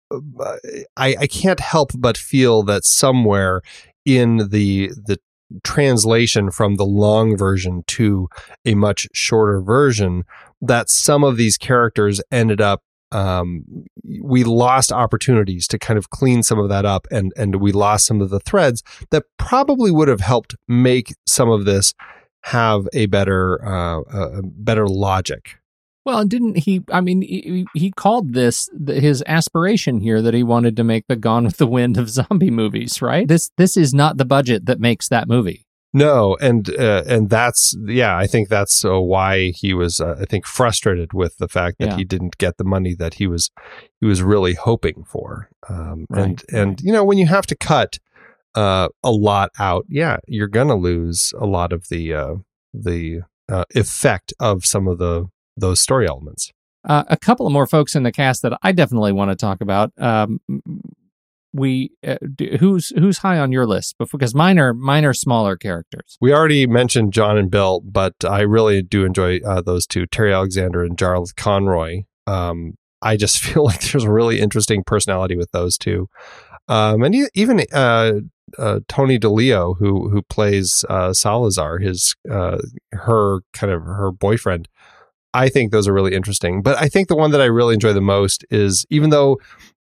I, 0.97 1.17
I 1.21 1.27
can't 1.27 1.61
help 1.61 1.91
but 1.97 2.17
feel 2.17 2.63
that 2.65 2.85
somewhere 2.85 3.61
in 4.07 4.49
the 4.49 4.89
the 4.89 5.19
translation 5.63 6.51
from 6.51 6.77
the 6.77 6.87
long 6.87 7.37
version 7.37 7.83
to 7.87 8.29
a 8.65 8.75
much 8.75 9.09
shorter 9.13 9.61
version 9.61 10.25
that 10.63 10.89
some 10.89 11.23
of 11.23 11.37
these 11.37 11.59
characters 11.59 12.21
ended 12.31 12.61
up 12.61 12.83
um, 13.13 13.65
we 14.23 14.45
lost 14.45 14.93
opportunities 14.93 15.67
to 15.69 15.79
kind 15.79 15.99
of 15.99 16.11
clean 16.11 16.43
some 16.43 16.59
of 16.59 16.69
that 16.69 16.85
up 16.85 17.07
and 17.11 17.33
and 17.37 17.57
we 17.57 17.73
lost 17.73 18.07
some 18.07 18.21
of 18.21 18.31
the 18.31 18.41
threads 18.41 18.83
that 19.11 19.25
probably 19.39 19.91
would 19.91 20.09
have 20.09 20.21
helped 20.21 20.55
make 20.67 21.15
some 21.27 21.51
of 21.51 21.65
this 21.65 21.95
have 22.45 22.89
a 22.93 23.07
better 23.07 23.65
uh, 23.65 24.01
a 24.01 24.43
better 24.43 24.87
logic 24.87 25.59
well, 26.09 26.25
didn't 26.25 26.57
he? 26.57 26.83
I 26.91 27.03
mean, 27.03 27.21
he, 27.21 27.67
he 27.75 27.91
called 27.91 28.33
this 28.33 28.71
his 28.87 29.23
aspiration 29.27 30.01
here 30.01 30.23
that 30.23 30.33
he 30.33 30.43
wanted 30.43 30.75
to 30.79 30.85
make 30.85 31.07
the 31.07 31.17
Gone 31.17 31.45
with 31.45 31.59
the 31.59 31.67
Wind 31.67 31.99
of 31.99 32.09
zombie 32.09 32.51
movies, 32.51 33.03
right? 33.03 33.29
This 33.29 33.51
this 33.59 33.77
is 33.77 33.93
not 33.93 34.17
the 34.17 34.25
budget 34.25 34.65
that 34.65 34.81
makes 34.81 35.11
that 35.11 35.29
movie. 35.29 35.67
No, 35.95 36.37
and 36.41 36.69
uh, 36.79 37.03
and 37.07 37.31
that's 37.31 37.75
yeah, 37.87 38.17
I 38.17 38.27
think 38.27 38.49
that's 38.49 38.85
uh, 38.85 39.01
why 39.01 39.53
he 39.53 39.73
was 39.73 40.01
uh, 40.01 40.17
I 40.21 40.27
think 40.27 40.45
frustrated 40.47 41.15
with 41.15 41.39
the 41.39 41.49
fact 41.49 41.79
that 41.79 41.91
yeah. 41.91 41.97
he 41.97 42.05
didn't 42.05 42.37
get 42.37 42.59
the 42.59 42.65
money 42.65 42.95
that 42.95 43.15
he 43.15 43.27
was 43.27 43.51
he 44.01 44.07
was 44.07 44.23
really 44.23 44.53
hoping 44.53 45.05
for. 45.05 45.49
Um, 45.69 46.07
right, 46.11 46.23
and 46.23 46.45
right. 46.53 46.61
and 46.61 46.81
you 46.83 46.93
know 46.93 47.05
when 47.05 47.17
you 47.17 47.27
have 47.27 47.47
to 47.47 47.57
cut 47.57 47.99
uh, 48.55 48.89
a 49.03 49.11
lot 49.11 49.51
out, 49.59 49.87
yeah, 49.89 50.19
you're 50.27 50.49
gonna 50.49 50.77
lose 50.77 51.33
a 51.39 51.47
lot 51.47 51.73
of 51.73 51.89
the 51.89 52.13
uh, 52.13 52.35
the 52.75 53.23
uh, 53.49 53.65
effect 53.75 54.35
of 54.39 54.67
some 54.67 54.87
of 54.89 54.99
the 54.99 55.27
those 55.57 55.81
story 55.81 56.07
elements. 56.07 56.53
a 56.85 57.17
couple 57.17 57.47
of 57.47 57.53
more 57.53 57.67
folks 57.67 57.97
in 57.97 58.03
the 58.03 58.13
cast 58.13 58.43
that 58.43 58.59
I 58.63 58.73
definitely 58.73 59.13
want 59.13 59.31
to 59.31 59.37
talk 59.37 59.63
about. 59.63 59.93
Um, 59.97 60.41
we 61.53 61.91
uh, 62.07 62.17
do, 62.35 62.57
who's 62.61 62.91
who's 62.99 63.19
high 63.19 63.39
on 63.39 63.53
your 63.53 63.67
list 63.67 63.97
because 63.99 64.35
mine 64.35 64.59
are 64.59 64.75
mine 64.75 65.05
are 65.05 65.15
smaller 65.15 65.57
characters 65.57 66.19
we 66.21 66.33
already 66.33 66.67
mentioned 66.67 67.13
john 67.13 67.39
and 67.39 67.51
bill 67.51 67.81
but 67.81 68.15
i 68.25 68.41
really 68.41 68.83
do 68.83 69.05
enjoy 69.05 69.39
uh, 69.47 69.61
those 69.63 69.87
two 69.87 70.07
terry 70.07 70.33
alexander 70.33 70.83
and 70.83 70.97
jarlath 70.97 71.35
conroy 71.37 72.03
um, 72.27 72.75
i 73.03 73.17
just 73.17 73.39
feel 73.43 73.65
like 73.65 73.81
there's 73.81 74.05
a 74.05 74.13
really 74.13 74.41
interesting 74.41 74.85
personality 74.85 75.37
with 75.37 75.51
those 75.53 75.79
two 75.79 76.09
um, 76.69 77.03
and 77.03 77.15
even 77.35 77.65
uh, 77.73 78.13
uh, 78.59 78.81
Tony 78.89 79.19
DeLeo, 79.19 79.77
who 79.79 80.09
who 80.11 80.23
plays 80.23 80.85
uh, 80.89 81.13
Salazar, 81.13 81.79
his 81.79 82.15
uh, 82.31 82.59
her 82.93 83.41
kind 83.53 83.73
of 83.73 83.83
her 83.83 84.13
boyfriend. 84.13 84.69
I 85.35 85.49
think 85.49 85.73
those 85.73 85.89
are 85.89 85.93
really 85.93 86.15
interesting. 86.15 86.63
But 86.63 86.81
I 86.81 86.89
think 86.89 87.09
the 87.09 87.17
one 87.17 87.31
that 87.33 87.41
I 87.41 87.47
really 87.47 87.75
enjoy 87.75 87.93
the 87.93 88.01
most 88.01 88.45
is 88.51 88.87
even 88.91 89.11
though 89.11 89.39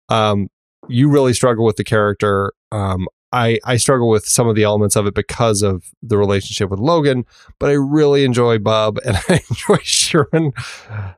um, 0.09 0.49
you 0.87 1.09
really 1.09 1.33
struggle 1.33 1.65
with 1.65 1.75
the 1.75 1.83
character. 1.83 2.53
Um, 2.71 3.07
I, 3.33 3.59
I 3.65 3.77
struggle 3.77 4.09
with 4.09 4.25
some 4.25 4.47
of 4.47 4.55
the 4.55 4.63
elements 4.63 4.95
of 4.95 5.05
it 5.05 5.13
because 5.13 5.61
of 5.61 5.91
the 6.01 6.17
relationship 6.17 6.69
with 6.69 6.79
Logan, 6.79 7.25
but 7.59 7.69
I 7.69 7.73
really 7.73 8.23
enjoy 8.23 8.57
Bub 8.57 8.99
and 9.05 9.17
I 9.29 9.41
enjoy 9.49 9.81
Sherman 9.83 10.53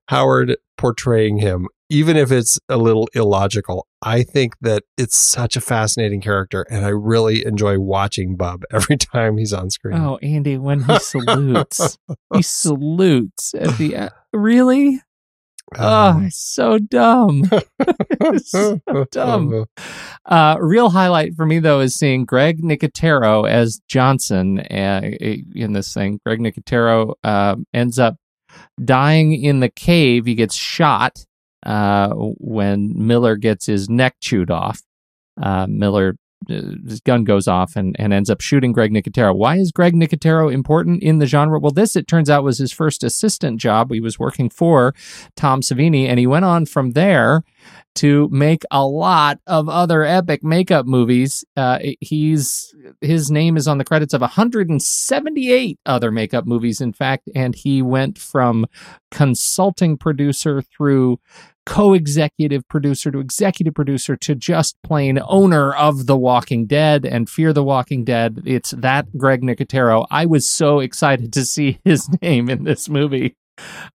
Howard 0.08 0.58
portraying 0.78 1.38
him, 1.38 1.68
even 1.90 2.18
if 2.18 2.32
it's 2.32 2.58
a 2.68 2.78
little 2.78 3.08
illogical. 3.14 3.86
I 4.02 4.24
think 4.24 4.56
that 4.62 4.84
it's 4.98 5.18
such 5.18 5.56
a 5.56 5.62
fascinating 5.62 6.22
character, 6.22 6.66
and 6.70 6.86
I 6.86 6.90
really 6.90 7.46
enjoy 7.46 7.78
watching 7.80 8.36
Bub 8.36 8.64
every 8.72 8.98
time 8.98 9.38
he's 9.38 9.54
on 9.54 9.70
screen. 9.70 9.98
Oh, 9.98 10.18
Andy, 10.24 10.58
when 10.58 10.84
he 10.84 11.00
salutes, 11.00 11.98
he 12.34 12.42
salutes 12.42 13.54
at 13.54 13.78
the 13.78 13.96
end. 13.96 14.12
Really? 14.34 15.02
Oh, 15.78 16.28
so 16.30 16.80
dumb. 16.80 17.44
so 18.38 18.80
dumb. 19.12 19.66
Uh, 20.26 20.58
real 20.60 20.90
highlight 20.90 21.36
for 21.36 21.46
me, 21.46 21.60
though, 21.60 21.80
is 21.80 21.96
seeing 21.96 22.26
Greg 22.26 22.62
Nicotero 22.62 23.48
as 23.48 23.82
Johnson 23.88 24.60
uh, 24.60 25.02
in 25.04 25.74
this 25.74 25.94
thing. 25.94 26.20
Greg 26.26 26.40
Nicotero 26.40 27.14
uh, 27.24 27.56
ends 27.74 28.00
up 28.00 28.16
dying 28.84 29.34
in 29.34 29.60
the 29.60 29.70
cave. 29.70 30.26
He 30.26 30.36
gets 30.36 30.56
shot 30.56 31.18
uh, 31.66 32.14
when 32.16 32.94
Miller 32.96 33.36
gets 33.36 33.66
his 33.66 33.90
neck 33.90 34.16
chewed 34.22 34.52
off. 34.52 34.82
Uh, 35.42 35.68
Miller 35.70 36.16
his 36.48 37.02
gun 37.02 37.24
goes 37.24 37.48
off 37.48 37.76
and, 37.76 37.96
and 38.00 38.14
ends 38.14 38.30
up 38.30 38.42
shooting 38.42 38.72
Greg 38.72 38.92
Nicotero. 38.92 39.36
Why 39.36 39.58
is 39.58 39.72
Greg 39.72 39.94
Nicotero 39.94 40.52
important 40.52 41.04
in 41.04 41.20
the 41.20 41.26
genre? 41.26 41.60
Well, 41.60 41.72
this, 41.72 41.96
it 41.96 42.08
turns 42.08 42.30
out, 42.30 42.44
was 42.44 42.58
his 42.58 42.72
first 42.72 43.04
assistant 43.04 43.60
job. 43.60 43.92
He 43.92 44.00
was 44.00 44.18
working 44.18 44.50
for 44.50 44.94
Tom 45.36 45.62
Savini, 45.62 46.08
and 46.08 46.20
he 46.20 46.28
went 46.28 46.46
on 46.46 46.66
from 46.66 46.92
there 46.92 47.44
to 48.00 48.30
make 48.32 48.64
a 48.72 48.86
lot 48.86 49.39
of 49.45 49.68
other 49.68 50.06
epic 50.06 50.41
makeup 50.41 50.86
movies. 50.86 51.43
Uh, 51.58 51.80
he's 52.00 52.74
his 53.02 53.30
name 53.30 53.58
is 53.58 53.68
on 53.68 53.78
the 53.78 53.84
credits 53.84 54.14
of 54.14 54.22
178 54.22 55.80
other 55.86 56.10
makeup 56.10 56.45
movies, 56.45 56.80
in 56.80 56.93
fact, 56.93 57.30
and 57.36 57.56
he 57.56 57.82
went 57.82 58.18
from 58.18 58.66
consulting 59.12 59.97
producer 59.97 60.62
through 60.62 61.20
co-executive 61.66 62.66
producer 62.70 63.12
to 63.12 63.20
executive 63.20 63.74
producer 63.74 64.16
to 64.16 64.34
just 64.34 64.82
plain 64.82 65.20
owner 65.28 65.74
of 65.74 66.06
The 66.06 66.18
Walking 66.18 66.68
Dead 66.68 67.06
and 67.06 67.30
Fear 67.30 67.52
the 67.52 67.66
Walking 67.66 68.06
Dead. 68.06 68.41
It's 68.45 68.72
that 68.72 69.18
Greg 69.18 69.41
Nicotero. 69.41 70.08
I 70.10 70.26
was 70.26 70.47
so 70.47 70.80
excited 70.80 71.34
to 71.34 71.43
see 71.43 71.80
his 71.86 72.10
name 72.22 72.50
in 72.50 72.64
this 72.64 72.88
movie 72.88 73.36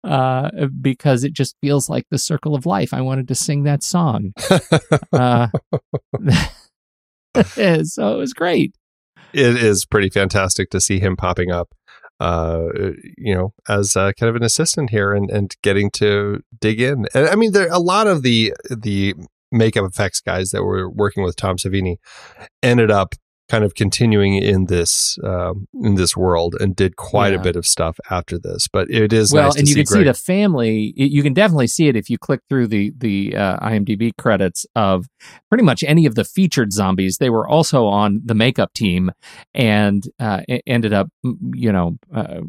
uh, 0.02 0.50
because 0.80 1.24
it 1.24 1.32
just 1.32 1.56
feels 1.60 1.88
like 1.88 2.06
the 2.10 2.18
circle 2.18 2.54
of 2.54 2.66
life. 2.66 2.92
I 2.92 3.00
wanted 3.00 3.28
to 3.28 3.34
sing 3.34 3.64
that 3.64 3.82
song. 3.82 4.32
uh, 5.12 5.48
so 7.82 8.14
it 8.14 8.18
was 8.18 8.32
great. 8.32 8.74
It 9.32 9.56
is 9.56 9.84
pretty 9.84 10.10
fantastic 10.10 10.70
to 10.70 10.80
see 10.80 11.00
him 11.00 11.16
popping 11.16 11.50
up 11.50 11.74
uh, 12.20 12.68
you 13.18 13.34
know, 13.34 13.52
as 13.68 13.96
uh, 13.96 14.12
kind 14.18 14.30
of 14.30 14.36
an 14.36 14.42
assistant 14.42 14.90
here 14.90 15.12
and, 15.12 15.30
and 15.30 15.54
getting 15.62 15.90
to 15.90 16.40
dig 16.60 16.80
in. 16.80 17.06
And 17.14 17.28
I 17.28 17.34
mean, 17.34 17.52
there 17.52 17.68
a 17.70 17.78
lot 17.78 18.06
of 18.06 18.22
the 18.22 18.54
the 18.70 19.14
makeup 19.50 19.86
effects 19.88 20.20
guys 20.20 20.50
that 20.50 20.64
were 20.64 20.90
working 20.90 21.22
with 21.22 21.36
Tom 21.36 21.56
Savini 21.56 21.96
ended 22.62 22.90
up 22.90 23.14
kind 23.55 23.64
of 23.64 23.74
continuing 23.76 24.34
in 24.34 24.64
this 24.66 25.16
um, 25.22 25.68
in 25.80 25.94
this 25.94 26.16
world 26.16 26.57
and 26.59 26.74
did 26.74 26.96
quite 26.96 27.32
yeah. 27.32 27.38
a 27.38 27.42
bit 27.42 27.55
of 27.55 27.64
stuff 27.64 28.00
after 28.11 28.36
this. 28.36 28.66
But 28.66 28.90
it 28.90 29.12
is 29.12 29.32
well, 29.32 29.44
nice 29.44 29.57
and 29.57 29.68
you 29.68 29.76
can 29.76 29.84
Greg. 29.84 30.00
see 30.00 30.05
the 30.05 30.14
family. 30.14 30.92
You 30.96 31.22
can 31.22 31.32
definitely 31.32 31.68
see 31.68 31.86
it 31.86 31.94
if 31.94 32.11
you 32.11 32.18
click 32.18 32.40
through 32.48 32.66
the 32.66 32.92
the 32.98 33.36
uh, 33.36 33.59
IMDb 33.59 34.11
credits 34.18 34.66
of 34.74 35.07
pretty 35.48 35.62
much 35.62 35.84
any 35.84 36.05
of 36.05 36.16
the 36.16 36.24
featured 36.24 36.72
zombies. 36.72 37.18
They 37.18 37.30
were 37.30 37.46
also 37.46 37.86
on 37.86 38.22
the 38.24 38.34
makeup 38.34 38.72
team 38.74 39.12
and 39.55 40.02
uh, 40.18 40.40
ended 40.66 40.92
up, 40.92 41.09
you 41.22 41.70
know, 41.70 41.96
uh, 42.12 42.40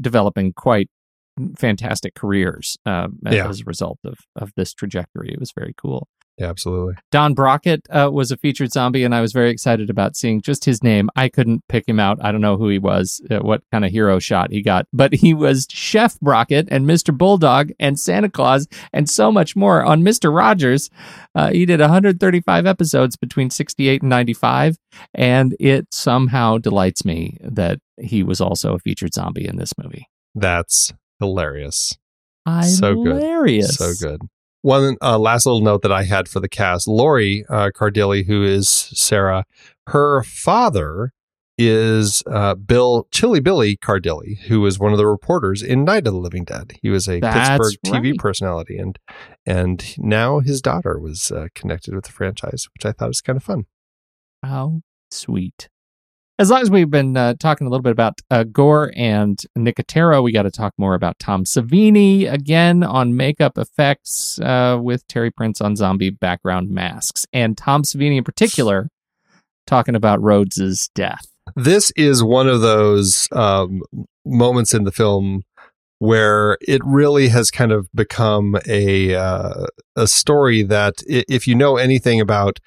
developing 0.00 0.54
quite 0.54 0.88
fantastic 1.58 2.14
careers 2.14 2.76
uh, 2.86 3.08
yeah. 3.30 3.48
as 3.48 3.60
a 3.60 3.64
result 3.64 3.98
of 4.04 4.14
of 4.34 4.52
this 4.56 4.72
trajectory. 4.72 5.30
It 5.30 5.38
was 5.38 5.52
very 5.52 5.74
cool. 5.76 6.08
Yeah, 6.38 6.46
absolutely. 6.50 6.94
Don 7.10 7.34
Brockett 7.34 7.82
uh, 7.90 8.10
was 8.12 8.30
a 8.30 8.36
featured 8.36 8.72
zombie, 8.72 9.02
and 9.02 9.12
I 9.12 9.20
was 9.20 9.32
very 9.32 9.50
excited 9.50 9.90
about 9.90 10.16
seeing 10.16 10.40
just 10.40 10.64
his 10.64 10.84
name. 10.84 11.10
I 11.16 11.28
couldn't 11.28 11.66
pick 11.68 11.88
him 11.88 11.98
out. 11.98 12.18
I 12.22 12.30
don't 12.30 12.40
know 12.40 12.56
who 12.56 12.68
he 12.68 12.78
was, 12.78 13.20
uh, 13.28 13.40
what 13.40 13.62
kind 13.72 13.84
of 13.84 13.90
hero 13.90 14.20
shot 14.20 14.52
he 14.52 14.62
got, 14.62 14.86
but 14.92 15.12
he 15.12 15.34
was 15.34 15.66
Chef 15.68 16.18
Brockett 16.20 16.68
and 16.70 16.86
Mr. 16.86 17.16
Bulldog 17.16 17.72
and 17.80 17.98
Santa 17.98 18.30
Claus 18.30 18.68
and 18.92 19.10
so 19.10 19.32
much 19.32 19.56
more 19.56 19.84
on 19.84 20.02
Mr. 20.02 20.34
Rogers. 20.34 20.90
Uh, 21.34 21.50
he 21.50 21.66
did 21.66 21.80
135 21.80 22.66
episodes 22.66 23.16
between 23.16 23.50
68 23.50 24.02
and 24.02 24.10
95, 24.10 24.76
and 25.14 25.56
it 25.58 25.92
somehow 25.92 26.58
delights 26.58 27.04
me 27.04 27.36
that 27.40 27.80
he 28.00 28.22
was 28.22 28.40
also 28.40 28.74
a 28.74 28.78
featured 28.78 29.12
zombie 29.12 29.48
in 29.48 29.56
this 29.56 29.72
movie. 29.76 30.06
That's 30.36 30.92
hilarious. 31.18 31.96
So 32.62 32.94
good. 32.94 33.16
Hilarious. 33.16 33.76
So 33.76 33.92
good. 34.00 34.20
One 34.62 34.96
uh, 35.00 35.18
last 35.18 35.46
little 35.46 35.60
note 35.60 35.82
that 35.82 35.92
I 35.92 36.04
had 36.04 36.28
for 36.28 36.40
the 36.40 36.48
cast: 36.48 36.88
Lori 36.88 37.44
uh, 37.48 37.70
Cardille, 37.74 38.26
who 38.26 38.44
is 38.44 38.68
Sarah, 38.68 39.44
her 39.88 40.22
father 40.22 41.12
is 41.58 42.22
uh, 42.30 42.54
Bill 42.54 43.08
Chilly 43.10 43.40
Billy 43.40 43.76
Cardille, 43.76 44.38
who 44.46 44.60
was 44.60 44.78
one 44.78 44.92
of 44.92 44.98
the 44.98 45.06
reporters 45.06 45.62
in 45.62 45.84
Night 45.84 46.06
of 46.06 46.12
the 46.12 46.18
Living 46.20 46.44
Dead. 46.44 46.72
He 46.82 46.88
was 46.88 47.08
a 47.08 47.18
That's 47.18 47.50
Pittsburgh 47.50 47.74
TV 47.84 48.10
right. 48.12 48.18
personality, 48.18 48.78
and 48.78 48.98
and 49.44 49.98
now 49.98 50.38
his 50.38 50.62
daughter 50.62 50.98
was 50.98 51.30
uh, 51.30 51.48
connected 51.54 51.94
with 51.94 52.04
the 52.04 52.12
franchise, 52.12 52.68
which 52.74 52.86
I 52.86 52.92
thought 52.92 53.08
was 53.08 53.20
kind 53.20 53.36
of 53.36 53.42
fun. 53.42 53.66
How 54.42 54.82
sweet. 55.10 55.68
As 56.40 56.50
long 56.50 56.62
as 56.62 56.70
we've 56.70 56.88
been 56.88 57.16
uh, 57.16 57.34
talking 57.40 57.66
a 57.66 57.70
little 57.70 57.82
bit 57.82 57.90
about 57.90 58.20
uh, 58.30 58.44
Gore 58.44 58.92
and 58.94 59.42
Nicotero, 59.56 60.22
we 60.22 60.30
got 60.30 60.42
to 60.42 60.52
talk 60.52 60.72
more 60.78 60.94
about 60.94 61.18
Tom 61.18 61.42
Savini 61.42 62.32
again 62.32 62.84
on 62.84 63.16
makeup 63.16 63.58
effects 63.58 64.38
uh, 64.38 64.78
with 64.80 65.04
Terry 65.08 65.32
Prince 65.32 65.60
on 65.60 65.74
zombie 65.74 66.10
background 66.10 66.70
masks. 66.70 67.26
And 67.32 67.58
Tom 67.58 67.82
Savini 67.82 68.18
in 68.18 68.24
particular 68.24 68.88
talking 69.66 69.96
about 69.96 70.22
Rhodes's 70.22 70.88
death. 70.94 71.26
this 71.56 71.90
is 71.96 72.22
one 72.22 72.46
of 72.46 72.60
those 72.60 73.26
um, 73.32 73.82
moments 74.24 74.72
in 74.72 74.84
the 74.84 74.92
film 74.92 75.42
where 75.98 76.56
it 76.60 76.80
really 76.84 77.28
has 77.28 77.50
kind 77.50 77.72
of 77.72 77.88
become 77.92 78.56
a 78.66 79.14
uh, 79.14 79.66
a 79.96 80.06
story 80.06 80.62
that 80.62 81.02
if 81.06 81.46
you 81.46 81.54
know 81.54 81.76
anything 81.76 82.20
about 82.20 82.60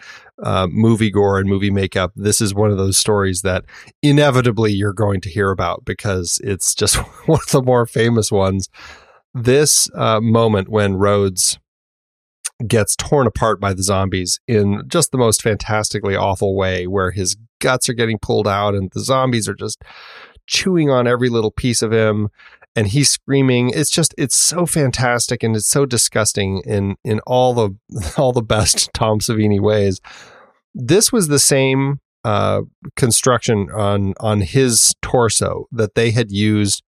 uh, 0.44 0.68
movie 0.68 1.12
gore 1.12 1.40
and 1.40 1.48
movie 1.48 1.72
makeup, 1.72 2.12
this 2.16 2.42
is 2.42 2.54
one 2.54 2.72
of 2.72 2.78
those 2.78 2.98
stories 2.98 3.42
that 3.42 3.64
inevitably 4.02 4.72
you're 4.74 4.94
going 4.94 5.22
to 5.22 5.30
hear 5.30 5.52
about 5.52 5.86
because 5.86 6.42
it's 6.44 6.76
just 6.76 6.96
one 7.26 7.40
of 7.42 7.52
the 7.52 7.62
more 7.62 7.86
famous 7.86 8.32
ones. 8.32 8.70
This 9.34 9.90
uh, 9.96 10.20
moment 10.20 10.68
when 10.68 10.96
Rhodes 10.96 11.58
gets 12.68 12.96
torn 12.96 13.26
apart 13.26 13.60
by 13.60 13.74
the 13.74 13.82
zombies 13.82 14.40
in 14.48 14.84
just 14.88 15.12
the 15.12 15.18
most 15.18 15.42
fantastically 15.42 16.16
awful 16.16 16.56
way, 16.56 16.86
where 16.86 17.12
his 17.12 17.38
guts 17.60 17.88
are 17.88 17.94
getting 17.94 18.20
pulled 18.20 18.48
out 18.48 18.76
and 18.76 18.92
the 18.92 19.00
zombies 19.00 19.48
are 19.48 19.56
just 19.56 19.82
chewing 20.48 20.90
on 20.90 21.08
every 21.08 21.30
little 21.30 21.52
piece 21.52 21.82
of 21.82 21.94
him 21.94 22.28
and 22.76 22.88
he's 22.88 23.10
screaming. 23.10 23.72
It's 23.74 23.90
just 23.90 24.14
it's 24.18 24.36
so 24.36 24.66
fantastic 24.66 25.44
and 25.44 25.56
it's 25.56 25.68
so 25.70 25.86
disgusting 25.86 26.62
in 26.66 26.96
in 27.04 27.20
all 27.28 27.54
the 27.54 27.76
all 28.18 28.32
the 28.32 28.42
best 28.42 28.90
Tom 28.94 29.20
Savini 29.20 29.60
ways. 29.60 30.00
This 30.74 31.12
was 31.12 31.28
the 31.28 31.40
same 31.40 32.00
uh 32.24 32.62
construction 32.96 33.70
on 33.72 34.14
on 34.20 34.42
his 34.42 34.94
torso 35.02 35.68
that 35.72 35.96
they 35.96 36.12
had 36.12 36.32
used 36.32 36.84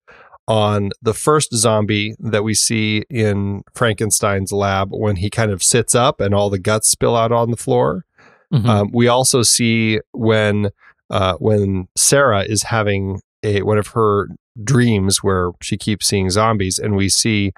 on 0.47 0.89
the 1.01 1.13
first 1.13 1.55
zombie 1.55 2.15
that 2.19 2.43
we 2.43 2.53
see 2.53 3.03
in 3.09 3.63
Frankenstein's 3.73 4.51
lab 4.51 4.89
when 4.91 5.15
he 5.15 5.29
kind 5.29 5.51
of 5.51 5.63
sits 5.63 5.95
up 5.95 6.19
and 6.19 6.35
all 6.35 6.49
the 6.49 6.59
guts 6.59 6.89
spill 6.89 7.15
out 7.15 7.31
on 7.31 7.49
the 7.49 7.57
floor. 7.57 8.05
Mhm. 8.53 8.65
um, 8.67 8.89
we 8.93 9.07
also 9.07 9.41
see 9.41 9.99
when 10.11 10.69
uh, 11.09 11.35
when 11.39 11.87
Sarah 11.95 12.43
is 12.43 12.63
having 12.63 13.21
a 13.43 13.61
one 13.63 13.77
of 13.77 13.87
her 13.87 14.27
dreams 14.61 15.23
where 15.23 15.51
she 15.61 15.77
keeps 15.77 16.07
seeing 16.07 16.29
zombies, 16.29 16.77
and 16.79 16.95
we 16.95 17.09
see 17.09 17.53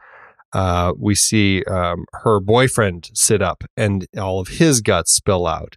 uh, 0.53 0.93
we 0.97 1.15
see 1.15 1.63
um, 1.65 2.05
her 2.13 2.39
boyfriend 2.39 3.09
sit 3.13 3.41
up 3.41 3.63
and 3.75 4.07
all 4.17 4.39
of 4.39 4.47
his 4.47 4.81
guts 4.81 5.11
spill 5.11 5.47
out. 5.47 5.75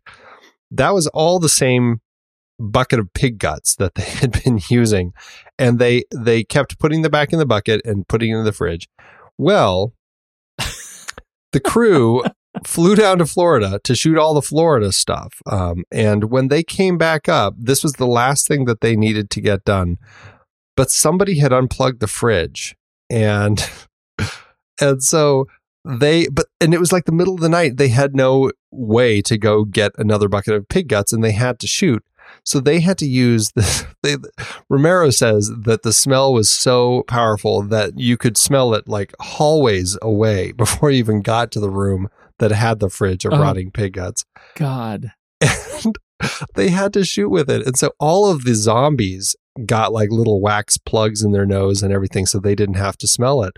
That 0.70 0.94
was 0.94 1.08
all 1.08 1.40
the 1.40 1.48
same 1.48 2.00
bucket 2.60 2.98
of 2.98 3.12
pig 3.12 3.38
guts 3.38 3.74
that 3.76 3.94
they 3.94 4.02
had 4.20 4.42
been 4.44 4.60
using, 4.68 5.12
and 5.58 5.78
they 5.78 6.04
they 6.14 6.44
kept 6.44 6.78
putting 6.78 7.02
them 7.02 7.10
back 7.10 7.32
in 7.32 7.38
the 7.38 7.46
bucket 7.46 7.80
and 7.84 8.06
putting 8.08 8.30
it 8.30 8.38
in 8.38 8.44
the 8.44 8.52
fridge. 8.52 8.88
Well, 9.36 9.94
the 11.52 11.60
crew 11.60 12.22
flew 12.64 12.96
down 12.96 13.18
to 13.18 13.26
Florida 13.26 13.80
to 13.84 13.94
shoot 13.94 14.18
all 14.18 14.34
the 14.34 14.42
Florida 14.42 14.92
stuff. 14.92 15.40
Um, 15.46 15.84
and 15.92 16.24
when 16.24 16.48
they 16.48 16.62
came 16.62 16.98
back 16.98 17.28
up, 17.28 17.54
this 17.56 17.82
was 17.82 17.94
the 17.94 18.06
last 18.06 18.48
thing 18.48 18.64
that 18.64 18.80
they 18.80 18.96
needed 18.96 19.30
to 19.30 19.40
get 19.40 19.64
done. 19.64 19.98
But 20.78 20.90
somebody 20.90 21.38
had 21.40 21.52
unplugged 21.52 22.00
the 22.00 22.06
fridge, 22.06 22.74
and 23.10 23.68
and 24.80 25.02
so 25.02 25.46
they 25.84 26.28
but 26.28 26.46
and 26.60 26.72
it 26.72 26.80
was 26.80 26.92
like 26.92 27.04
the 27.04 27.12
middle 27.12 27.34
of 27.34 27.40
the 27.40 27.48
night. 27.48 27.76
They 27.76 27.88
had 27.88 28.14
no 28.14 28.52
way 28.70 29.20
to 29.22 29.36
go 29.36 29.64
get 29.64 29.92
another 29.98 30.28
bucket 30.28 30.54
of 30.54 30.68
pig 30.68 30.88
guts, 30.88 31.12
and 31.12 31.22
they 31.24 31.32
had 31.32 31.58
to 31.58 31.66
shoot. 31.66 32.02
So 32.44 32.60
they 32.60 32.80
had 32.80 32.96
to 32.98 33.06
use 33.06 33.52
this. 33.52 33.84
They, 34.04 34.14
Romero 34.70 35.10
says 35.10 35.50
that 35.64 35.82
the 35.82 35.92
smell 35.92 36.32
was 36.32 36.48
so 36.48 37.02
powerful 37.08 37.62
that 37.62 37.98
you 37.98 38.16
could 38.16 38.36
smell 38.36 38.72
it 38.74 38.86
like 38.86 39.12
hallways 39.20 39.98
away 40.00 40.52
before 40.56 40.92
you 40.92 40.98
even 40.98 41.20
got 41.20 41.50
to 41.52 41.60
the 41.60 41.68
room 41.68 42.08
that 42.38 42.52
had 42.52 42.78
the 42.78 42.90
fridge 42.90 43.24
of 43.24 43.32
Oh. 43.32 43.40
rotting 43.40 43.72
pig 43.72 43.94
guts. 43.94 44.24
God. 44.54 45.10
And 45.40 45.98
they 46.54 46.68
had 46.68 46.92
to 46.92 47.04
shoot 47.04 47.28
with 47.28 47.50
it. 47.50 47.66
And 47.66 47.76
so 47.76 47.90
all 47.98 48.30
of 48.30 48.44
the 48.44 48.54
zombies 48.54 49.34
got 49.66 49.92
like 49.92 50.10
little 50.10 50.40
wax 50.40 50.78
plugs 50.78 51.22
in 51.22 51.32
their 51.32 51.46
nose 51.46 51.82
and 51.82 51.92
everything 51.92 52.26
so 52.26 52.38
they 52.38 52.54
didn't 52.54 52.76
have 52.76 52.96
to 52.98 53.08
smell 53.08 53.42
it. 53.42 53.54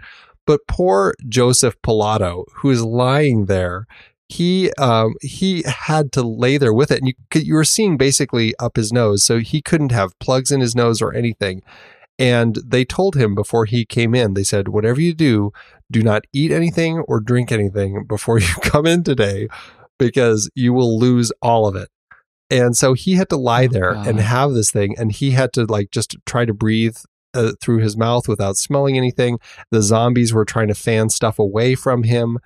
But 0.47 0.61
poor 0.67 1.15
Joseph 1.29 1.81
Pilato, 1.83 2.45
who 2.57 2.71
is 2.71 2.83
lying 2.83 3.47
there, 3.47 3.87
he 4.29 4.73
um, 4.79 5.15
he 5.21 5.65
had 5.67 6.13
to 6.13 6.23
lay 6.23 6.57
there 6.57 6.73
with 6.73 6.91
it, 6.91 7.01
and 7.01 7.09
you 7.09 7.15
you 7.35 7.55
were 7.55 7.65
seeing 7.65 7.97
basically 7.97 8.55
up 8.59 8.77
his 8.77 8.93
nose, 8.93 9.25
so 9.25 9.39
he 9.39 9.61
couldn't 9.61 9.93
have 9.93 10.19
plugs 10.21 10.51
in 10.53 10.61
his 10.61 10.75
nose 10.75 11.03
or 11.03 11.13
anything. 11.13 11.63
And 12.19 12.59
they 12.65 12.85
told 12.85 13.17
him 13.17 13.35
before 13.35 13.65
he 13.65 13.85
came 13.85 14.15
in, 14.15 14.35
they 14.35 14.45
said, 14.45 14.69
"Whatever 14.69 15.01
you 15.01 15.15
do, 15.15 15.53
do 15.91 16.03
not 16.03 16.25
eat 16.33 16.53
anything 16.53 16.99
or 17.09 17.19
drink 17.19 17.51
anything 17.51 18.05
before 18.07 18.39
you 18.39 18.55
come 18.63 18.87
in 18.87 19.03
today, 19.03 19.49
because 19.99 20.49
you 20.55 20.73
will 20.73 20.99
lose 20.99 21.33
all 21.43 21.67
of 21.67 21.75
it." 21.75 21.89
And 22.51 22.77
so 22.77 22.95
he 22.95 23.15
had 23.15 23.29
to 23.31 23.37
lie 23.37 23.65
Oh, 23.67 23.69
there 23.69 23.95
God. 23.95 24.07
and 24.09 24.21
have 24.21 24.53
this 24.53 24.71
thing, 24.71 24.95
and 24.99 25.13
he 25.13 25.31
had 25.33 25.53
to 25.55 25.65
like 25.67 25.91
just 25.91 26.17
try 26.27 26.45
to 26.45 26.53
breathe 26.55 26.97
uh, 27.35 27.53
through 27.61 27.79
his 27.79 27.97
mouth 27.97 28.27
without 28.27 28.57
smelling 28.57 28.97
anything. 28.97 29.39
The 29.71 29.83
zombies 29.83 30.33
were 30.35 30.45
trying 30.45 30.69
to 30.69 30.75
fan 30.75 31.11
stuff 31.11 31.39
away 31.39 31.75
from 31.77 32.03
him, 32.03 32.39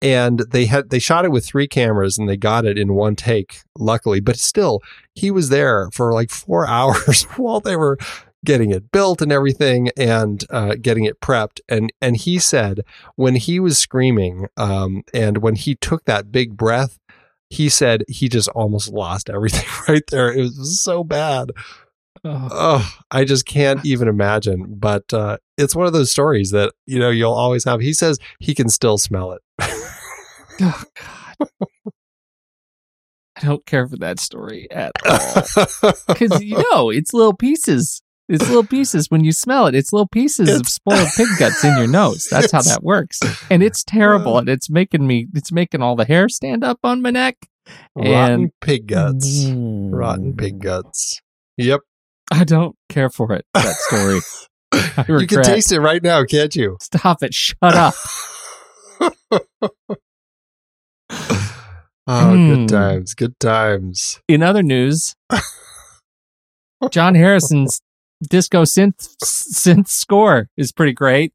and 0.00 0.40
they 0.50 0.66
had 0.66 0.90
they 0.90 1.00
shot 1.00 1.24
it 1.24 1.32
with 1.32 1.44
three 1.44 1.66
cameras 1.66 2.18
and 2.18 2.28
they 2.28 2.36
got 2.36 2.64
it 2.64 2.78
in 2.78 2.94
one 2.94 3.16
take, 3.16 3.62
luckily. 3.76 4.20
But 4.20 4.36
still, 4.38 4.80
he 5.14 5.30
was 5.32 5.48
there 5.48 5.88
for 5.92 6.12
like 6.12 6.30
four 6.30 6.66
hours 6.76 7.24
while 7.36 7.58
they 7.60 7.74
were 7.76 7.98
getting 8.44 8.70
it 8.70 8.92
built 8.92 9.20
and 9.20 9.32
everything 9.32 9.90
and 9.96 10.44
uh, 10.50 10.76
getting 10.80 11.02
it 11.04 11.20
prepped 11.20 11.58
and 11.68 11.92
and 12.00 12.16
he 12.16 12.38
said 12.38 12.82
when 13.16 13.34
he 13.34 13.58
was 13.58 13.76
screaming 13.76 14.46
um, 14.56 15.02
and 15.12 15.38
when 15.38 15.56
he 15.56 15.74
took 15.74 16.04
that 16.04 16.30
big 16.30 16.56
breath 16.56 17.00
he 17.50 17.68
said 17.68 18.04
he 18.08 18.28
just 18.28 18.48
almost 18.50 18.92
lost 18.92 19.30
everything 19.30 19.66
right 19.88 20.04
there 20.08 20.32
it 20.32 20.42
was 20.42 20.82
so 20.82 21.04
bad 21.04 21.50
Oh, 22.24 22.48
oh 22.50 22.98
i 23.12 23.24
just 23.24 23.46
can't 23.46 23.84
even 23.86 24.08
imagine 24.08 24.74
but 24.76 25.14
uh, 25.14 25.36
it's 25.56 25.76
one 25.76 25.86
of 25.86 25.92
those 25.92 26.10
stories 26.10 26.50
that 26.50 26.72
you 26.84 26.98
know 26.98 27.10
you'll 27.10 27.32
always 27.32 27.64
have 27.64 27.80
he 27.80 27.92
says 27.92 28.18
he 28.40 28.56
can 28.56 28.68
still 28.68 28.98
smell 28.98 29.32
it 29.32 29.42
oh, 30.60 30.84
God. 31.38 31.92
I 33.40 33.46
don't 33.46 33.64
care 33.66 33.86
for 33.86 33.96
that 33.98 34.18
story 34.18 34.68
at 34.70 34.92
all. 35.06 35.92
Because, 36.08 36.42
you 36.42 36.62
know, 36.72 36.90
it's 36.90 37.14
little 37.14 37.34
pieces. 37.34 38.02
It's 38.28 38.46
little 38.46 38.64
pieces. 38.66 39.10
When 39.10 39.24
you 39.24 39.32
smell 39.32 39.66
it, 39.66 39.74
it's 39.74 39.92
little 39.92 40.06
pieces 40.08 40.48
of 40.60 40.68
spoiled 40.68 41.08
pig 41.16 41.28
guts 41.38 41.64
in 41.64 41.76
your 41.78 41.86
nose. 41.88 42.26
That's 42.30 42.52
how 42.52 42.60
that 42.62 42.82
works. 42.82 43.20
And 43.50 43.62
it's 43.62 43.82
terrible. 43.82 44.36
And 44.38 44.48
it's 44.48 44.68
making 44.68 45.06
me, 45.06 45.26
it's 45.34 45.50
making 45.50 45.80
all 45.82 45.96
the 45.96 46.04
hair 46.04 46.28
stand 46.28 46.62
up 46.62 46.78
on 46.84 47.00
my 47.00 47.10
neck. 47.10 47.36
rotten 47.96 48.14
And- 48.44 48.50
pig 48.60 48.86
guts 48.88 49.44
rotten 49.50 50.34
pig 50.36 50.58
guts 50.60 51.20
yep 51.58 51.80
I 52.32 52.44
don't 52.44 52.74
care 52.88 53.10
for 53.10 53.32
it, 53.32 53.44
that 53.54 53.74
story. 53.76 54.20
You 55.20 55.26
can 55.26 55.42
taste 55.42 55.72
it 55.72 55.80
right 55.80 56.02
now 56.02 56.24
can't 56.24 56.54
you 56.54 56.76
Stop 56.80 57.22
it. 57.22 57.32
Shut 57.34 57.56
up. 57.62 57.94
oh 61.10 62.30
Hmm. 62.30 62.54
good 62.54 62.68
times 62.68 63.14
good 63.14 63.38
times 63.40 64.20
In 64.28 64.42
other 64.42 64.62
news, 64.62 65.14
John 66.90 67.14
Harrison's 67.14 67.80
disco 68.28 68.62
synth 68.62 69.14
synth 69.24 69.88
score 69.88 70.48
is 70.56 70.72
pretty 70.72 70.92
great. 70.92 71.32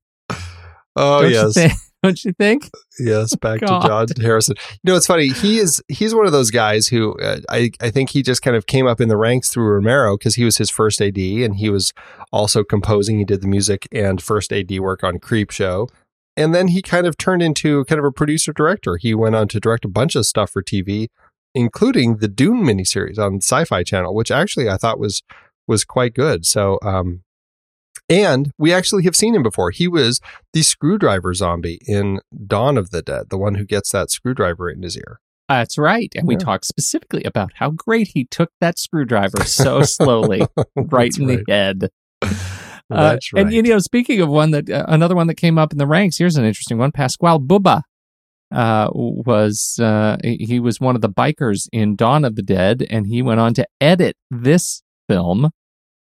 oh 0.96 1.22
Don't 1.22 1.30
you 1.30 1.36
yes 1.36 1.54
think? 1.54 1.74
Don't 2.04 2.26
you 2.26 2.34
think? 2.34 2.70
Yes, 3.00 3.34
back 3.42 3.62
God. 3.62 3.82
to 3.82 4.14
John 4.14 4.22
Harrison. 4.26 4.56
You 4.84 4.92
know, 4.92 4.98
it's 4.98 5.08
funny. 5.08 5.30
He 5.30 5.58
is 5.58 5.82
he's 5.88 6.14
one 6.14 6.26
of 6.26 6.34
those 6.34 6.52
guys 6.52 6.88
who 6.90 7.18
uh, 7.20 7.40
I 7.50 7.72
I 7.80 7.92
think 7.92 8.10
he 8.10 8.22
just 8.22 8.42
kind 8.42 8.58
of 8.58 8.66
came 8.66 8.86
up 8.86 9.00
in 9.00 9.08
the 9.08 9.16
ranks 9.16 9.50
through 9.50 9.68
Romero 9.70 10.18
because 10.18 10.36
he 10.36 10.44
was 10.44 10.58
his 10.58 10.70
first 10.70 11.02
AD 11.02 11.18
and 11.18 11.56
he 11.56 11.70
was 11.70 11.94
also 12.34 12.64
composing. 12.66 13.20
He 13.20 13.26
did 13.26 13.42
the 13.42 13.48
music 13.48 13.88
and 13.94 14.22
first 14.22 14.52
AD 14.52 14.78
work 14.80 15.02
on 15.02 15.18
Creepshow, 15.18 15.88
and 16.36 16.54
then 16.54 16.68
he 16.68 16.82
kind 16.82 17.08
of 17.08 17.16
turned 17.16 17.42
into 17.42 17.86
kind 17.86 18.00
of 18.00 18.06
a 18.06 18.12
producer 18.12 18.52
director. 18.52 18.98
He 18.98 19.14
went 19.14 19.36
on 19.36 19.48
to 19.48 19.62
direct 19.62 19.86
a 19.86 19.90
bunch 19.90 20.16
of 20.16 20.26
stuff 20.26 20.52
for 20.52 20.62
TV, 20.62 21.08
including 21.56 22.18
the 22.18 22.28
Dune 22.28 22.64
miniseries 22.66 23.18
on 23.18 23.38
Sci-Fi 23.38 23.82
Channel, 23.84 24.14
which 24.14 24.30
actually 24.30 24.68
I 24.70 24.76
thought 24.76 25.00
was 25.00 25.24
was 25.68 25.84
quite 25.86 26.14
good. 26.14 26.46
So, 26.46 26.80
um, 26.84 27.24
and 28.10 28.52
we 28.58 28.74
actually 28.74 29.04
have 29.04 29.16
seen 29.16 29.36
him 29.36 29.44
before. 29.44 29.72
He 29.72 29.88
was 29.88 30.20
the 30.52 30.62
screwdriver 30.62 31.34
zombie 31.34 31.80
in 31.88 32.20
Dawn 32.46 32.78
of 32.78 32.92
the 32.92 33.02
Dead, 33.02 33.30
the 33.30 33.38
one 33.38 33.56
who 33.56 33.66
gets 33.66 33.92
that 33.92 34.12
screwdriver 34.12 34.70
in 34.70 34.84
his 34.84 34.98
ear. 34.98 35.20
That's 35.50 35.78
right. 35.78 36.12
And 36.16 36.28
we 36.28 36.36
talked 36.36 36.66
specifically 36.66 37.24
about 37.24 37.52
how 37.56 37.72
great 37.72 38.10
he 38.14 38.26
took 38.26 38.52
that 38.62 38.80
screwdriver 38.80 39.44
so 39.46 39.84
slowly, 39.84 40.42
right 40.76 41.16
in 41.18 41.28
the 41.28 41.44
head. 41.48 41.90
Uh, 42.22 42.30
That's 42.90 43.32
And 43.36 43.54
you 43.54 43.62
know, 43.62 43.80
speaking 43.80 44.20
of 44.22 44.30
one 44.30 44.52
that 44.52 44.70
uh, 44.70 44.86
another 44.88 45.16
one 45.16 45.28
that 45.28 45.36
came 45.36 45.58
up 45.58 45.72
in 45.72 45.78
the 45.78 45.88
ranks, 45.88 46.18
here's 46.18 46.38
an 46.38 46.46
interesting 46.46 46.78
one. 46.78 46.92
Pasquale 46.92 47.40
Buba 47.40 47.82
uh, 48.52 48.90
was 48.94 49.80
uh, 49.82 50.18
he 50.24 50.60
was 50.60 50.80
one 50.80 50.96
of 50.96 51.02
the 51.02 51.10
bikers 51.10 51.68
in 51.72 51.96
Dawn 51.96 52.24
of 52.26 52.36
the 52.36 52.42
Dead, 52.42 52.86
and 52.90 53.08
he 53.08 53.22
went 53.22 53.40
on 53.40 53.54
to 53.56 53.68
edit 53.82 54.16
this 54.30 54.82
film. 55.10 55.50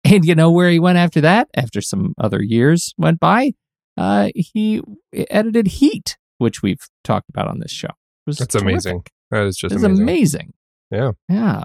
And 0.06 0.24
you 0.24 0.34
know 0.34 0.50
where 0.50 0.70
he 0.70 0.80
went 0.80 0.98
after 0.98 1.20
that? 1.22 1.50
After 1.56 1.82
some 1.82 2.14
other 2.18 2.42
years 2.42 2.94
went 2.98 3.20
by, 3.20 3.52
uh, 3.98 4.30
he 4.34 4.82
edited 5.14 5.68
Heat, 5.68 6.18
which 6.38 6.62
we've 6.64 6.88
talked 7.04 7.30
about 7.30 7.48
on 7.50 7.60
this 7.60 7.72
show. 7.72 7.90
That's 8.26 8.40
terrific. 8.48 8.62
amazing. 8.64 9.04
That 9.32 9.44
is 9.46 9.58
just 9.58 9.76
It's 9.76 9.84
amazing. 9.84 10.04
amazing. 10.04 10.54
Yeah. 10.92 11.12
Yeah. 11.28 11.64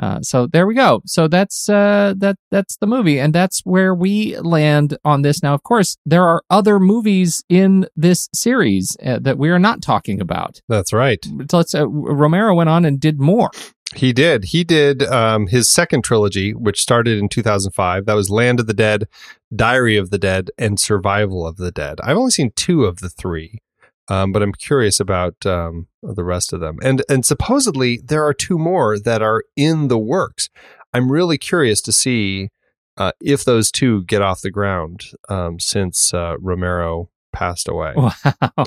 Uh, 0.00 0.20
so 0.20 0.46
there 0.46 0.64
we 0.66 0.74
go. 0.74 1.00
So 1.06 1.26
that's 1.26 1.68
uh, 1.68 2.14
that 2.18 2.36
that's 2.52 2.76
the 2.76 2.86
movie, 2.86 3.18
and 3.18 3.34
that's 3.34 3.62
where 3.64 3.92
we 3.92 4.38
land 4.38 4.96
on 5.04 5.22
this. 5.22 5.42
Now, 5.42 5.54
of 5.54 5.64
course, 5.64 5.96
there 6.06 6.22
are 6.24 6.42
other 6.50 6.78
movies 6.78 7.42
in 7.48 7.84
this 7.96 8.28
series 8.32 8.96
uh, 9.04 9.18
that 9.22 9.38
we 9.38 9.48
are 9.50 9.58
not 9.58 9.82
talking 9.82 10.20
about. 10.20 10.60
That's 10.68 10.92
right. 10.92 11.18
So 11.50 11.56
let's. 11.56 11.74
Uh, 11.74 11.88
Romero 11.88 12.54
went 12.54 12.68
on 12.68 12.84
and 12.84 13.00
did 13.00 13.18
more. 13.18 13.50
He 13.94 14.12
did. 14.12 14.44
He 14.44 14.64
did 14.64 15.02
um, 15.04 15.46
his 15.46 15.70
second 15.70 16.02
trilogy, 16.02 16.52
which 16.52 16.80
started 16.80 17.18
in 17.18 17.28
2005. 17.28 18.04
That 18.04 18.14
was 18.14 18.28
Land 18.28 18.60
of 18.60 18.66
the 18.66 18.74
Dead, 18.74 19.08
Diary 19.54 19.96
of 19.96 20.10
the 20.10 20.18
Dead, 20.18 20.50
and 20.58 20.78
Survival 20.78 21.46
of 21.46 21.56
the 21.56 21.70
Dead. 21.70 21.98
I've 22.02 22.18
only 22.18 22.30
seen 22.30 22.52
two 22.54 22.84
of 22.84 22.98
the 22.98 23.08
three, 23.08 23.62
um, 24.08 24.30
but 24.30 24.42
I'm 24.42 24.52
curious 24.52 25.00
about 25.00 25.46
um, 25.46 25.86
the 26.02 26.24
rest 26.24 26.52
of 26.52 26.60
them. 26.60 26.78
And 26.82 27.02
and 27.08 27.24
supposedly 27.24 28.00
there 28.04 28.24
are 28.24 28.34
two 28.34 28.58
more 28.58 28.98
that 28.98 29.22
are 29.22 29.42
in 29.56 29.88
the 29.88 29.98
works. 29.98 30.50
I'm 30.92 31.10
really 31.10 31.38
curious 31.38 31.80
to 31.82 31.92
see 31.92 32.50
uh, 32.98 33.12
if 33.22 33.44
those 33.44 33.70
two 33.70 34.04
get 34.04 34.20
off 34.20 34.42
the 34.42 34.50
ground 34.50 35.04
um, 35.30 35.58
since 35.60 36.12
uh, 36.12 36.34
Romero 36.40 37.08
passed 37.38 37.68
away. 37.68 37.94
Wow. 37.94 38.12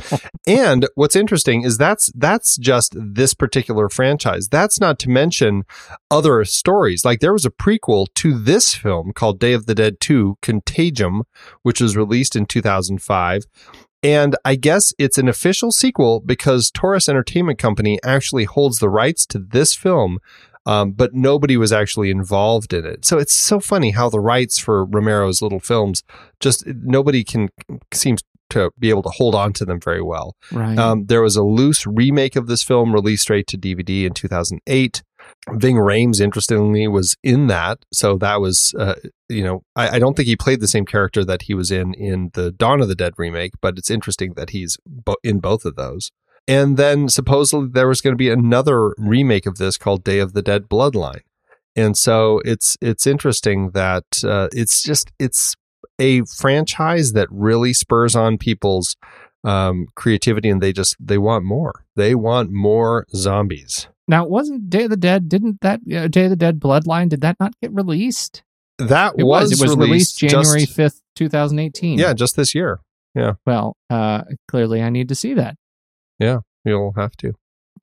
And 0.48 0.88
what's 0.96 1.16
interesting 1.16 1.64
is 1.64 1.78
that's 1.78 2.12
that's 2.16 2.58
just 2.58 2.96
this 2.98 3.34
particular 3.34 3.90
franchise. 3.90 4.48
That's 4.48 4.80
not 4.80 4.98
to 5.00 5.10
mention 5.10 5.64
other 6.10 6.44
stories. 6.46 7.06
Like 7.06 7.20
there 7.20 7.34
was 7.34 7.46
a 7.46 7.52
prequel 7.52 8.08
to 8.16 8.40
this 8.40 8.74
film 8.74 9.14
called 9.14 9.40
Day 9.40 9.54
of 9.54 9.66
the 9.66 9.76
Dead 9.76 10.00
2 10.00 10.38
Contagium, 10.42 11.24
which 11.62 11.80
was 11.80 11.96
released 11.96 12.36
in 12.36 12.46
2005. 12.46 13.44
And 14.04 14.36
I 14.44 14.56
guess 14.56 14.94
it's 14.98 15.20
an 15.20 15.28
official 15.28 15.72
sequel 15.72 16.22
because 16.22 16.72
Taurus 16.72 17.08
Entertainment 17.08 17.60
Company 17.60 18.00
actually 18.04 18.46
holds 18.46 18.80
the 18.80 18.90
rights 18.90 19.28
to 19.28 19.38
this 19.38 19.76
film, 19.76 20.18
um, 20.66 20.94
but 20.94 21.14
nobody 21.14 21.56
was 21.56 21.72
actually 21.72 22.10
involved 22.10 22.74
in 22.74 22.84
it. 22.84 23.06
So 23.06 23.20
it's 23.20 23.36
so 23.36 23.60
funny 23.60 23.92
how 23.92 24.10
the 24.10 24.20
rights 24.20 24.58
for 24.58 24.86
Romero's 24.86 25.42
little 25.42 25.60
films 25.60 26.04
just 26.40 26.66
nobody 26.66 27.24
can 27.24 27.50
seems 27.94 28.24
to 28.52 28.72
be 28.78 28.90
able 28.90 29.04
to 29.04 29.10
hold 29.10 29.36
on 29.36 29.54
to 29.54 29.66
them 29.66 29.80
very 29.80 30.02
well. 30.02 30.36
right. 30.52 30.78
Um, 30.78 31.06
there 31.06 31.22
was 31.22 31.36
a 31.36 31.44
loose 31.44 31.86
remake 31.86 32.36
of 32.36 32.48
this 32.48 32.64
film 32.64 32.94
released 32.94 33.24
straight 33.24 33.48
to 33.48 33.58
DVD 33.58 34.06
in 34.06 34.14
2008. 34.14 35.04
Ving 35.54 35.76
Rhames, 35.78 36.20
interestingly, 36.22 36.88
was 36.88 37.16
in 37.24 37.48
that. 37.48 37.80
So 37.92 38.18
that 38.18 38.42
was, 38.42 38.76
uh, 38.78 38.96
you 39.30 39.44
know, 39.44 39.64
I, 39.76 39.96
I 39.96 40.00
don't 40.00 40.16
think 40.16 40.28
he 40.28 40.36
played 40.36 40.60
the 40.60 40.68
same 40.68 40.86
character 40.86 41.24
that 41.26 41.44
he 41.44 41.54
was 41.54 41.72
in 41.72 41.94
in 41.94 42.32
the 42.34 42.52
Dawn 42.52 42.82
of 42.82 42.88
the 42.88 42.96
Dead 42.96 43.14
remake, 43.18 43.54
but 43.62 43.78
it's 43.78 43.90
interesting 43.90 44.34
that 44.34 44.52
he's 44.52 44.78
bo- 44.86 45.18
in 45.24 45.40
both 45.40 45.66
of 45.66 45.76
those. 45.76 46.12
And 46.48 46.78
then 46.78 47.08
supposedly 47.08 47.70
there 47.72 47.88
was 47.88 48.02
going 48.02 48.14
to 48.14 48.18
be 48.18 48.30
another 48.30 48.94
remake 48.98 49.46
of 49.46 49.58
this 49.58 49.78
called 49.78 50.04
Day 50.04 50.20
of 50.20 50.34
the 50.34 50.42
Dead 50.42 50.68
Bloodline. 50.68 51.22
And 51.76 51.98
so 51.98 52.42
it's 52.44 52.78
it's 52.82 53.08
interesting 53.08 53.72
that 53.72 54.24
uh, 54.24 54.50
it's 54.52 54.84
just 54.84 55.12
it's 55.20 55.56
a 56.02 56.24
franchise 56.26 57.14
that 57.14 57.28
really 57.32 57.74
spurs 57.74 58.16
on 58.16 58.38
people's 58.38 58.96
um, 59.44 59.88
creativity, 59.96 60.50
and 60.50 60.62
they 60.62 60.74
just 60.74 60.96
they 61.00 61.18
want 61.18 61.46
more. 61.46 61.86
They 61.96 62.16
want 62.16 62.52
more 62.52 63.06
zombies. 63.16 63.88
now, 64.08 64.26
wasn't 64.26 64.70
Day 64.70 64.84
of 64.84 64.90
the 64.90 64.98
Dead? 64.98 65.30
Didn't 65.30 65.62
that 65.62 65.80
uh, 65.96 66.08
Day 66.08 66.26
of 66.26 66.30
the 66.32 66.36
Dead 66.36 66.60
Bloodline? 66.60 67.10
Did 67.10 67.22
that 67.22 67.38
not 67.40 67.54
get 67.62 67.72
released? 67.74 68.44
That 68.78 69.14
It 69.18 69.24
was. 69.24 69.52
It 69.52 69.62
was 69.64 69.78
released, 69.78 70.18
just- 70.18 70.32
January 70.34 70.66
fifth, 70.66 71.02
two 71.16 71.30
thousand 71.30 71.60
eighteen. 71.60 72.00
yeah, 72.00 72.14
just 72.14 72.36
this 72.36 72.54
year. 72.56 72.80
Yeah. 73.16 73.34
Well, 73.46 73.76
uh, 73.90 74.24
clearly, 74.48 74.82
I 74.82 74.90
need 74.90 75.10
to 75.10 75.16
see 75.16 75.34
that. 75.36 75.56
Yeah, 76.20 76.40
you'll 76.64 76.94
have 76.96 77.16
to. 77.18 77.34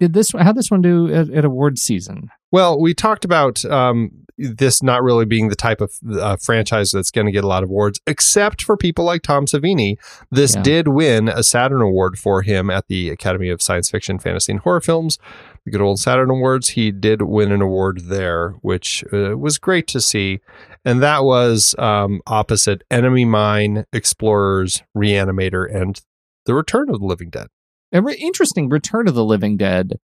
Did 0.00 0.12
this? 0.12 0.32
How 0.32 0.52
this 0.52 0.70
one 0.70 0.80
do 0.82 1.12
at, 1.12 1.28
at 1.30 1.44
award 1.44 1.78
season? 1.78 2.30
Well, 2.52 2.80
we 2.80 2.94
talked 2.94 3.24
about 3.24 3.64
um, 3.64 4.26
this 4.38 4.82
not 4.82 5.02
really 5.02 5.24
being 5.24 5.48
the 5.48 5.56
type 5.56 5.80
of 5.80 5.92
uh, 6.12 6.36
franchise 6.36 6.92
that's 6.92 7.10
going 7.10 7.26
to 7.26 7.32
get 7.32 7.44
a 7.44 7.46
lot 7.48 7.62
of 7.62 7.68
awards, 7.68 8.00
except 8.06 8.62
for 8.62 8.76
people 8.76 9.04
like 9.04 9.22
Tom 9.22 9.46
Savini. 9.46 9.96
This 10.30 10.54
Yeah. 10.54 10.62
did 10.62 10.88
win 10.88 11.28
a 11.28 11.42
Saturn 11.42 11.82
Award 11.82 12.18
for 12.18 12.42
him 12.42 12.70
at 12.70 12.86
the 12.88 13.10
Academy 13.10 13.48
of 13.50 13.60
Science 13.60 13.90
Fiction, 13.90 14.18
Fantasy, 14.18 14.52
and 14.52 14.60
Horror 14.60 14.80
Films, 14.80 15.18
the 15.64 15.70
good 15.72 15.80
old 15.80 15.98
Saturn 15.98 16.30
Awards. 16.30 16.70
He 16.70 16.90
did 16.92 17.22
win 17.22 17.50
an 17.52 17.60
award 17.60 18.02
there, 18.04 18.50
which 18.62 19.04
uh, 19.12 19.36
was 19.36 19.58
great 19.58 19.86
to 19.88 20.00
see. 20.00 20.40
And 20.84 21.02
that 21.02 21.24
was 21.24 21.74
um, 21.78 22.20
opposite 22.26 22.82
Enemy 22.90 23.24
Mine, 23.24 23.84
Explorers, 23.92 24.82
Reanimator, 24.96 25.66
and 25.74 26.00
The 26.46 26.54
Return 26.54 26.88
of 26.88 27.00
the 27.00 27.06
Living 27.06 27.30
Dead. 27.30 27.48
A 27.92 28.00
re- 28.00 28.14
interesting 28.14 28.68
Return 28.68 29.08
of 29.08 29.14
the 29.14 29.24
Living 29.24 29.56
Dead. 29.56 29.98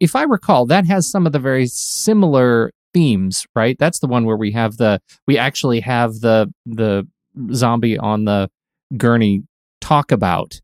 If 0.00 0.16
I 0.16 0.22
recall, 0.22 0.66
that 0.66 0.86
has 0.86 1.06
some 1.06 1.26
of 1.26 1.32
the 1.32 1.38
very 1.38 1.66
similar 1.66 2.72
themes, 2.94 3.46
right? 3.54 3.76
That's 3.78 3.98
the 3.98 4.06
one 4.06 4.24
where 4.24 4.36
we 4.36 4.52
have 4.52 4.78
the 4.78 5.00
we 5.26 5.36
actually 5.36 5.80
have 5.80 6.20
the 6.20 6.52
the 6.64 7.06
zombie 7.52 7.98
on 7.98 8.24
the 8.24 8.48
gurney 8.96 9.42
talk 9.80 10.12
about 10.12 10.60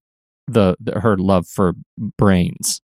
the, 0.46 0.76
the 0.80 1.00
her 1.00 1.16
love 1.18 1.46
for 1.46 1.74
brains. 2.16 2.80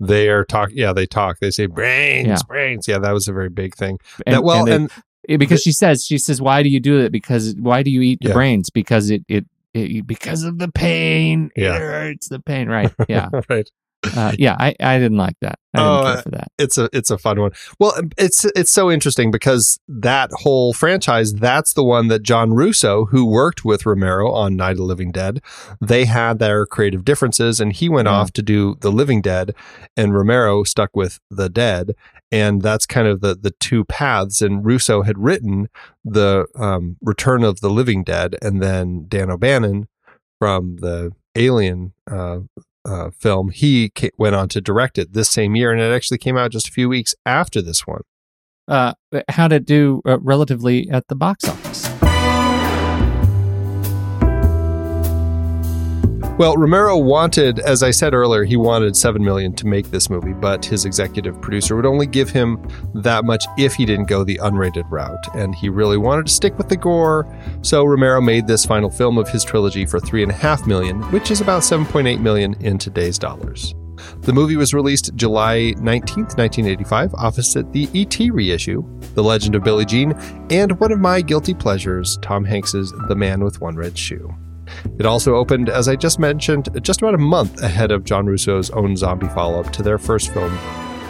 They 0.00 0.28
are 0.28 0.44
talk. 0.44 0.70
Yeah, 0.72 0.92
they 0.92 1.06
talk. 1.06 1.38
They 1.40 1.50
say 1.50 1.66
brains, 1.66 2.26
Yeah. 2.28 2.36
brains. 2.46 2.86
Yeah, 2.88 2.98
that 2.98 3.12
was 3.12 3.28
a 3.28 3.32
very 3.32 3.48
big 3.50 3.74
thing. 3.74 3.98
And, 4.26 4.34
that, 4.36 4.44
well, 4.44 4.60
and, 4.66 4.68
and, 4.68 4.90
they- 5.28 5.36
because 5.36 5.62
she 5.62 5.72
says 5.72 6.04
she 6.04 6.18
says 6.18 6.40
why 6.42 6.62
do 6.62 6.68
you 6.68 6.80
do 6.80 6.98
it 7.00 7.12
because 7.12 7.54
why 7.58 7.82
do 7.82 7.90
you 7.90 8.00
eat 8.02 8.18
the 8.20 8.28
Yeah. 8.28 8.34
brains 8.34 8.70
because 8.70 9.08
it, 9.10 9.22
it 9.28 9.46
it 9.72 10.06
because 10.06 10.42
of 10.42 10.58
the 10.58 10.68
pain 10.68 11.50
Yeah. 11.56 11.76
it 11.76 11.80
hurts 11.80 12.28
the 12.28 12.40
pain 12.40 12.68
right 12.68 12.92
yeah 13.08 13.28
right. 13.48 13.70
Uh, 14.16 14.32
yeah 14.38 14.56
I, 14.58 14.74
I 14.80 14.98
didn't 14.98 15.18
like 15.18 15.36
that 15.42 15.58
I 15.74 15.78
didn't 15.78 15.92
Oh, 15.92 16.02
care 16.14 16.22
for 16.22 16.30
that 16.30 16.48
It's 16.58 16.76
a 16.76 16.88
it's 16.92 17.10
a 17.10 17.16
fun 17.18 17.40
one. 17.40 17.52
Well, 17.78 17.94
it's 18.18 18.44
it's 18.44 18.70
so 18.72 18.90
interesting 18.90 19.30
because 19.30 19.78
that 19.88 20.30
whole 20.32 20.72
franchise, 20.74 21.32
that's 21.32 21.72
the 21.72 21.82
one 21.84 22.08
that 22.08 22.22
John 22.22 22.52
Russo, 22.52 23.06
who 23.06 23.24
worked 23.24 23.64
with 23.64 23.86
Romero 23.86 24.30
on 24.32 24.54
Night 24.56 24.72
of 24.72 24.76
the 24.78 24.82
Living 24.84 25.12
Dead, 25.12 25.40
they 25.80 26.04
had 26.04 26.38
their 26.40 26.66
creative 26.66 27.04
differences, 27.06 27.58
and 27.58 27.72
he 27.72 27.88
went 27.88 28.06
Yeah. 28.06 28.12
off 28.14 28.32
to 28.32 28.42
do 28.42 28.76
The 28.80 28.92
Living 28.92 29.22
Dead, 29.22 29.54
and 29.96 30.12
Romero 30.14 30.62
stuck 30.64 30.90
with 30.94 31.20
The 31.30 31.48
Dead, 31.48 31.92
and 32.30 32.60
that's 32.60 32.84
kind 32.84 33.08
of 33.08 33.20
the 33.22 33.34
the 33.34 33.54
two 33.58 33.84
paths. 33.84 34.42
And 34.42 34.64
Russo 34.66 35.02
had 35.02 35.16
written 35.18 35.68
the 36.04 36.46
um, 36.56 36.96
Return 37.00 37.42
of 37.44 37.60
the 37.60 37.70
Living 37.70 38.04
Dead, 38.04 38.36
and 38.42 38.62
then 38.62 39.06
Dan 39.08 39.30
O'Bannon 39.30 39.88
from 40.38 40.76
the 40.76 41.12
Alien 41.34 41.94
uh, 42.10 42.40
uh, 42.84 43.10
film, 43.10 43.50
he 43.50 43.90
ca- 43.96 44.10
went 44.18 44.34
on 44.34 44.48
to 44.50 44.60
direct 44.60 44.98
it 44.98 45.12
this 45.12 45.28
same 45.30 45.54
year, 45.56 45.70
and 45.72 45.80
it 45.80 45.92
actually 45.94 46.18
came 46.18 46.36
out 46.36 46.50
just 46.50 46.68
a 46.68 46.72
few 46.72 46.88
weeks 46.88 47.14
after 47.26 47.62
this 47.62 47.86
one. 47.86 48.02
uh, 48.68 48.92
how 49.28 49.48
to 49.48 49.58
do 49.60 50.00
uh, 50.06 50.18
relatively 50.20 50.88
at 50.90 51.06
the 51.08 51.14
box 51.16 51.44
office 51.48 51.81
Well, 56.38 56.56
Romero 56.56 56.96
wanted, 56.96 57.58
as 57.60 57.82
I 57.82 57.90
said 57.90 58.14
earlier, 58.14 58.42
he 58.42 58.56
wanted 58.56 58.96
seven 58.96 59.22
million 59.22 59.52
to 59.52 59.66
make 59.66 59.90
this 59.90 60.08
movie, 60.08 60.32
but 60.32 60.64
his 60.64 60.86
executive 60.86 61.40
producer 61.42 61.76
would 61.76 61.84
only 61.84 62.06
give 62.06 62.30
him 62.30 62.66
that 62.94 63.26
much 63.26 63.44
if 63.58 63.74
he 63.74 63.84
didn't 63.84 64.06
go 64.06 64.24
the 64.24 64.40
unrated 64.42 64.90
route, 64.90 65.24
and 65.36 65.54
he 65.54 65.68
really 65.68 65.98
wanted 65.98 66.26
to 66.26 66.32
stick 66.32 66.56
with 66.56 66.70
the 66.70 66.76
gore. 66.76 67.28
So 67.60 67.84
Romero 67.84 68.22
made 68.22 68.46
this 68.46 68.64
final 68.64 68.90
film 68.90 69.18
of 69.18 69.28
his 69.28 69.44
trilogy 69.44 69.84
for 69.84 70.00
three 70.00 70.22
and 70.22 70.32
a 70.32 70.34
half 70.34 70.66
million, 70.66 71.02
which 71.12 71.30
is 71.30 71.42
about 71.42 71.62
7.8 71.62 72.18
million 72.20 72.54
in 72.60 72.78
today's 72.78 73.18
dollars. 73.18 73.74
The 74.22 74.32
movie 74.32 74.56
was 74.56 74.72
released 74.72 75.14
July 75.14 75.74
19th, 75.76 76.38
1985, 76.38 77.14
opposite 77.14 77.70
the 77.72 77.88
E.T. 77.92 78.30
reissue, 78.30 78.82
The 79.14 79.22
Legend 79.22 79.54
of 79.54 79.64
Billie 79.64 79.84
Jean, 79.84 80.12
and 80.50 80.80
one 80.80 80.92
of 80.92 80.98
my 80.98 81.20
guilty 81.20 81.52
pleasures, 81.52 82.18
Tom 82.22 82.42
Hanks's 82.42 82.90
The 83.06 83.14
Man 83.14 83.44
with 83.44 83.60
One 83.60 83.76
Red 83.76 83.96
Shoe. 83.98 84.34
It 84.98 85.06
also 85.06 85.34
opened, 85.34 85.68
as 85.68 85.88
I 85.88 85.96
just 85.96 86.18
mentioned, 86.18 86.68
just 86.82 87.02
about 87.02 87.14
a 87.14 87.18
month 87.18 87.62
ahead 87.62 87.90
of 87.90 88.04
John 88.04 88.26
Russo's 88.26 88.70
own 88.70 88.96
zombie 88.96 89.28
follow 89.28 89.60
up 89.60 89.72
to 89.72 89.82
their 89.82 89.98
first 89.98 90.32
film, 90.32 90.56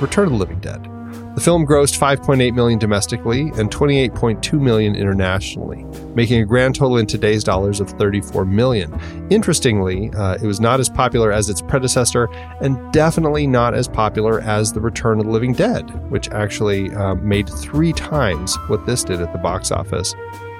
Return 0.01 0.27
of 0.27 0.33
the 0.33 0.39
Living 0.39 0.61
Dead. 0.61 0.89
The 1.35 1.41
film 1.41 1.67
grossed 1.67 1.99
5.8 1.99 2.55
million 2.55 2.79
domestically 2.79 3.41
and 3.57 3.71
28.2 3.71 4.61
million 4.61 4.95
internationally, 4.95 5.85
making 6.15 6.43
a 6.43 6.45
grand 6.45 6.75
total 6.75 6.99
in 6.99 7.07
today's 7.07 7.43
dollars 7.43 7.81
of 7.81 7.89
34 7.89 8.45
million. 8.45 8.93
Interestingly, 9.31 10.11
uh, 10.11 10.35
it 10.35 10.43
was 10.43 10.61
not 10.61 10.79
as 10.79 10.91
popular 10.91 11.33
as 11.33 11.49
its 11.49 11.63
predecessor 11.63 12.29
and 12.61 12.93
definitely 12.93 13.47
not 13.47 13.73
as 13.73 13.89
popular 13.89 14.43
as 14.43 14.75
The 14.75 14.81
Return 14.83 15.21
of 15.21 15.25
the 15.25 15.33
Living 15.33 15.55
Dead, 15.55 15.89
which 16.11 16.29
actually 16.33 16.91
uh, 16.95 17.15
made 17.15 17.49
three 17.49 17.95
times 17.95 18.55
what 18.67 18.85
this 18.85 19.03
did 19.03 19.23
at 19.23 19.33
the 19.33 19.39
box 19.39 19.71
office. 19.71 20.15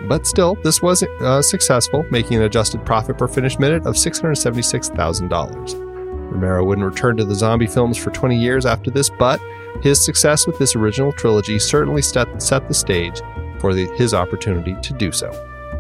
But 0.09 0.27
still, 0.27 0.57
this 0.63 0.83
was 0.83 1.03
uh, 1.03 1.43
successful, 1.43 2.05
making 2.11 2.39
an 2.39 2.43
adjusted 2.43 2.85
profit 2.85 3.19
per 3.19 3.29
finished 3.29 3.61
minute 3.61 3.87
of 3.87 3.95
$676,000. 3.95 5.93
Romero 6.33 6.65
wouldn't 6.65 6.87
return 6.87 7.17
to 7.19 7.25
the 7.25 7.35
zombie 7.35 7.67
films 7.67 7.97
for 7.97 8.11
20 8.11 8.39
years 8.39 8.65
after 8.67 8.91
this, 8.91 9.11
but 9.11 9.41
his 9.83 10.03
success 10.03 10.47
with 10.47 10.59
this 10.59 10.75
original 10.75 11.13
trilogy 11.13 11.59
certainly 11.59 12.03
set, 12.03 12.43
set 12.43 12.69
the 12.69 12.75
stage 12.75 13.21
for 13.59 13.75
the, 13.75 13.87
his 13.97 14.15
opportunity 14.15 14.75
to 14.83 14.93
do 14.95 15.13
so. 15.13 15.31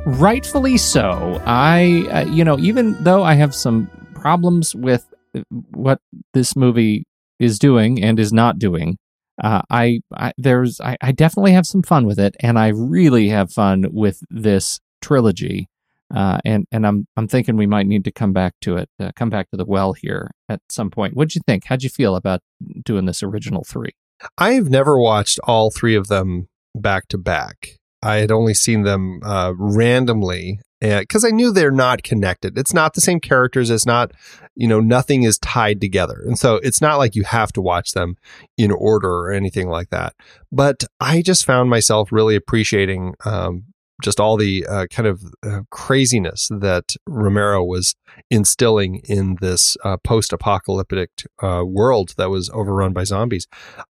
Rightfully 0.04 0.76
so. 0.78 1.40
I, 1.46 2.06
uh, 2.10 2.24
you 2.30 2.44
know, 2.44 2.58
even 2.58 3.02
though 3.02 3.22
I 3.22 3.34
have 3.34 3.54
some 3.54 3.88
problems 4.14 4.74
with 4.74 5.06
what 5.70 6.00
this 6.34 6.54
movie 6.56 7.06
is 7.38 7.58
doing 7.58 8.02
and 8.02 8.18
is 8.18 8.32
not 8.32 8.58
doing, 8.58 8.98
uh, 9.43 9.62
I, 9.68 10.01
I 10.16 10.32
there's 10.38 10.80
I, 10.80 10.97
I 11.01 11.12
definitely 11.12 11.53
have 11.53 11.66
some 11.66 11.82
fun 11.82 12.07
with 12.07 12.18
it, 12.18 12.36
and 12.40 12.59
I 12.59 12.68
really 12.68 13.28
have 13.28 13.53
fun 13.53 13.86
with 13.90 14.22
this 14.30 14.80
trilogy. 15.01 15.68
Uh, 16.14 16.38
and 16.45 16.66
and 16.70 16.86
I'm 16.86 17.07
I'm 17.16 17.26
thinking 17.26 17.57
we 17.57 17.66
might 17.66 17.86
need 17.86 18.05
to 18.05 18.12
come 18.12 18.32
back 18.32 18.55
to 18.62 18.76
it, 18.76 18.88
uh, 19.01 19.12
come 19.16 19.30
back 19.30 19.51
to 19.51 19.57
the 19.57 19.64
well 19.64 19.95
here 19.95 20.30
at 20.49 20.61
some 20.68 20.90
point. 20.90 21.14
What'd 21.14 21.34
you 21.34 21.40
think? 21.47 21.64
How'd 21.64 21.82
you 21.82 21.90
feel 21.90 22.16
about 22.16 22.40
doing 22.84 23.07
this 23.07 23.22
original 23.22 23.64
three? 23.64 23.93
I've 24.38 24.68
never 24.68 25.01
watched 25.01 25.40
all 25.45 25.70
three 25.70 25.97
of 25.97 26.09
them 26.09 26.49
back 26.74 27.09
to 27.09 27.18
back. 27.18 27.78
I 28.03 28.16
had 28.16 28.30
only 28.30 28.55
seen 28.55 28.82
them 28.82 29.20
uh, 29.24 29.55
randomly 29.57 30.61
because 30.80 31.24
I 31.24 31.30
knew 31.30 31.53
they're 31.53 31.70
not 31.70 32.03
connected. 32.03 32.59
It's 32.59 32.74
not 32.74 32.95
the 32.95 33.01
same 33.01 33.20
characters. 33.20 33.70
It's 33.70 33.86
not, 33.86 34.12
you 34.55 34.68
know, 34.68 34.80
nothing 34.80 35.22
is 35.22 35.38
tied 35.38 35.80
together. 35.80 36.22
And 36.26 36.38
so 36.38 36.57
it's 36.57 36.80
not 36.80 36.98
like 36.98 37.14
you 37.14 37.24
have 37.24 37.53
to 37.53 37.62
watch 37.62 37.92
them 37.92 38.16
in 38.59 38.70
order 38.70 39.11
or 39.11 39.32
anything 39.32 39.68
like 39.68 39.90
that. 39.90 40.14
But 40.50 40.84
I 41.00 41.22
just 41.22 41.46
found 41.46 41.70
myself 41.70 42.12
really 42.12 42.36
appreciating 42.36 43.14
um, 43.24 43.64
just 44.03 44.20
all 44.20 44.36
the 44.36 44.66
uh, 44.66 44.86
kind 44.90 45.07
of 45.07 45.22
uh, 45.44 45.61
craziness 45.70 46.48
that 46.50 46.94
Romero 47.07 47.64
was 47.64 47.94
instilling 48.30 49.00
in 49.05 49.36
this 49.40 49.76
uh, 49.84 49.96
post 49.98 50.32
apocalyptic 50.32 51.11
uh, 51.42 51.62
world 51.64 52.14
that 52.18 52.30
was 52.30 52.50
overrun 52.50 52.92
by 52.92 53.05
zombies. 53.05 53.46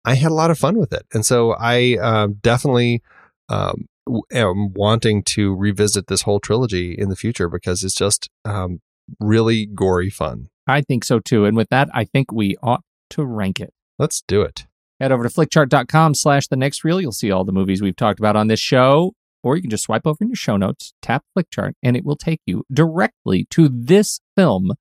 I 0.06 0.16
had 0.16 0.32
a 0.32 0.36
lot 0.36 0.52
of 0.52 0.60
fun 0.60 0.78
with 0.78 0.94
it. 0.94 1.06
And 1.14 1.26
so 1.26 1.56
I 1.60 1.98
uh, 2.02 2.28
definitely. 2.42 3.02
Um, 3.50 3.88
am 4.32 4.74
wanting 4.74 5.24
to 5.24 5.54
revisit 5.54 6.08
this 6.08 6.24
whole 6.24 6.40
trilogy 6.40 6.96
in 6.98 7.10
the 7.10 7.16
future 7.16 7.50
because 7.50 7.84
it's 7.84 7.96
just 7.96 8.30
um, 8.46 8.80
really 9.20 9.66
gory 9.66 10.10
fun. 10.10 10.50
I 10.68 10.82
think 10.82 11.04
so 11.04 11.20
too. 11.20 11.46
And 11.46 11.58
with 11.58 11.70
that, 11.70 11.90
I 11.94 12.06
think 12.06 12.32
we 12.32 12.56
ought 12.62 12.84
to 13.12 13.26
rank 13.26 13.60
it. 13.60 13.74
Let's 14.00 14.22
do 14.28 14.42
it. 14.42 14.66
Head 15.00 15.12
over 15.12 15.28
to 15.28 15.30
flickchart.com 15.30 16.14
slash 16.14 16.48
the 16.48 16.56
next 16.56 16.84
reel. 16.84 17.02
You'll 17.02 17.12
see 17.12 17.32
all 17.32 17.44
the 17.44 17.52
movies 17.52 17.82
we've 17.82 17.96
talked 17.96 18.20
about 18.20 18.36
on 18.36 18.48
this 18.48 18.60
show. 18.60 19.14
Or 19.44 19.56
you 19.56 19.62
can 19.62 19.72
just 19.72 19.86
swipe 19.86 20.06
over 20.06 20.18
in 20.22 20.30
your 20.30 20.36
show 20.36 20.56
notes, 20.56 20.94
tap 21.02 21.24
Flickchart, 21.36 21.74
and 21.82 21.98
it 21.98 22.06
will 22.06 22.16
take 22.16 22.42
you 22.46 22.64
directly 22.72 23.48
to 23.50 23.68
this 23.68 24.20
film 24.38 24.74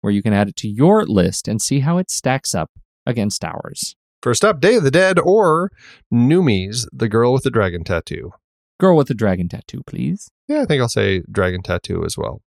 where 0.00 0.12
you 0.12 0.22
can 0.22 0.32
add 0.32 0.48
it 0.48 0.56
to 0.56 0.68
your 0.68 1.04
list 1.06 1.46
and 1.46 1.62
see 1.62 1.80
how 1.80 1.98
it 1.98 2.10
stacks 2.10 2.54
up 2.54 2.70
against 3.06 3.44
ours. 3.44 3.94
First 4.22 4.44
up, 4.44 4.60
Day 4.60 4.74
of 4.74 4.82
the 4.82 4.90
Dead 4.90 5.18
or 5.18 5.70
Noomies, 6.12 6.86
the 6.92 7.08
girl 7.08 7.32
with 7.32 7.44
the 7.44 7.50
dragon 7.50 7.84
tattoo. 7.84 8.32
Girl 8.78 8.96
with 8.96 9.08
the 9.08 9.14
dragon 9.14 9.48
tattoo, 9.48 9.82
please. 9.86 10.28
Yeah, 10.48 10.62
I 10.62 10.64
think 10.64 10.82
I'll 10.82 10.88
say 10.88 11.22
dragon 11.30 11.62
tattoo 11.62 12.04
as 12.04 12.18
well. 12.18 12.42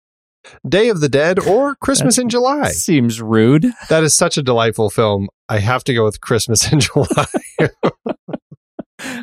Day 0.67 0.89
of 0.89 0.99
the 1.01 1.09
Dead 1.09 1.39
or 1.39 1.75
Christmas 1.75 2.17
in 2.17 2.29
July. 2.29 2.69
Seems 2.69 3.21
rude. 3.21 3.67
That 3.89 4.03
is 4.03 4.13
such 4.13 4.37
a 4.37 4.43
delightful 4.43 4.89
film. 4.89 5.29
I 5.49 5.59
have 5.59 5.83
to 5.85 5.93
go 5.93 6.03
with 6.03 6.21
Christmas 6.21 6.71
in 6.71 6.79
July. 6.81 7.25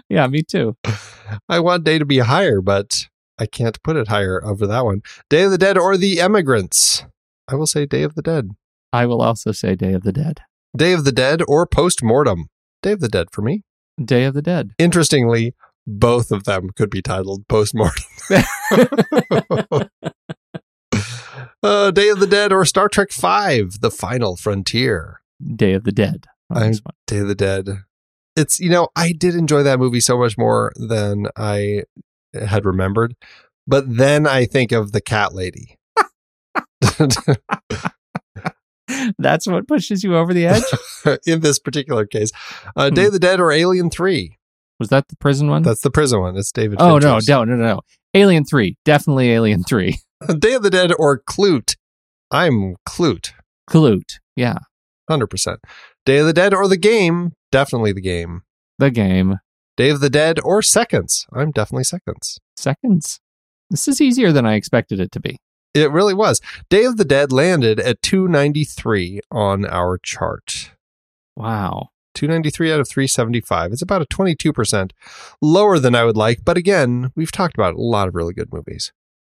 yeah, 0.08 0.26
me 0.26 0.42
too. 0.42 0.76
I 1.48 1.60
want 1.60 1.84
Day 1.84 1.98
to 1.98 2.04
be 2.04 2.18
higher, 2.18 2.60
but 2.60 3.06
I 3.38 3.46
can't 3.46 3.82
put 3.82 3.96
it 3.96 4.08
higher 4.08 4.44
over 4.44 4.66
that 4.66 4.84
one. 4.84 5.02
Day 5.28 5.42
of 5.44 5.50
the 5.50 5.58
Dead 5.58 5.78
or 5.78 5.96
The 5.96 6.20
Emigrants. 6.20 7.04
I 7.48 7.54
will 7.54 7.66
say 7.66 7.86
Day 7.86 8.02
of 8.02 8.14
the 8.14 8.22
Dead. 8.22 8.50
I 8.92 9.06
will 9.06 9.22
also 9.22 9.52
say 9.52 9.74
Day 9.74 9.92
of 9.92 10.02
the 10.02 10.12
Dead. 10.12 10.40
Day 10.76 10.92
of 10.92 11.04
the 11.04 11.12
Dead 11.12 11.42
or 11.48 11.66
Post 11.66 12.02
Mortem. 12.02 12.46
Day 12.82 12.92
of 12.92 13.00
the 13.00 13.08
Dead 13.08 13.28
for 13.32 13.42
me. 13.42 13.62
Day 14.02 14.24
of 14.24 14.34
the 14.34 14.42
Dead. 14.42 14.70
Interestingly, 14.78 15.54
both 15.86 16.30
of 16.30 16.44
them 16.44 16.70
could 16.76 16.90
be 16.90 17.02
titled 17.02 17.46
Post 17.48 17.74
Mortem. 17.74 18.04
uh, 21.62 21.90
Day 21.90 22.08
of 22.08 22.20
the 22.20 22.26
Dead 22.26 22.52
or 22.52 22.64
Star 22.64 22.88
Trek 22.88 23.10
Five: 23.10 23.80
The 23.80 23.90
Final 23.90 24.36
Frontier. 24.36 25.20
Day 25.54 25.72
of 25.72 25.84
the 25.84 25.92
Dead. 25.92 26.26
I'm 26.50 26.74
Day 27.06 27.18
of 27.18 27.28
the 27.28 27.34
Dead. 27.34 27.84
It's 28.36 28.60
you 28.60 28.70
know 28.70 28.88
I 28.96 29.12
did 29.12 29.34
enjoy 29.34 29.62
that 29.62 29.78
movie 29.78 30.00
so 30.00 30.18
much 30.18 30.38
more 30.38 30.72
than 30.76 31.26
I 31.36 31.84
had 32.34 32.64
remembered, 32.64 33.14
but 33.66 33.96
then 33.96 34.26
I 34.26 34.46
think 34.46 34.72
of 34.72 34.92
the 34.92 35.00
cat 35.00 35.34
lady. 35.34 35.76
That's 39.18 39.46
what 39.46 39.68
pushes 39.68 40.02
you 40.02 40.16
over 40.16 40.34
the 40.34 40.46
edge. 40.46 40.64
In 41.26 41.40
this 41.40 41.58
particular 41.58 42.06
case, 42.06 42.30
uh, 42.76 42.90
Day 42.90 43.06
of 43.06 43.12
the 43.12 43.18
Dead 43.18 43.40
or 43.40 43.52
Alien 43.52 43.90
Three. 43.90 44.36
Was 44.78 44.88
that 44.88 45.08
the 45.08 45.16
prison 45.16 45.48
one? 45.48 45.62
That's 45.62 45.82
the 45.82 45.90
prison 45.90 46.20
one. 46.20 46.36
It's 46.36 46.52
David. 46.52 46.78
Oh 46.80 46.98
Fincher's. 46.98 47.28
no, 47.28 47.44
no, 47.44 47.56
no, 47.56 47.64
no! 47.64 47.80
Alien 48.14 48.44
Three, 48.44 48.76
definitely 48.84 49.30
Alien 49.30 49.62
Three. 49.64 49.98
Day 50.38 50.52
of 50.52 50.62
the 50.62 50.70
Dead 50.70 50.92
or 50.98 51.18
Klute. 51.18 51.76
I'm 52.30 52.76
Klute. 52.86 53.32
Klute, 53.68 54.18
yeah, 54.36 54.58
hundred 55.08 55.28
percent. 55.28 55.60
Day 56.04 56.18
of 56.18 56.26
the 56.26 56.32
Dead 56.32 56.52
or 56.52 56.68
the 56.68 56.76
game. 56.76 57.32
Definitely 57.50 57.92
the 57.92 58.02
game. 58.02 58.42
The 58.78 58.90
game. 58.90 59.38
Day 59.76 59.88
of 59.88 60.00
the 60.00 60.10
Dead 60.10 60.38
or 60.44 60.60
Seconds. 60.60 61.26
I'm 61.32 61.52
definitely 61.52 61.84
Seconds. 61.84 62.38
Seconds. 62.56 63.20
This 63.70 63.88
is 63.88 64.00
easier 64.00 64.30
than 64.30 64.44
I 64.44 64.54
expected 64.54 65.00
it 65.00 65.10
to 65.12 65.20
be. 65.20 65.38
It 65.72 65.90
really 65.90 66.14
was. 66.14 66.40
Day 66.68 66.84
of 66.84 66.96
the 66.96 67.04
Dead 67.04 67.32
landed 67.32 67.80
at 67.80 68.02
293 68.02 69.20
on 69.30 69.64
our 69.64 69.98
chart. 69.98 70.72
Wow. 71.36 71.88
293 72.14 72.72
out 72.72 72.80
of 72.80 72.88
375. 72.88 73.72
It's 73.72 73.80
about 73.80 74.02
a 74.02 74.06
22% 74.06 74.90
lower 75.40 75.78
than 75.78 75.94
I 75.94 76.04
would 76.04 76.16
like. 76.16 76.44
But 76.44 76.56
again, 76.56 77.12
we've 77.14 77.32
talked 77.32 77.54
about 77.54 77.74
a 77.74 77.80
lot 77.80 78.08
of 78.08 78.14
really 78.14 78.34
good 78.34 78.52
movies. 78.52 78.92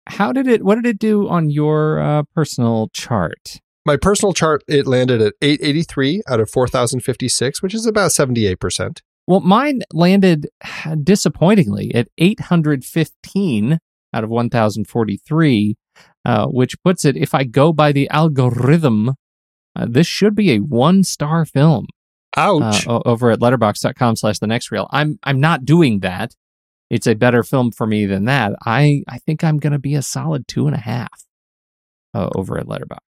How 0.07 0.31
did 0.31 0.47
it, 0.47 0.63
what 0.63 0.75
did 0.75 0.85
it 0.85 0.99
do 0.99 1.27
on 1.27 1.49
your 1.49 1.99
uh, 1.99 2.23
personal 2.33 2.89
chart? 2.93 3.59
My 3.85 3.97
personal 3.97 4.33
chart, 4.33 4.63
it 4.67 4.87
landed 4.87 5.21
at 5.21 5.33
883 5.41 6.23
out 6.27 6.39
of 6.39 6.49
4,056, 6.49 7.61
which 7.61 7.73
is 7.73 7.85
about 7.85 8.11
78%. 8.11 9.01
Well, 9.27 9.39
mine 9.39 9.81
landed 9.91 10.49
disappointingly 11.03 11.93
at 11.93 12.07
815 12.17 13.79
out 14.13 14.23
of 14.23 14.29
1,043, 14.29 15.75
uh, 16.23 16.45
which 16.47 16.81
puts 16.83 17.05
it, 17.05 17.17
if 17.17 17.33
I 17.33 17.43
go 17.43 17.73
by 17.73 17.91
the 17.91 18.09
algorithm, 18.09 19.09
uh, 19.75 19.85
this 19.89 20.07
should 20.07 20.35
be 20.35 20.51
a 20.51 20.59
one 20.59 21.03
star 21.03 21.45
film. 21.45 21.87
Ouch. 22.37 22.87
Uh, 22.87 22.99
over 23.05 23.31
at 23.31 23.39
letterboxd.com 23.39 24.15
slash 24.15 24.39
the 24.39 24.47
next 24.47 24.71
reel. 24.71 24.87
I'm 24.91 25.19
I'm 25.23 25.39
not 25.39 25.63
doing 25.63 25.99
that. 26.01 26.35
It's 26.95 27.07
a 27.07 27.13
better 27.13 27.43
film 27.43 27.71
for 27.71 27.85
me 27.85 28.05
than 28.05 28.23
that. 28.25 28.53
I, 28.65 29.03
I 29.09 29.17
think 29.19 29.43
I'm 29.43 29.57
gonna 29.57 29.79
be 29.79 29.95
a 29.95 30.01
solid 30.01 30.47
two 30.47 30.65
and 30.65 30.75
a 30.75 30.79
half 30.79 31.25
uh, 32.13 32.29
over 32.35 32.57
at 32.57 32.67
Letterboxd. 32.67 32.99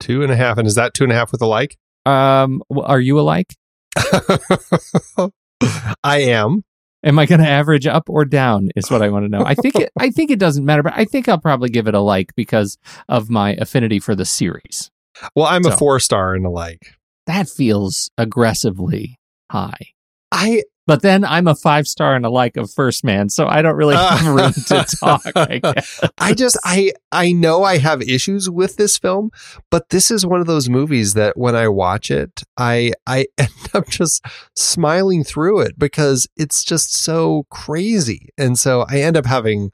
Two 0.00 0.24
and 0.24 0.32
a 0.32 0.36
half. 0.36 0.58
And 0.58 0.66
is 0.66 0.74
that 0.74 0.94
two 0.94 1.04
and 1.04 1.12
a 1.12 1.16
half 1.16 1.30
with 1.30 1.42
a 1.42 1.46
like? 1.46 1.78
Um 2.06 2.62
are 2.74 2.98
you 3.00 3.20
a 3.20 3.22
like? 3.22 3.54
I 6.02 6.18
am. 6.22 6.64
Am 7.04 7.18
I 7.18 7.26
going 7.26 7.40
to 7.40 7.48
average 7.48 7.86
up 7.86 8.10
or 8.10 8.24
down? 8.24 8.70
Is 8.76 8.90
what 8.90 9.02
I 9.02 9.08
want 9.08 9.24
to 9.24 9.28
know. 9.28 9.44
I 9.44 9.54
think 9.54 9.76
it, 9.76 9.90
I 9.98 10.10
think 10.10 10.30
it 10.30 10.38
doesn't 10.38 10.64
matter, 10.64 10.82
but 10.82 10.92
I 10.96 11.04
think 11.04 11.28
I'll 11.28 11.38
probably 11.38 11.70
give 11.70 11.86
it 11.86 11.94
a 11.94 12.00
like 12.00 12.34
because 12.34 12.76
of 13.08 13.30
my 13.30 13.54
affinity 13.54 14.00
for 14.00 14.14
the 14.14 14.24
series. 14.24 14.90
Well, 15.34 15.46
I'm 15.46 15.64
a 15.64 15.76
four 15.76 16.00
star 16.00 16.34
and 16.34 16.44
a 16.44 16.50
like. 16.50 16.96
That 17.26 17.48
feels 17.48 18.10
aggressively 18.18 19.18
high. 19.50 19.92
I 20.32 20.64
But 20.90 21.02
then 21.02 21.24
I'm 21.24 21.46
a 21.46 21.54
five 21.54 21.86
star 21.86 22.16
and 22.16 22.26
a 22.26 22.30
like 22.30 22.56
of 22.56 22.68
First 22.68 23.04
Man, 23.04 23.28
so 23.28 23.46
I 23.46 23.62
don't 23.62 23.76
really 23.76 23.94
have 23.94 24.26
room 24.34 24.52
to 24.52 24.96
talk. 24.98 25.22
I. 25.36 25.60
I 26.18 26.34
just 26.34 26.58
I 26.64 26.90
I 27.12 27.30
know 27.30 27.62
I 27.62 27.78
have 27.78 28.02
issues 28.02 28.50
with 28.50 28.74
this 28.74 28.98
film, 28.98 29.30
but 29.70 29.90
this 29.90 30.10
is 30.10 30.26
one 30.26 30.40
of 30.40 30.48
those 30.48 30.68
movies 30.68 31.14
that 31.14 31.36
when 31.36 31.54
I 31.54 31.68
watch 31.68 32.10
it, 32.10 32.42
I 32.56 32.90
I 33.06 33.26
end 33.38 33.50
up 33.72 33.88
just 33.88 34.26
smiling 34.56 35.22
through 35.22 35.60
it 35.60 35.78
because 35.78 36.26
it's 36.36 36.64
just 36.64 36.92
so 36.92 37.46
crazy. 37.50 38.30
And 38.36 38.58
so 38.58 38.84
I 38.90 38.96
end 38.98 39.16
up 39.16 39.26
having 39.26 39.70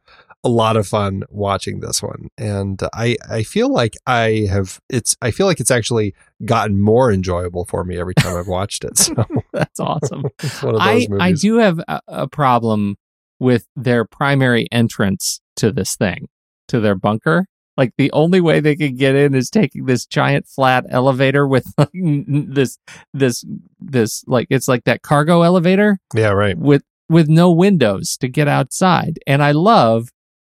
a 0.47 0.49
lot 0.49 0.77
of 0.77 0.87
fun 0.87 1.25
watching 1.29 1.81
this 1.81 2.01
one. 2.03 2.29
And 2.39 2.81
I 2.95 3.17
I 3.29 3.43
feel 3.43 3.69
like 3.69 3.97
I 4.07 4.47
have 4.49 4.81
it's 4.89 5.17
I 5.21 5.33
feel 5.33 5.47
like 5.47 5.59
it's 5.59 5.73
actually 5.73 6.15
gotten 6.45 6.81
more 6.81 7.13
enjoyable 7.13 7.65
for 7.65 7.83
me 7.85 7.99
every 7.99 8.15
time 8.15 8.37
I've 8.37 8.47
watched 8.47 8.85
it. 8.85 8.97
So 8.97 9.15
That's 9.53 9.81
awesome. 9.81 10.25
it's 10.43 10.63
one 10.63 10.77
of 10.77 10.81
those 10.81 11.07
I, 11.07 11.07
movies. 11.11 11.21
I 11.21 11.33
do 11.33 11.57
have 11.57 11.81
a, 11.89 12.01
a 12.07 12.29
problem 12.29 12.97
with 13.41 13.67
their 13.75 14.05
primary 14.05 14.69
entrance 14.71 15.41
to 15.57 15.73
this 15.73 15.97
thing, 15.97 16.29
to 16.69 16.79
their 16.79 16.95
bunker. 16.95 17.47
Like 17.77 17.93
the 17.99 18.11
only 18.13 18.41
way 18.41 18.61
they 18.61 18.77
can 18.77 18.95
get 18.95 19.15
in 19.17 19.35
is 19.35 19.51
taking 19.51 19.85
this 19.85 20.07
giant 20.07 20.47
flat 20.47 20.87
elevator 20.89 21.47
with 21.47 21.67
like, 21.79 21.91
this 21.93 22.79
this 23.13 23.45
this 23.81 24.25
like 24.29 24.47
it's 24.49 24.69
like 24.69 24.85
that 24.85 25.03
cargo 25.03 25.43
elevator 25.43 25.99
Yeah, 26.15 26.31
right. 26.31 26.57
with 26.57 26.83
with 27.09 27.29
no 27.29 27.51
windows 27.51 28.17
to 28.19 28.29
get 28.29 28.49
outside. 28.49 29.19
And 29.27 29.43
I 29.43 29.53
love 29.53 30.09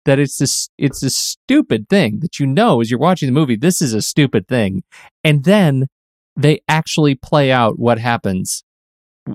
that 0.06 0.20
it's 0.20 0.38
this 0.38 0.70
it's 0.78 1.04
a 1.04 1.10
stupid 1.10 1.88
thing 1.89 2.20
that 2.20 2.39
you 2.39 2.47
know 2.47 2.82
as 2.82 2.89
you're 2.89 2.99
watching 2.99 3.28
the 3.28 3.34
movie 3.34 3.56
this 3.56 3.82
is 3.82 3.93
a 3.93 4.02
stupid 4.02 4.47
thing. 4.47 4.84
And 5.24 5.43
then 5.43 5.88
they 6.36 6.62
actually 6.68 7.16
play 7.16 7.52
out 7.52 7.78
what 7.78 7.99
happens 7.99 8.64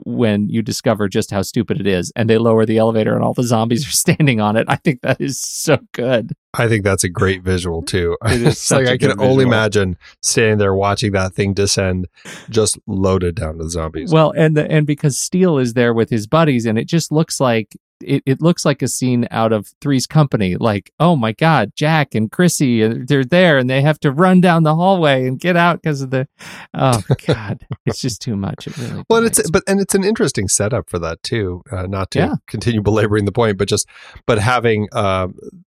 when 0.05 0.49
you 0.49 0.63
discover 0.63 1.09
just 1.09 1.31
how 1.31 1.43
stupid 1.43 1.81
it 1.81 1.87
is 1.87 2.13
and 2.17 2.29
they 2.29 2.39
lower 2.39 2.67
the 2.67 2.77
elevator 2.77 3.15
and 3.15 3.23
all 3.23 3.35
the 3.35 3.45
zombies 3.45 3.87
are 3.87 3.91
standing 3.93 4.41
on 4.41 4.57
it. 4.57 4.67
I 4.69 4.77
think 4.77 5.03
that 5.03 5.21
is 5.21 5.41
so 5.41 5.79
good. 5.93 6.33
I 6.55 6.69
think 6.69 6.85
that's 6.85 7.05
a 7.05 7.09
great 7.09 7.43
visual 7.43 7.83
too. 7.83 8.17
It 8.25 8.43
is 8.43 8.71
like 8.71 8.89
I 8.89 8.97
can 8.97 9.11
good 9.11 9.21
only 9.21 9.45
imagine 9.45 9.97
standing 10.23 10.59
there 10.59 10.75
watching 10.75 11.13
that 11.13 11.35
thing 11.35 11.55
descend, 11.55 12.09
just 12.51 12.79
loaded 12.87 13.37
down 13.37 13.59
with 13.59 13.71
zombies. 13.71 14.13
Well, 14.13 14.33
and 14.37 14.57
the, 14.57 14.71
and 14.71 14.87
because 14.87 15.19
Steele 15.19 15.59
is 15.59 15.75
there 15.75 15.95
with 15.95 16.11
his 16.11 16.27
buddies, 16.27 16.67
and 16.67 16.79
it 16.79 16.89
just 16.89 17.13
looks 17.13 17.41
like 17.41 17.77
it, 18.01 18.23
it 18.27 18.41
looks 18.43 18.65
like 18.65 18.83
a 18.83 18.89
scene 18.89 19.27
out 19.31 19.53
of 19.53 19.73
Three's 19.81 20.07
Company. 20.07 20.57
Like, 20.57 20.93
oh 21.01 21.17
my 21.17 21.33
God, 21.33 21.73
Jack 21.77 22.15
and 22.15 22.31
Chrissy, 22.31 22.83
uh, 22.85 22.95
they're 23.07 23.25
there, 23.25 23.59
and 23.59 23.69
they 23.71 23.83
have 23.83 23.99
to 24.01 24.11
run 24.11 24.41
down 24.41 24.63
the 24.63 24.75
hallway 24.75 25.27
and 25.27 25.39
get 25.39 25.57
out 25.57 25.83
because 25.83 26.03
of 26.03 26.11
the. 26.11 26.29
Oh 26.75 27.03
God, 27.27 27.67
it's 27.85 28.01
just 28.01 28.21
too 28.23 28.37
much. 28.37 28.67
It 28.67 28.77
really. 28.79 29.05
well, 29.09 29.25
it's 29.25 29.51
but 29.51 29.63
and 29.67 29.81
it's 29.81 29.95
an 29.95 30.05
interesting 30.05 30.49
setup 30.49 30.89
for 30.91 30.99
that 30.99 31.23
too. 31.23 31.63
Uh, 31.71 31.87
not 31.87 32.11
to 32.13 32.19
Yeah. 32.19 32.35
continue 32.47 32.83
belaboring 32.91 33.25
the 33.25 33.33
point, 33.33 33.59
but 33.59 33.69
just 33.69 33.89
but 34.27 34.39
having 34.39 34.89
uh, 34.93 35.29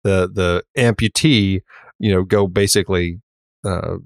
the 0.03 0.29
the 0.31 0.63
amputee, 0.77 1.61
you 1.99 2.11
know, 2.11 2.23
go 2.23 2.47
basically 2.47 3.21
uh, 3.65 3.97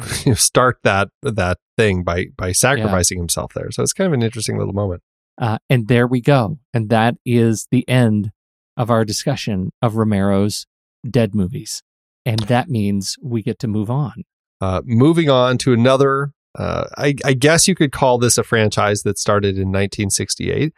start 0.34 0.78
that 0.82 1.08
that 1.22 1.58
thing 1.76 2.02
by 2.02 2.26
by 2.36 2.52
sacrificing 2.52 3.18
himself 3.18 3.52
there. 3.54 3.70
So 3.70 3.82
it's 3.82 3.92
kind 3.92 4.06
of 4.06 4.12
an 4.12 4.22
interesting 4.22 4.58
little 4.58 4.72
moment. 4.74 5.02
Uh, 5.38 5.58
and 5.68 5.88
there 5.88 6.06
we 6.06 6.20
go, 6.20 6.58
and 6.72 6.88
that 6.90 7.16
is 7.24 7.66
the 7.70 7.88
end 7.88 8.30
of 8.76 8.90
our 8.90 9.04
discussion 9.04 9.72
of 9.82 9.96
Romero's 9.96 10.66
dead 11.08 11.34
movies, 11.34 11.82
and 12.24 12.40
that 12.40 12.68
means 12.68 13.16
we 13.22 13.42
get 13.42 13.58
to 13.60 13.68
move 13.68 13.90
on. 13.90 14.24
Uh, 14.60 14.80
moving 14.84 15.28
on 15.28 15.58
to 15.58 15.72
another, 15.72 16.32
uh, 16.56 16.86
I, 16.96 17.14
I 17.24 17.34
guess 17.34 17.66
you 17.66 17.74
could 17.74 17.92
call 17.92 18.18
this 18.18 18.38
a 18.38 18.44
franchise 18.44 19.02
that 19.02 19.18
started 19.18 19.56
in 19.56 19.68
1968. 19.68 20.72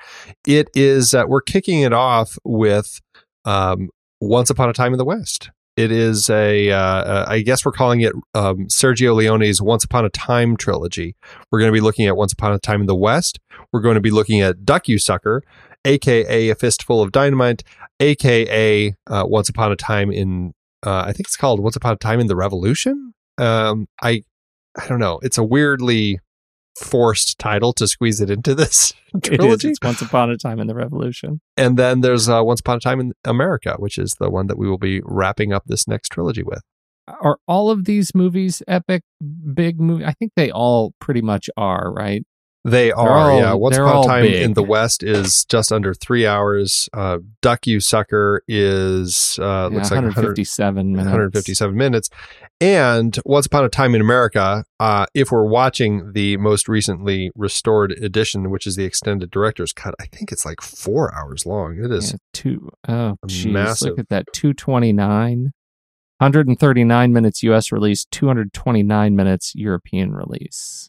It 0.46 0.68
is, 0.74 1.14
uh, 1.14 1.24
we're 1.28 1.42
kicking 1.42 1.82
it 1.82 1.92
off 1.92 2.38
with 2.44 3.00
um, 3.44 3.90
Once 4.20 4.50
Upon 4.50 4.70
a 4.70 4.72
Time 4.72 4.92
in 4.92 4.98
the 4.98 5.04
West. 5.04 5.50
It 5.76 5.92
is 5.92 6.30
a, 6.30 6.70
uh, 6.70 6.78
uh, 6.78 7.24
I 7.28 7.40
guess 7.40 7.64
we're 7.64 7.72
calling 7.72 8.00
it 8.00 8.12
um, 8.34 8.66
Sergio 8.66 9.14
Leone's 9.14 9.60
Once 9.60 9.84
Upon 9.84 10.04
a 10.04 10.08
Time 10.08 10.56
trilogy. 10.56 11.16
We're 11.50 11.58
going 11.58 11.70
to 11.70 11.76
be 11.76 11.82
looking 11.82 12.06
at 12.06 12.16
Once 12.16 12.32
Upon 12.32 12.52
a 12.52 12.58
Time 12.58 12.80
in 12.80 12.86
the 12.86 12.96
West. 12.96 13.38
We're 13.72 13.80
going 13.82 13.96
to 13.96 14.00
be 14.00 14.10
looking 14.10 14.40
at 14.40 14.64
Duck 14.64 14.88
You 14.88 14.98
Sucker, 14.98 15.42
aka 15.84 16.50
A 16.50 16.54
Fistful 16.54 17.02
of 17.02 17.12
Dynamite, 17.12 17.62
aka 18.00 18.94
uh, 19.06 19.24
Once 19.26 19.48
Upon 19.48 19.70
a 19.70 19.76
Time 19.76 20.10
in, 20.10 20.54
uh, 20.84 21.04
I 21.06 21.12
think 21.12 21.28
it's 21.28 21.36
called 21.36 21.60
Once 21.60 21.76
Upon 21.76 21.92
a 21.92 21.96
Time 21.96 22.20
in 22.20 22.26
the 22.26 22.36
Revolution 22.36 23.12
um 23.38 23.86
i 24.02 24.22
i 24.80 24.86
don't 24.86 24.98
know 24.98 25.18
it's 25.22 25.38
a 25.38 25.44
weirdly 25.44 26.18
forced 26.84 27.38
title 27.38 27.72
to 27.74 27.86
squeeze 27.88 28.20
it 28.20 28.30
into 28.30 28.54
this 28.54 28.92
trilogy. 29.22 29.70
It's 29.70 29.78
Once 29.82 30.02
Upon 30.02 30.30
a 30.30 30.36
Time 30.36 30.60
in 30.60 30.66
the 30.66 30.74
Revolution. 30.74 31.40
and 31.56 31.76
then 31.78 32.00
there's 32.02 32.28
uh, 32.28 32.42
once 32.42 32.60
upon 32.60 32.76
a 32.76 32.80
time 32.80 33.00
in 33.00 33.12
america 33.24 33.76
which 33.78 33.96
is 33.98 34.14
the 34.20 34.30
one 34.30 34.46
that 34.46 34.58
we 34.58 34.68
will 34.68 34.78
be 34.78 35.00
wrapping 35.04 35.52
up 35.52 35.62
this 35.66 35.88
next 35.88 36.10
trilogy 36.10 36.42
with. 36.42 36.60
Are 37.08 37.38
all 37.46 37.70
of 37.70 37.84
these 37.84 38.14
movies 38.14 38.62
epic 38.66 39.02
big 39.54 39.80
movie? 39.80 40.04
I 40.04 40.12
think 40.12 40.32
they 40.36 40.50
all 40.50 40.92
pretty 41.00 41.22
much 41.22 41.48
are 41.56 41.92
right 41.92 42.24
they 42.66 42.92
are 42.92 43.30
all- 43.30 43.38
yeah 43.38 43.52
once 43.52 43.76
upon 43.76 44.04
a 44.04 44.06
time 44.06 44.22
big. 44.24 44.42
in 44.42 44.52
the 44.54 44.62
west 44.62 45.02
is 45.02 45.44
just 45.46 45.72
under 45.72 45.94
three 45.94 46.26
hours 46.26 46.88
uh 46.92 47.18
duck 47.40 47.66
you 47.66 47.80
sucker 47.80 48.42
is 48.48 49.38
uh 49.40 49.68
Yeah, 49.70 49.76
looks 49.76 49.90
like 49.90 49.98
100 50.02 50.06
157 50.16 50.92
minutes 50.92 51.04
157 51.06 51.76
minutes. 51.76 52.10
And 52.60 53.18
Once 53.26 53.44
Upon 53.44 53.64
a 53.64 53.68
Time 53.68 53.94
in 53.94 54.00
America, 54.00 54.64
uh, 54.80 55.04
if 55.12 55.30
we're 55.30 55.44
watching 55.44 56.12
the 56.14 56.38
most 56.38 56.68
recently 56.68 57.30
restored 57.36 57.92
edition, 57.92 58.48
which 58.50 58.66
is 58.66 58.76
the 58.76 58.84
extended 58.84 59.30
director's 59.30 59.74
cut, 59.74 59.94
I 60.00 60.06
think 60.06 60.32
it's 60.32 60.46
like 60.46 60.62
four 60.62 61.14
hours 61.14 61.44
long. 61.44 61.78
It 61.78 61.92
is. 61.92 62.12
Yeah, 62.12 62.16
two 62.32 62.70
oh 62.88 63.16
jeez 63.26 63.52
massive. 63.52 63.88
look 63.90 63.98
at 63.98 64.08
that 64.08 64.24
229 64.32 65.52
139 66.18 67.12
minutes 67.12 67.42
us 67.44 67.70
release 67.70 68.06
229 68.06 69.14
minutes 69.14 69.52
european 69.54 70.12
release 70.14 70.88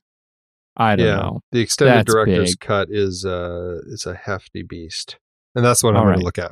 i 0.78 0.95
don't 0.95 1.05
Yeah. 1.07 1.15
know 1.17 1.41
The 1.51 1.59
extended 1.59 1.95
That's 1.97 2.13
director's 2.13 2.51
big. 2.51 2.59
cut 2.59 2.88
is 2.91 3.25
uh, 3.25 3.80
it's 3.91 4.05
a 4.05 4.13
hefty 4.15 4.63
beast. 4.63 5.17
And 5.55 5.65
that's 5.65 5.84
what 5.84 5.95
I'm 5.95 6.05
All 6.07 6.13
gonna 6.13 6.23
look 6.23 6.38
at. 6.39 6.51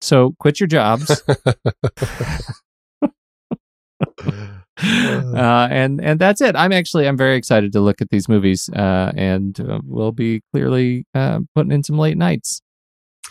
so 0.00 0.34
quit 0.40 0.58
your 0.60 0.66
jobs 0.66 1.22
uh, 4.82 5.68
and 5.70 6.00
and 6.00 6.18
that's 6.18 6.40
it. 6.40 6.56
I'm 6.56 6.72
actually 6.72 7.06
I'm 7.06 7.16
very 7.16 7.36
excited 7.36 7.72
to 7.72 7.80
look 7.80 8.00
at 8.00 8.10
these 8.10 8.28
movies, 8.28 8.68
uh, 8.70 9.12
and 9.14 9.58
uh, 9.60 9.80
we'll 9.84 10.12
be 10.12 10.42
clearly 10.52 11.04
uh, 11.14 11.40
putting 11.54 11.72
in 11.72 11.82
some 11.82 11.98
late 11.98 12.16
nights. 12.16 12.62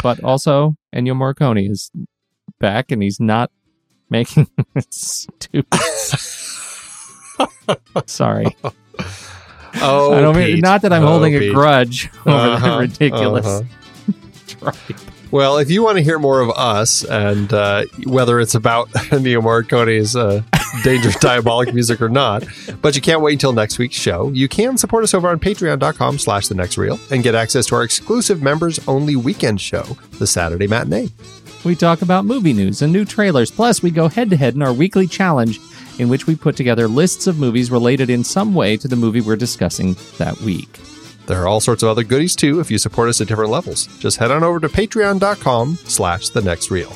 But 0.04 0.24
also, 0.24 0.76
Ennio 0.96 1.14
Morricone 1.16 1.70
is 1.70 1.90
back, 2.60 2.92
and 2.92 3.02
he's 3.02 3.20
not 3.20 3.52
making 4.10 4.48
stupid. 4.90 5.74
Sorry, 8.06 8.56
oh, 9.76 10.14
I 10.14 10.22
don't 10.22 10.36
mean 10.36 10.60
not 10.60 10.82
that 10.84 10.94
I'm 10.94 11.04
Oh, 11.04 11.08
holding 11.08 11.36
a 11.36 11.50
grudge 11.52 12.10
over 12.26 12.30
Uh-huh, 12.36 12.68
that 12.70 12.80
ridiculous 12.80 13.46
uh-huh. 13.46 14.72
Well, 15.32 15.60
if 15.60 15.70
you 15.70 15.84
want 15.84 15.98
to 16.00 16.04
hear 16.04 16.18
more 16.18 16.42
of 16.42 16.50
us, 16.50 17.04
and 17.04 17.54
uh, 17.54 17.84
whether 18.08 18.40
it's 18.40 18.56
about 18.56 18.90
Ennio 19.12 19.44
Morricone's 19.44 20.16
uh, 20.16 20.42
dangerous 20.84 21.18
diabolic 21.18 21.72
music 21.72 22.02
or 22.02 22.10
not, 22.10 22.46
but 22.82 22.96
you 22.96 23.02
can't 23.02 23.22
wait 23.22 23.34
until 23.34 23.54
next 23.54 23.78
week's 23.78 23.96
show, 23.96 24.32
you 24.32 24.48
can 24.48 24.76
support 24.76 25.04
us 25.04 25.14
over 25.14 25.30
on 25.30 25.40
patreon.com 25.40 26.18
slash 26.18 26.48
the 26.48 26.56
next 26.56 26.80
reel 26.80 27.00
and 27.12 27.22
get 27.22 27.36
access 27.36 27.68
to 27.68 27.76
our 27.76 27.84
exclusive 27.84 28.42
members 28.42 28.80
only 28.88 29.16
weekend 29.16 29.62
show, 29.62 29.84
the 30.18 30.26
Saturday 30.26 30.66
matinee. 30.66 31.10
We 31.64 31.76
talk 31.76 32.02
about 32.02 32.26
movie 32.26 32.54
news 32.54 32.82
and 32.82 32.92
new 32.92 33.06
trailers. 33.06 33.52
Plus, 33.52 33.84
we 33.84 33.92
go 33.92 34.08
head 34.08 34.32
to 34.32 34.36
head 34.38 34.56
in 34.56 34.64
our 34.64 34.74
weekly 34.74 35.06
challenge, 35.06 35.60
in 36.00 36.10
which 36.10 36.26
we 36.26 36.36
put 36.36 36.56
together 36.56 36.88
lists 36.88 37.28
of 37.28 37.38
movies 37.38 37.70
related 37.70 38.10
in 38.10 38.24
some 38.24 38.54
way 38.56 38.78
to 38.78 38.88
the 38.88 38.96
movie 38.96 39.22
we're 39.22 39.36
discussing 39.36 39.96
that 40.18 40.40
week. 40.42 40.80
There 41.28 41.42
are 41.44 41.48
all 41.48 41.60
sorts 41.60 41.84
of 41.84 41.90
other 41.90 42.04
goodies 42.04 42.36
too 42.36 42.60
if 42.60 42.72
you 42.72 42.80
support 42.80 43.10
us 43.10 43.22
at 43.22 43.28
different 43.28 43.52
levels. 43.52 43.86
Just 44.00 44.18
head 44.18 44.32
on 44.32 44.44
over 44.44 44.60
to 44.60 44.68
patreon.com 44.68 45.76
slash 45.84 46.30
the 46.30 46.42
next 46.42 46.72
reel. 46.72 46.92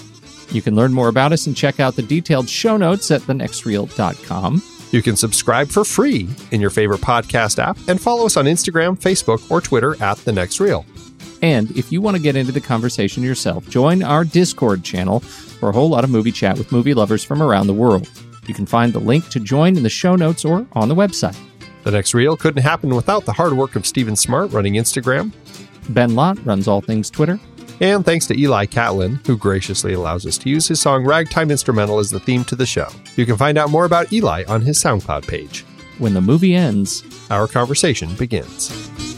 You 0.50 0.62
can 0.62 0.76
learn 0.76 0.94
more 0.94 1.08
about 1.08 1.32
us 1.32 1.46
and 1.46 1.56
check 1.56 1.80
out 1.80 1.96
the 1.96 2.02
detailed 2.02 2.50
show 2.50 2.78
notes 2.78 3.12
at 3.12 3.22
thenextreel.com. 3.22 4.62
You 4.92 5.02
can 5.02 5.16
subscribe 5.16 5.70
for 5.70 5.84
free 5.84 6.30
in 6.52 6.62
your 6.62 6.70
favorite 6.70 7.02
podcast 7.02 7.58
app 7.58 7.78
and 7.88 8.00
follow 8.00 8.26
us 8.26 8.38
on 8.38 8.46
Instagram, 8.46 9.00
Facebook, 9.00 9.50
or 9.50 9.60
Twitter 9.60 10.02
at 10.02 10.18
the 10.20 10.32
next 10.32 10.60
reel. 10.60 10.86
And 11.42 11.70
if 11.78 11.92
you 11.92 12.00
want 12.00 12.16
to 12.16 12.24
get 12.24 12.36
into 12.36 12.52
the 12.52 12.62
conversation 12.62 13.22
yourself, 13.22 13.68
join 13.70 14.02
our 14.02 14.24
Discord 14.24 14.84
channel 14.84 15.20
for 15.20 15.70
a 15.70 15.74
whole 15.74 15.90
lot 15.90 16.04
of 16.04 16.10
movie 16.10 16.32
chat 16.32 16.58
with 16.58 16.72
movie 16.72 16.94
lovers 16.94 17.24
from 17.24 17.42
around 17.42 17.68
the 17.68 17.74
world. 17.74 18.08
You 18.48 18.54
can 18.54 18.66
find 18.66 18.94
the 18.94 19.00
link 19.00 19.30
to 19.30 19.40
join 19.40 19.78
in 19.78 19.84
the 19.84 19.90
show 19.90 20.16
notes 20.16 20.46
or 20.46 20.66
on 20.74 20.90
the 20.90 20.96
website. 20.96 21.38
The 21.84 21.92
next 21.92 22.14
reel 22.14 22.38
couldn't 22.38 22.64
happen 22.64 22.96
without 22.96 23.26
the 23.26 23.34
hard 23.34 23.54
work 23.54 23.76
of 23.76 23.86
Stephen 23.86 24.16
Smart 24.16 24.52
running 24.52 24.74
Instagram. 24.74 25.32
Ben 25.90 26.16
Lott 26.16 26.44
runs 26.46 26.68
all 26.68 26.82
things 26.82 27.10
Twitter. 27.10 27.40
And 27.82 28.06
thanks 28.06 28.28
to 28.28 28.40
Eli 28.40 28.66
Catlin, 28.66 29.20
who 29.26 29.36
graciously 29.36 29.94
allows 29.94 30.26
us 30.26 30.38
to 30.40 30.50
use 30.50 30.68
his 30.68 30.80
song 30.80 31.04
Ragtime 31.04 31.52
Instrumental 31.52 32.00
as 32.00 32.10
the 32.10 32.20
theme 32.20 32.46
to 32.46 32.56
the 32.56 32.66
show. 32.66 32.88
You 33.18 33.26
can 33.26 33.36
find 33.36 33.58
out 33.58 33.70
more 33.70 33.86
about 33.86 34.14
Eli 34.14 34.44
on 34.48 34.62
his 34.62 34.82
SoundCloud 34.82 35.28
page. 35.28 35.66
When 35.98 36.14
the 36.14 36.22
movie 36.22 36.56
ends, 36.56 37.04
Our 37.30 37.48
conversation 37.48 38.14
begins. 38.16 39.13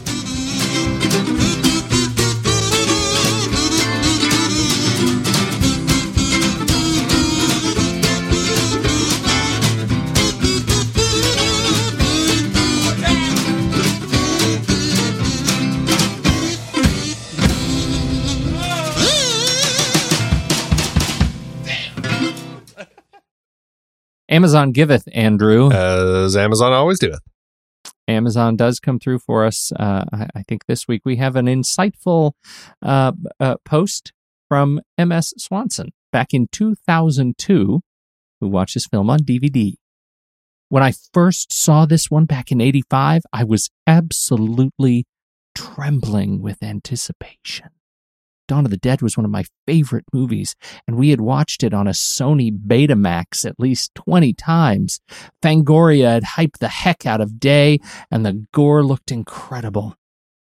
Amazon 24.28 24.72
giveth, 24.72 25.08
Andrew. 25.12 25.70
As 25.70 26.36
Amazon 26.36 26.72
always 26.72 26.98
doeth. 26.98 27.20
Amazon 28.08 28.56
does 28.56 28.80
come 28.80 28.98
through 28.98 29.18
for 29.18 29.44
us. 29.44 29.72
Uh, 29.72 30.04
I, 30.12 30.28
I 30.34 30.42
think 30.42 30.66
this 30.66 30.86
week 30.86 31.02
we 31.04 31.16
have 31.16 31.36
an 31.36 31.46
insightful 31.46 32.32
uh, 32.82 33.12
uh, 33.40 33.56
post 33.64 34.12
from 34.48 34.80
M.S. 34.96 35.34
Swanson 35.38 35.92
back 36.12 36.32
in 36.32 36.46
2002, 36.52 37.80
who 38.40 38.48
watched 38.48 38.74
this 38.74 38.86
film 38.86 39.10
on 39.10 39.20
DVD. 39.20 39.74
When 40.68 40.82
I 40.82 40.92
first 41.12 41.52
saw 41.52 41.86
this 41.86 42.10
one 42.10 42.24
back 42.26 42.50
in 42.50 42.60
85, 42.60 43.22
I 43.32 43.44
was 43.44 43.70
absolutely 43.86 45.06
trembling 45.54 46.42
with 46.42 46.62
anticipation. 46.62 47.70
Dawn 48.46 48.64
of 48.64 48.70
the 48.70 48.76
Dead 48.76 49.02
was 49.02 49.16
one 49.16 49.24
of 49.24 49.30
my 49.30 49.44
favorite 49.66 50.04
movies, 50.12 50.54
and 50.86 50.96
we 50.96 51.10
had 51.10 51.20
watched 51.20 51.62
it 51.62 51.74
on 51.74 51.86
a 51.86 51.92
Sony 51.92 52.50
Betamax 52.50 53.44
at 53.44 53.58
least 53.58 53.94
20 53.94 54.32
times. 54.34 55.00
Fangoria 55.42 56.12
had 56.14 56.22
hyped 56.22 56.58
the 56.58 56.68
heck 56.68 57.06
out 57.06 57.20
of 57.20 57.40
Day, 57.40 57.80
and 58.10 58.24
the 58.24 58.46
gore 58.52 58.84
looked 58.84 59.10
incredible. 59.10 59.96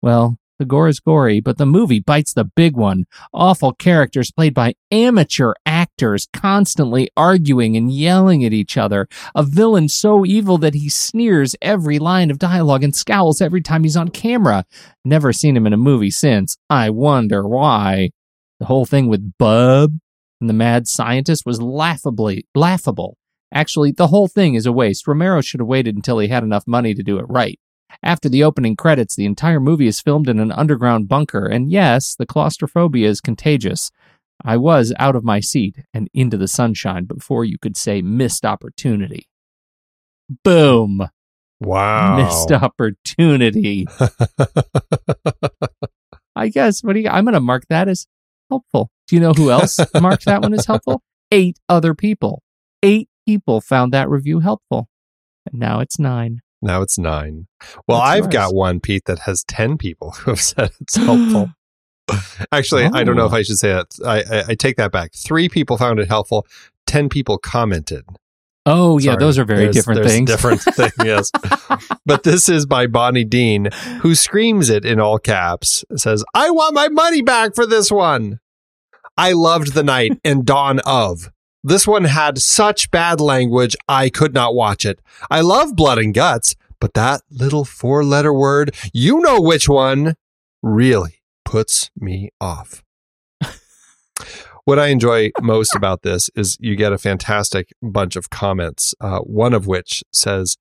Well, 0.02 0.38
the 0.58 0.64
gore 0.64 0.88
is 0.88 1.00
gory, 1.00 1.40
but 1.40 1.56
the 1.56 1.66
movie 1.66 2.00
bites 2.00 2.34
the 2.34 2.44
big 2.44 2.76
one. 2.76 3.04
Awful 3.32 3.72
characters 3.72 4.32
played 4.32 4.54
by 4.54 4.74
amateur 4.90 5.54
actors 5.64 6.26
constantly 6.32 7.08
arguing 7.16 7.76
and 7.76 7.92
yelling 7.92 8.44
at 8.44 8.52
each 8.52 8.76
other. 8.76 9.06
A 9.34 9.42
villain 9.42 9.88
so 9.88 10.26
evil 10.26 10.58
that 10.58 10.74
he 10.74 10.88
sneers 10.88 11.54
every 11.62 11.98
line 11.98 12.30
of 12.30 12.38
dialogue 12.38 12.82
and 12.82 12.94
scowls 12.94 13.40
every 13.40 13.60
time 13.60 13.84
he's 13.84 13.96
on 13.96 14.08
camera. 14.08 14.64
Never 15.04 15.32
seen 15.32 15.56
him 15.56 15.66
in 15.66 15.72
a 15.72 15.78
movie 15.78 16.10
since. 16.10 16.56
I 16.68 16.90
wonder 16.90 17.46
why. 17.46 18.10
The 18.58 18.66
whole 18.66 18.86
thing 18.86 19.08
with 19.08 19.34
Bub 19.38 19.92
and 20.40 20.50
the 20.50 20.54
mad 20.54 20.88
scientist 20.88 21.44
was 21.46 21.62
laughably 21.62 22.46
laughable. 22.54 23.16
Actually, 23.52 23.92
the 23.92 24.08
whole 24.08 24.28
thing 24.28 24.54
is 24.54 24.66
a 24.66 24.72
waste. 24.72 25.06
Romero 25.06 25.40
should 25.40 25.60
have 25.60 25.68
waited 25.68 25.96
until 25.96 26.18
he 26.18 26.28
had 26.28 26.42
enough 26.42 26.64
money 26.66 26.94
to 26.94 27.02
do 27.02 27.18
it 27.18 27.24
right. 27.28 27.58
After 28.02 28.28
the 28.28 28.44
opening 28.44 28.76
credits, 28.76 29.16
the 29.16 29.26
entire 29.26 29.60
movie 29.60 29.88
is 29.88 30.00
filmed 30.00 30.28
in 30.28 30.38
an 30.38 30.52
underground 30.52 31.08
bunker, 31.08 31.46
and 31.46 31.70
yes, 31.70 32.14
the 32.14 32.26
claustrophobia 32.26 33.08
is 33.08 33.20
contagious. 33.20 33.90
I 34.44 34.56
was 34.56 34.92
out 34.98 35.16
of 35.16 35.24
my 35.24 35.40
seat 35.40 35.78
and 35.92 36.08
into 36.14 36.36
the 36.36 36.46
sunshine 36.46 37.06
before 37.06 37.44
you 37.44 37.58
could 37.58 37.76
say 37.76 38.00
missed 38.02 38.44
opportunity. 38.44 39.28
Boom! 40.44 41.08
Wow. 41.60 42.16
Missed 42.18 42.52
opportunity. 42.52 43.86
I 46.36 46.48
guess. 46.48 46.84
What 46.84 46.92
do 46.92 47.00
you? 47.00 47.08
I'm 47.08 47.24
going 47.24 47.34
to 47.34 47.40
mark 47.40 47.64
that 47.68 47.88
as 47.88 48.06
helpful. 48.48 48.90
Do 49.08 49.16
you 49.16 49.20
know 49.20 49.32
who 49.32 49.50
else 49.50 49.80
marked 50.00 50.26
that 50.26 50.42
one 50.42 50.54
as 50.54 50.66
helpful? 50.66 51.02
Eight 51.32 51.58
other 51.68 51.94
people. 51.94 52.42
Eight 52.82 53.08
people 53.26 53.60
found 53.60 53.92
that 53.92 54.08
review 54.08 54.38
helpful, 54.40 54.88
and 55.50 55.58
now 55.58 55.80
it's 55.80 55.98
nine. 55.98 56.40
Now 56.60 56.82
it's 56.82 56.98
nine. 56.98 57.46
Well, 57.86 57.98
That's 57.98 58.10
I've 58.10 58.24
yours. 58.24 58.32
got 58.32 58.54
one, 58.54 58.80
Pete, 58.80 59.04
that 59.06 59.20
has 59.20 59.44
10 59.44 59.78
people 59.78 60.10
who 60.12 60.32
have 60.32 60.40
said 60.42 60.70
it's 60.80 60.96
helpful. 60.96 61.50
Actually, 62.52 62.84
I 62.86 63.04
don't 63.04 63.16
know 63.16 63.26
if 63.26 63.32
Oh. 63.32 63.36
I 63.36 63.42
should 63.42 63.58
say 63.58 63.68
that. 63.72 63.86
I, 64.04 64.22
I, 64.38 64.44
I 64.48 64.54
take 64.54 64.76
that 64.76 64.90
back. 64.92 65.12
Three 65.14 65.48
people 65.48 65.76
found 65.76 66.00
it 66.00 66.08
helpful. 66.08 66.46
10 66.86 67.08
people 67.08 67.38
commented. 67.38 68.04
Oh 68.66 68.98
yeah, 68.98 69.16
those 69.16 69.38
are 69.38 69.44
very 69.44 69.60
There's- 69.60 69.74
different 69.76 70.00
there's 70.02 70.12
things. 70.12 70.30
Different 70.30 70.60
thing, 70.74 70.90
yes. 71.02 71.30
but 72.04 72.22
this 72.22 72.50
is 72.50 72.66
by 72.66 72.86
Bonnie 72.86 73.24
Dean, 73.24 73.70
who 74.00 74.14
screams 74.14 74.68
it 74.68 74.84
in 74.84 75.00
all 75.00 75.18
caps. 75.18 75.86
Says, 75.96 76.22
"I 76.34 76.50
want 76.50 76.74
my 76.74 76.88
money 76.88 77.22
back 77.22 77.54
for 77.54 77.64
this 77.64 77.90
one. 77.90 78.40
I 79.16 79.32
loved 79.32 79.72
the 79.72 79.82
night 79.82 80.20
and 80.22 80.44
dawn 80.44 80.80
of. 80.80 81.30
This 81.64 81.86
one 81.86 82.04
had 82.04 82.38
such 82.38 82.90
bad 82.90 83.20
language, 83.20 83.76
I 83.88 84.10
could 84.10 84.32
not 84.32 84.54
watch 84.54 84.84
it. 84.84 85.00
I 85.30 85.40
love 85.40 85.76
blood 85.76 85.98
and 85.98 86.14
guts, 86.14 86.54
but 86.80 86.94
that 86.94 87.22
little 87.30 87.64
four-letter 87.64 88.32
word, 88.32 88.74
you 88.92 89.20
know 89.20 89.40
which 89.40 89.68
one, 89.68 90.14
really 90.62 91.22
puts 91.44 91.90
me 91.96 92.30
off." 92.40 92.82
What 94.68 94.78
I 94.78 94.88
enjoy 94.88 95.30
most 95.40 95.74
about 95.74 96.02
this 96.02 96.28
is 96.36 96.58
you 96.60 96.76
get 96.76 96.92
a 96.92 96.98
fantastic 96.98 97.72
bunch 97.80 98.16
of 98.16 98.28
comments. 98.28 98.94
Uh, 99.00 99.20
one 99.20 99.54
of 99.54 99.66
which 99.66 100.04
says, 100.12 100.58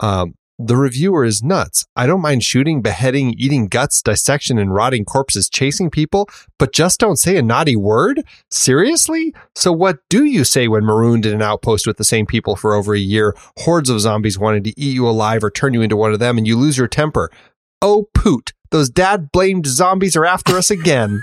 um, 0.00 0.34
"The 0.58 0.76
reviewer 0.76 1.24
is 1.24 1.42
nuts. 1.42 1.86
I 1.94 2.06
don't 2.06 2.20
mind 2.20 2.42
shooting, 2.42 2.82
beheading, 2.82 3.34
eating 3.38 3.68
guts, 3.68 4.02
dissection, 4.02 4.58
and 4.58 4.74
rotting 4.74 5.04
corpses, 5.04 5.48
chasing 5.48 5.88
people, 5.88 6.28
but 6.58 6.72
just 6.72 6.98
don't 6.98 7.18
say 7.18 7.36
a 7.36 7.42
naughty 7.42 7.76
word. 7.76 8.24
Seriously? 8.50 9.34
So 9.54 9.70
what 9.70 9.98
do 10.10 10.24
you 10.24 10.42
say 10.44 10.66
when 10.66 10.84
marooned 10.84 11.26
in 11.26 11.34
an 11.34 11.42
outpost 11.42 11.86
with 11.86 11.96
the 11.96 12.04
same 12.04 12.26
people 12.26 12.56
for 12.56 12.74
over 12.74 12.92
a 12.94 12.98
year, 12.98 13.36
hordes 13.58 13.88
of 13.88 14.00
zombies 14.00 14.38
wanting 14.38 14.64
to 14.64 14.80
eat 14.80 14.94
you 14.94 15.08
alive 15.08 15.44
or 15.44 15.50
turn 15.50 15.74
you 15.74 15.82
into 15.82 15.96
one 15.96 16.12
of 16.12 16.18
them, 16.18 16.38
and 16.38 16.46
you 16.46 16.56
lose 16.56 16.76
your 16.76 16.88
temper? 16.88 17.30
Oh 17.80 18.08
poot! 18.12 18.52
Those 18.70 18.90
dad 18.90 19.30
blamed 19.30 19.66
zombies 19.66 20.16
are 20.16 20.26
after 20.26 20.56
us 20.56 20.70
again." 20.70 21.22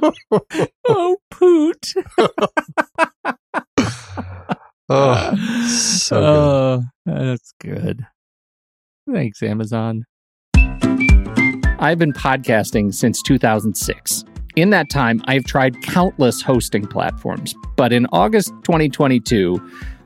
oh 0.88 1.16
poot! 1.30 1.94
Oh, 4.90 5.10
uh, 5.10 5.66
so 5.68 6.16
good. 7.04 7.12
Oh, 7.14 7.24
that's 7.26 7.52
good. 7.60 8.06
Thanks, 9.12 9.42
Amazon. 9.42 10.04
I've 11.80 11.98
been 11.98 12.12
podcasting 12.12 12.94
since 12.94 13.22
2006. 13.22 14.24
In 14.56 14.70
that 14.70 14.90
time, 14.90 15.22
I've 15.26 15.44
tried 15.44 15.80
countless 15.82 16.42
hosting 16.42 16.86
platforms, 16.86 17.54
but 17.76 17.92
in 17.92 18.06
August 18.12 18.48
2022, 18.64 19.60